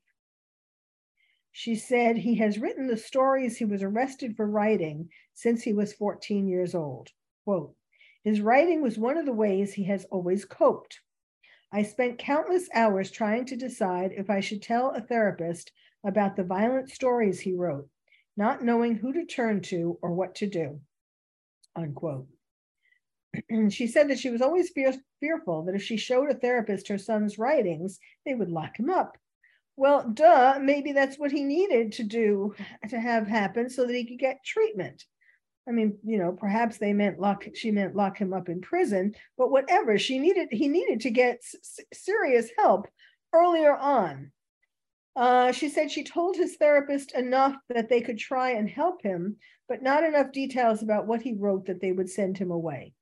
She 1.52 1.76
said 1.76 2.18
he 2.18 2.36
has 2.36 2.60
written 2.60 2.88
the 2.88 2.98
stories 2.98 3.58
he 3.58 3.66
was 3.66 3.84
arrested 3.84 4.36
for 4.36 4.48
writing 4.48 5.10
since 5.34 5.62
he 5.62 5.74
was 5.74 5.94
14 5.94 6.48
years 6.48 6.74
old. 6.74 7.10
Quote, 7.44 7.76
his 8.24 8.40
writing 8.40 8.82
was 8.82 8.98
one 8.98 9.18
of 9.18 9.26
the 9.26 9.34
ways 9.34 9.74
he 9.74 9.84
has 9.86 10.06
always 10.06 10.46
coped. 10.46 11.00
I 11.72 11.84
spent 11.84 12.20
countless 12.20 12.70
hours 12.74 13.12
trying 13.12 13.46
to 13.46 13.56
decide 13.56 14.12
if 14.14 14.30
I 14.30 14.40
should 14.40 14.62
tell 14.62 14.92
a 14.92 15.02
therapist 15.02 15.72
about 16.04 16.36
the 16.36 16.44
violent 16.44 16.90
stories 16.90 17.40
he 17.40 17.54
wrote, 17.54 17.90
not 18.38 18.64
knowing 18.64 18.96
who 18.96 19.14
to 19.14 19.26
turn 19.26 19.62
to 19.62 19.98
or 20.02 20.14
what 20.14 20.36
to 20.36 20.48
do. 20.48 20.82
Unquote. 21.76 22.28
she 23.70 23.88
said 23.88 24.10
that 24.10 24.20
she 24.20 24.30
was 24.30 24.42
always 24.42 24.70
fear- 24.70 24.94
fearful 25.20 25.64
that 25.64 25.76
if 25.76 25.84
she 25.84 25.98
showed 25.98 26.30
a 26.30 26.36
therapist 26.36 26.88
her 26.88 26.98
son's 26.98 27.38
writings, 27.38 28.00
they 28.26 28.34
would 28.34 28.50
lock 28.52 28.80
him 28.80 28.90
up 28.90 29.18
well, 29.82 30.08
duh, 30.14 30.60
maybe 30.62 30.92
that's 30.92 31.18
what 31.18 31.32
he 31.32 31.44
needed 31.44 31.94
to 31.94 32.04
do 32.04 32.54
to 32.90 33.00
have 33.00 33.28
happen 33.28 33.70
so 33.70 33.86
that 33.86 33.96
he 33.96 34.06
could 34.06 34.20
get 34.20 34.46
treatment. 34.46 35.06
I 35.68 35.72
mean, 35.72 35.98
you 36.04 36.18
know, 36.18 36.34
perhaps 36.34 36.78
they 36.78 36.94
meant 36.94 37.20
lock, 37.20 37.46
she 37.56 37.72
meant 37.72 37.96
lock 37.96 38.18
him 38.18 38.34
up 38.34 38.48
in 38.48 38.62
prison, 38.62 39.16
but 39.40 39.52
whatever, 39.52 39.98
she 39.98 40.20
needed, 40.20 40.50
he 40.52 40.68
needed 40.68 41.02
to 41.02 41.10
get 41.10 41.38
s- 41.38 41.80
serious 41.94 42.50
help 42.58 42.88
earlier 43.34 43.76
on. 43.76 44.32
Uh, 45.16 45.52
she 45.52 45.70
said 45.70 45.90
she 45.90 46.04
told 46.04 46.36
his 46.36 46.56
therapist 46.58 47.14
enough 47.14 47.56
that 47.70 47.90
they 47.90 48.02
could 48.02 48.18
try 48.18 48.52
and 48.52 48.70
help 48.70 49.02
him, 49.02 49.38
but 49.68 49.82
not 49.82 50.04
enough 50.04 50.32
details 50.32 50.84
about 50.84 51.08
what 51.08 51.22
he 51.22 51.34
wrote 51.34 51.66
that 51.66 51.82
they 51.82 51.92
would 51.92 52.10
send 52.10 52.38
him 52.38 52.52
away. 52.52 52.94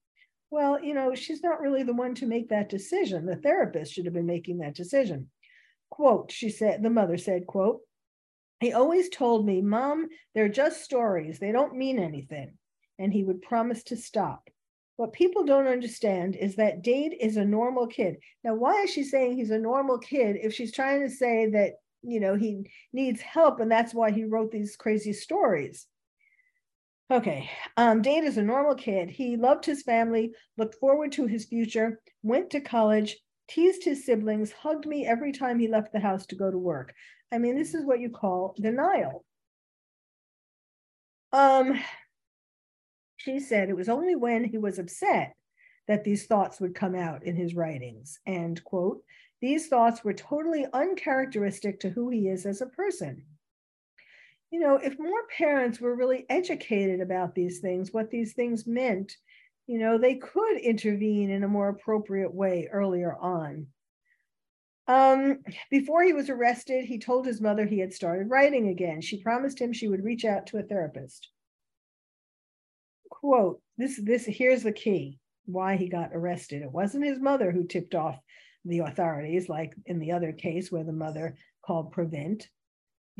Well, 0.51 0.83
you 0.83 0.93
know, 0.93 1.13
she's 1.13 1.43
not 1.43 1.61
really 1.61 1.83
the 1.83 1.93
one 1.93 2.15
to 2.15 2.25
make 2.25 2.49
that 2.49 2.69
decision. 2.69 3.25
The 3.25 3.35
therapist 3.35 3.93
should 3.93 4.05
have 4.05 4.13
been 4.13 4.25
making 4.25 4.59
that 4.59 4.75
decision 4.75 5.29
quote, 5.89 6.31
she 6.31 6.49
said, 6.49 6.81
the 6.81 6.89
mother 6.89 7.17
said, 7.17 7.47
quote, 7.47 7.81
he 8.59 8.73
always 8.73 9.09
told 9.09 9.45
me, 9.45 9.61
Mom, 9.61 10.07
they're 10.33 10.49
just 10.49 10.83
stories. 10.83 11.39
They 11.39 11.51
don't 11.51 11.75
mean 11.75 11.99
anything. 11.99 12.53
And 12.97 13.11
he 13.11 13.23
would 13.23 13.41
promise 13.41 13.83
to 13.85 13.97
stop. 13.97 14.49
What 14.97 15.13
people 15.13 15.45
don't 15.45 15.67
understand 15.67 16.35
is 16.35 16.57
that 16.57 16.81
Dade 16.81 17.15
is 17.19 17.37
a 17.37 17.45
normal 17.45 17.87
kid. 17.87 18.17
Now, 18.43 18.55
why 18.55 18.81
is 18.83 18.91
she 18.91 19.03
saying 19.03 19.35
he's 19.35 19.51
a 19.51 19.57
normal 19.57 19.97
kid 19.97 20.37
if 20.41 20.53
she's 20.53 20.73
trying 20.73 21.01
to 21.01 21.13
say 21.13 21.49
that 21.51 21.73
you 22.01 22.19
know, 22.19 22.35
he 22.35 22.69
needs 22.93 23.19
help 23.19 23.59
and 23.59 23.69
that's 23.69 23.93
why 23.93 24.11
he 24.11 24.23
wrote 24.23 24.51
these 24.51 24.77
crazy 24.77 25.13
stories. 25.13 25.85
Okay, 27.11 27.49
um, 27.75 28.03
Dade 28.03 28.23
is 28.23 28.37
a 28.37 28.43
normal 28.43 28.75
kid. 28.75 29.09
He 29.09 29.35
loved 29.35 29.65
his 29.65 29.81
family, 29.81 30.31
looked 30.57 30.75
forward 30.75 31.11
to 31.13 31.25
his 31.25 31.45
future, 31.45 31.99
went 32.21 32.51
to 32.51 32.61
college, 32.61 33.17
teased 33.47 33.83
his 33.83 34.05
siblings, 34.05 34.51
hugged 34.51 34.85
me 34.85 35.07
every 35.07 35.31
time 35.31 35.57
he 35.57 35.67
left 35.67 35.91
the 35.91 35.99
house 35.99 36.27
to 36.27 36.35
go 36.35 36.51
to 36.51 36.57
work. 36.57 36.93
I 37.31 37.39
mean, 37.39 37.55
this 37.55 37.73
is 37.73 37.83
what 37.83 37.99
you 37.99 38.11
call 38.11 38.53
denial. 38.61 39.25
Um, 41.33 41.79
she 43.17 43.39
said 43.39 43.69
it 43.69 43.75
was 43.75 43.89
only 43.89 44.15
when 44.15 44.43
he 44.43 44.59
was 44.59 44.77
upset 44.77 45.33
that 45.87 46.03
these 46.03 46.27
thoughts 46.27 46.61
would 46.61 46.75
come 46.75 46.93
out 46.93 47.23
in 47.23 47.35
his 47.35 47.55
writings. 47.55 48.19
And 48.27 48.63
quote, 48.63 49.01
these 49.41 49.67
thoughts 49.67 50.03
were 50.03 50.13
totally 50.13 50.67
uncharacteristic 50.73 51.79
to 51.79 51.89
who 51.89 52.09
he 52.09 52.27
is 52.27 52.45
as 52.45 52.61
a 52.61 52.67
person 52.67 53.25
you 54.51 54.59
know, 54.59 54.77
if 54.77 54.97
more 54.97 55.27
parents 55.37 55.79
were 55.79 55.95
really 55.95 56.25
educated 56.29 57.01
about 57.01 57.35
these 57.35 57.59
things, 57.59 57.93
what 57.93 58.09
these 58.09 58.33
things 58.33 58.65
meant, 58.65 59.15
you 59.67 59.77
know, 59.77 59.97
they 59.97 60.15
could 60.15 60.57
intervene 60.57 61.29
in 61.29 61.43
a 61.43 61.47
more 61.47 61.69
appropriate 61.69 62.33
way 62.33 62.67
earlier 62.71 63.15
on. 63.15 63.67
Um, 64.87 65.43
before 65.69 66.03
he 66.03 66.13
was 66.13 66.31
arrested, 66.31 66.85
he 66.85 66.97
told 66.97 67.25
his 67.27 67.39
mother 67.39 67.65
he 67.65 67.77
had 67.77 67.93
started 67.93 68.31
writing 68.31 68.69
again. 68.69 69.01
She 69.01 69.21
promised 69.21 69.61
him 69.61 69.71
she 69.71 69.87
would 69.87 70.03
reach 70.03 70.25
out 70.25 70.47
to 70.47 70.57
a 70.57 70.63
therapist. 70.63 71.29
Quote, 73.11 73.61
this, 73.77 73.99
this, 74.03 74.25
here's 74.25 74.63
the 74.63 74.71
key 74.71 75.19
why 75.45 75.75
he 75.75 75.89
got 75.89 76.09
arrested. 76.13 76.63
It 76.63 76.71
wasn't 76.71 77.05
his 77.05 77.19
mother 77.19 77.51
who 77.51 77.67
tipped 77.67 77.93
off 77.93 78.19
the 78.65 78.79
authorities, 78.79 79.47
like 79.47 79.73
in 79.85 79.99
the 79.99 80.13
other 80.13 80.31
case 80.31 80.71
where 80.71 80.83
the 80.83 80.91
mother 80.91 81.35
called 81.63 81.91
Prevent 81.91 82.49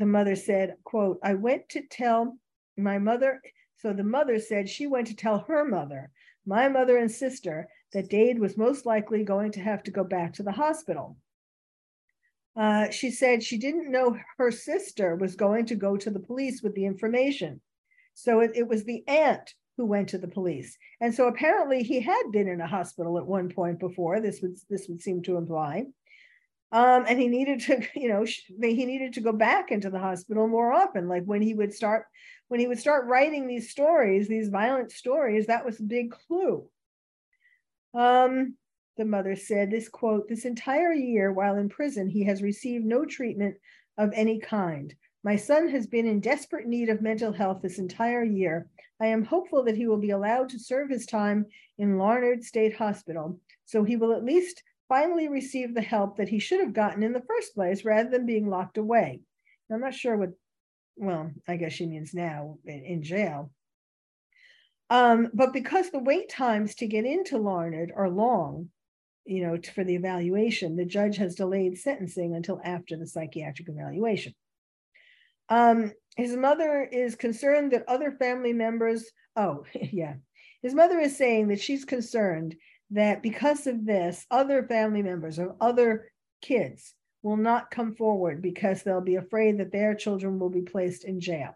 the 0.00 0.06
mother 0.06 0.34
said, 0.34 0.76
quote, 0.82 1.18
I 1.22 1.34
went 1.34 1.68
to 1.70 1.82
tell 1.82 2.38
my 2.78 2.98
mother. 2.98 3.42
So 3.76 3.92
the 3.92 4.02
mother 4.02 4.38
said 4.38 4.66
she 4.68 4.86
went 4.86 5.06
to 5.08 5.14
tell 5.14 5.44
her 5.46 5.64
mother, 5.64 6.10
my 6.46 6.68
mother 6.68 6.96
and 6.96 7.10
sister, 7.10 7.68
that 7.92 8.08
Dade 8.08 8.38
was 8.38 8.56
most 8.56 8.86
likely 8.86 9.24
going 9.24 9.52
to 9.52 9.60
have 9.60 9.82
to 9.82 9.90
go 9.90 10.02
back 10.02 10.32
to 10.34 10.42
the 10.42 10.52
hospital. 10.52 11.18
Uh, 12.56 12.88
she 12.90 13.10
said 13.10 13.42
she 13.42 13.58
didn't 13.58 13.92
know 13.92 14.16
her 14.38 14.50
sister 14.50 15.16
was 15.16 15.36
going 15.36 15.66
to 15.66 15.74
go 15.74 15.98
to 15.98 16.10
the 16.10 16.18
police 16.18 16.62
with 16.62 16.74
the 16.74 16.86
information. 16.86 17.60
So 18.14 18.40
it, 18.40 18.52
it 18.54 18.66
was 18.66 18.84
the 18.84 19.04
aunt 19.06 19.54
who 19.76 19.84
went 19.84 20.08
to 20.10 20.18
the 20.18 20.28
police. 20.28 20.78
And 21.00 21.14
so 21.14 21.28
apparently 21.28 21.82
he 21.82 22.00
had 22.00 22.22
been 22.32 22.48
in 22.48 22.60
a 22.62 22.66
hospital 22.66 23.18
at 23.18 23.26
one 23.26 23.50
point 23.50 23.78
before, 23.78 24.20
this 24.20 24.40
would, 24.40 24.56
this 24.70 24.88
would 24.88 25.02
seem 25.02 25.22
to 25.24 25.36
imply. 25.36 25.86
Um, 26.72 27.04
and 27.08 27.18
he 27.18 27.28
needed 27.28 27.60
to, 27.62 27.82
you 27.94 28.08
know, 28.08 28.24
he 28.24 28.86
needed 28.86 29.14
to 29.14 29.20
go 29.20 29.32
back 29.32 29.70
into 29.70 29.90
the 29.90 29.98
hospital 29.98 30.46
more 30.46 30.72
often. 30.72 31.08
Like 31.08 31.24
when 31.24 31.42
he 31.42 31.54
would 31.54 31.74
start, 31.74 32.06
when 32.48 32.60
he 32.60 32.66
would 32.66 32.78
start 32.78 33.06
writing 33.06 33.46
these 33.46 33.70
stories, 33.70 34.28
these 34.28 34.48
violent 34.48 34.92
stories, 34.92 35.46
that 35.46 35.64
was 35.64 35.80
a 35.80 35.84
big 35.84 36.12
clue. 36.26 36.66
Um, 37.94 38.54
the 38.96 39.04
mother 39.04 39.34
said, 39.34 39.70
this 39.70 39.88
quote, 39.88 40.28
this 40.28 40.44
entire 40.44 40.92
year 40.92 41.32
while 41.32 41.56
in 41.56 41.68
prison, 41.68 42.08
he 42.08 42.24
has 42.24 42.42
received 42.42 42.84
no 42.84 43.04
treatment 43.04 43.56
of 43.98 44.12
any 44.14 44.38
kind. 44.38 44.94
My 45.22 45.36
son 45.36 45.68
has 45.68 45.86
been 45.86 46.06
in 46.06 46.20
desperate 46.20 46.66
need 46.66 46.88
of 46.88 47.02
mental 47.02 47.32
health 47.32 47.60
this 47.62 47.78
entire 47.78 48.24
year. 48.24 48.68
I 49.00 49.06
am 49.06 49.24
hopeful 49.24 49.62
that 49.64 49.76
he 49.76 49.86
will 49.86 49.98
be 49.98 50.10
allowed 50.10 50.48
to 50.50 50.58
serve 50.58 50.88
his 50.88 51.06
time 51.06 51.46
in 51.78 51.98
Larned 51.98 52.44
State 52.44 52.76
Hospital, 52.76 53.38
so 53.64 53.84
he 53.84 53.96
will 53.96 54.12
at 54.12 54.24
least 54.24 54.62
finally 54.90 55.28
received 55.28 55.74
the 55.74 55.80
help 55.80 56.16
that 56.16 56.28
he 56.28 56.40
should 56.40 56.60
have 56.60 56.74
gotten 56.74 57.02
in 57.02 57.12
the 57.12 57.22
first 57.22 57.54
place 57.54 57.84
rather 57.84 58.10
than 58.10 58.26
being 58.26 58.50
locked 58.50 58.76
away. 58.76 59.20
I'm 59.72 59.80
not 59.80 59.94
sure 59.94 60.16
what, 60.16 60.30
well, 60.96 61.30
I 61.46 61.56
guess 61.56 61.72
she 61.72 61.86
means 61.86 62.12
now 62.12 62.58
in, 62.66 62.84
in 62.84 63.02
jail. 63.02 63.52
Um, 64.90 65.28
but 65.32 65.52
because 65.52 65.90
the 65.90 66.00
wait 66.00 66.28
times 66.28 66.74
to 66.76 66.88
get 66.88 67.04
into 67.04 67.38
Larned 67.38 67.92
are 67.96 68.10
long, 68.10 68.70
you 69.24 69.46
know, 69.46 69.56
for 69.72 69.84
the 69.84 69.94
evaluation, 69.94 70.74
the 70.74 70.84
judge 70.84 71.16
has 71.18 71.36
delayed 71.36 71.78
sentencing 71.78 72.34
until 72.34 72.60
after 72.64 72.96
the 72.96 73.06
psychiatric 73.06 73.68
evaluation. 73.68 74.34
Um, 75.48 75.92
his 76.16 76.36
mother 76.36 76.82
is 76.82 77.14
concerned 77.14 77.70
that 77.72 77.88
other 77.88 78.10
family 78.10 78.52
members, 78.52 79.08
oh, 79.36 79.64
yeah, 79.74 80.14
his 80.62 80.74
mother 80.74 80.98
is 80.98 81.16
saying 81.16 81.48
that 81.48 81.60
she's 81.60 81.84
concerned 81.84 82.56
that 82.90 83.22
because 83.22 83.66
of 83.66 83.84
this, 83.84 84.26
other 84.30 84.62
family 84.64 85.02
members 85.02 85.38
or 85.38 85.56
other 85.60 86.10
kids 86.42 86.94
will 87.22 87.36
not 87.36 87.70
come 87.70 87.94
forward 87.94 88.42
because 88.42 88.82
they'll 88.82 89.00
be 89.00 89.16
afraid 89.16 89.58
that 89.58 89.72
their 89.72 89.94
children 89.94 90.38
will 90.38 90.50
be 90.50 90.62
placed 90.62 91.04
in 91.04 91.20
jail. 91.20 91.52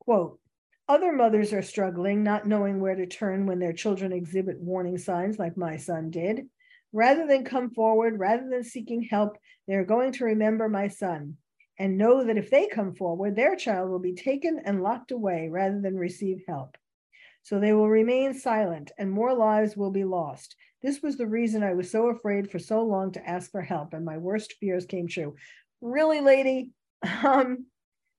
Quote, 0.00 0.38
other 0.86 1.12
mothers 1.12 1.52
are 1.52 1.62
struggling, 1.62 2.22
not 2.22 2.46
knowing 2.46 2.78
where 2.80 2.94
to 2.94 3.06
turn 3.06 3.46
when 3.46 3.58
their 3.58 3.72
children 3.72 4.12
exhibit 4.12 4.60
warning 4.60 4.98
signs 4.98 5.38
like 5.38 5.56
my 5.56 5.76
son 5.76 6.10
did. 6.10 6.46
Rather 6.92 7.26
than 7.26 7.44
come 7.44 7.70
forward, 7.70 8.18
rather 8.18 8.48
than 8.48 8.62
seeking 8.62 9.02
help, 9.02 9.38
they're 9.66 9.84
going 9.84 10.12
to 10.12 10.26
remember 10.26 10.68
my 10.68 10.88
son 10.88 11.36
and 11.78 11.98
know 11.98 12.24
that 12.24 12.36
if 12.36 12.50
they 12.50 12.68
come 12.68 12.94
forward, 12.94 13.34
their 13.34 13.56
child 13.56 13.90
will 13.90 13.98
be 13.98 14.14
taken 14.14 14.60
and 14.64 14.82
locked 14.82 15.10
away 15.10 15.48
rather 15.50 15.80
than 15.80 15.96
receive 15.96 16.42
help. 16.46 16.76
So 17.44 17.60
they 17.60 17.74
will 17.74 17.90
remain 17.90 18.32
silent 18.32 18.90
and 18.98 19.10
more 19.10 19.34
lives 19.34 19.76
will 19.76 19.90
be 19.90 20.04
lost. 20.04 20.56
This 20.82 21.02
was 21.02 21.16
the 21.16 21.26
reason 21.26 21.62
I 21.62 21.74
was 21.74 21.90
so 21.90 22.08
afraid 22.08 22.50
for 22.50 22.58
so 22.58 22.82
long 22.82 23.12
to 23.12 23.28
ask 23.28 23.50
for 23.50 23.62
help, 23.62 23.94
and 23.94 24.04
my 24.04 24.18
worst 24.18 24.54
fears 24.60 24.86
came 24.86 25.06
true. 25.06 25.36
Really, 25.80 26.20
lady, 26.20 26.70
um, 27.22 27.66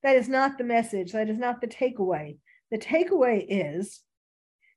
that 0.04 0.16
is 0.16 0.30
not 0.30 0.58
the 0.58 0.64
message. 0.64 1.12
That 1.12 1.30
is 1.30 1.40
not 1.40 1.60
the 1.60 1.68
takeaway. 1.68 2.38
The 2.72 2.78
takeaway 2.78 3.46
is 3.48 4.02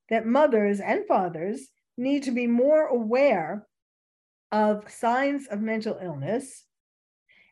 that 0.08 0.26
mothers 0.26 0.80
and 0.80 1.06
fathers 1.06 1.68
need 1.98 2.22
to 2.22 2.30
be 2.30 2.46
more 2.46 2.86
aware 2.86 3.66
of 4.50 4.90
signs 4.90 5.46
of 5.46 5.60
mental 5.60 5.98
illness 6.02 6.64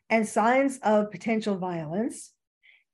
and 0.09 0.27
signs 0.27 0.79
of 0.81 1.11
potential 1.11 1.57
violence 1.57 2.31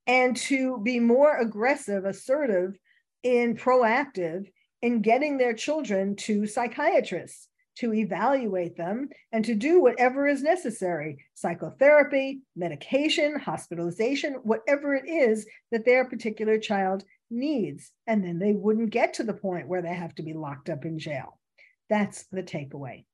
and 0.06 0.36
to 0.36 0.78
be 0.82 1.00
more 1.00 1.38
aggressive, 1.38 2.04
assertive 2.04 2.76
in 3.24 3.56
proactive 3.56 4.46
in 4.82 5.00
getting 5.00 5.38
their 5.38 5.54
children 5.54 6.14
to 6.14 6.46
psychiatrists 6.46 7.48
to 7.76 7.92
evaluate 7.92 8.76
them 8.76 9.08
and 9.32 9.44
to 9.44 9.54
do 9.54 9.80
whatever 9.80 10.28
is 10.28 10.42
necessary 10.42 11.18
psychotherapy, 11.34 12.42
medication, 12.54 13.36
hospitalization, 13.38 14.34
whatever 14.44 14.94
it 14.94 15.08
is 15.08 15.46
that 15.72 15.84
their 15.84 16.04
particular 16.04 16.58
child 16.58 17.02
needs. 17.30 17.90
And 18.06 18.22
then 18.22 18.38
they 18.38 18.52
wouldn't 18.52 18.90
get 18.90 19.14
to 19.14 19.24
the 19.24 19.34
point 19.34 19.66
where 19.66 19.82
they 19.82 19.94
have 19.94 20.14
to 20.16 20.22
be 20.22 20.34
locked 20.34 20.68
up 20.68 20.84
in 20.84 20.98
jail. 20.98 21.38
That's 21.88 22.26
the 22.30 22.42
takeaway. 22.42 23.06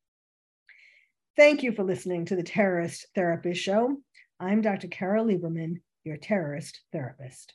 Thank 1.37 1.63
you 1.63 1.73
for 1.73 1.85
listening 1.85 2.27
to 2.27 2.37
the 2.37 2.43
Terrorist 2.43 3.07
Therapist 3.15 3.63
Show. 3.63 3.97
I'm 4.39 4.61
Dr. 4.61 4.89
Carol 4.89 5.27
Lieberman, 5.27 5.77
your 6.05 6.17
terrorist 6.17 6.81
therapist. 6.93 7.55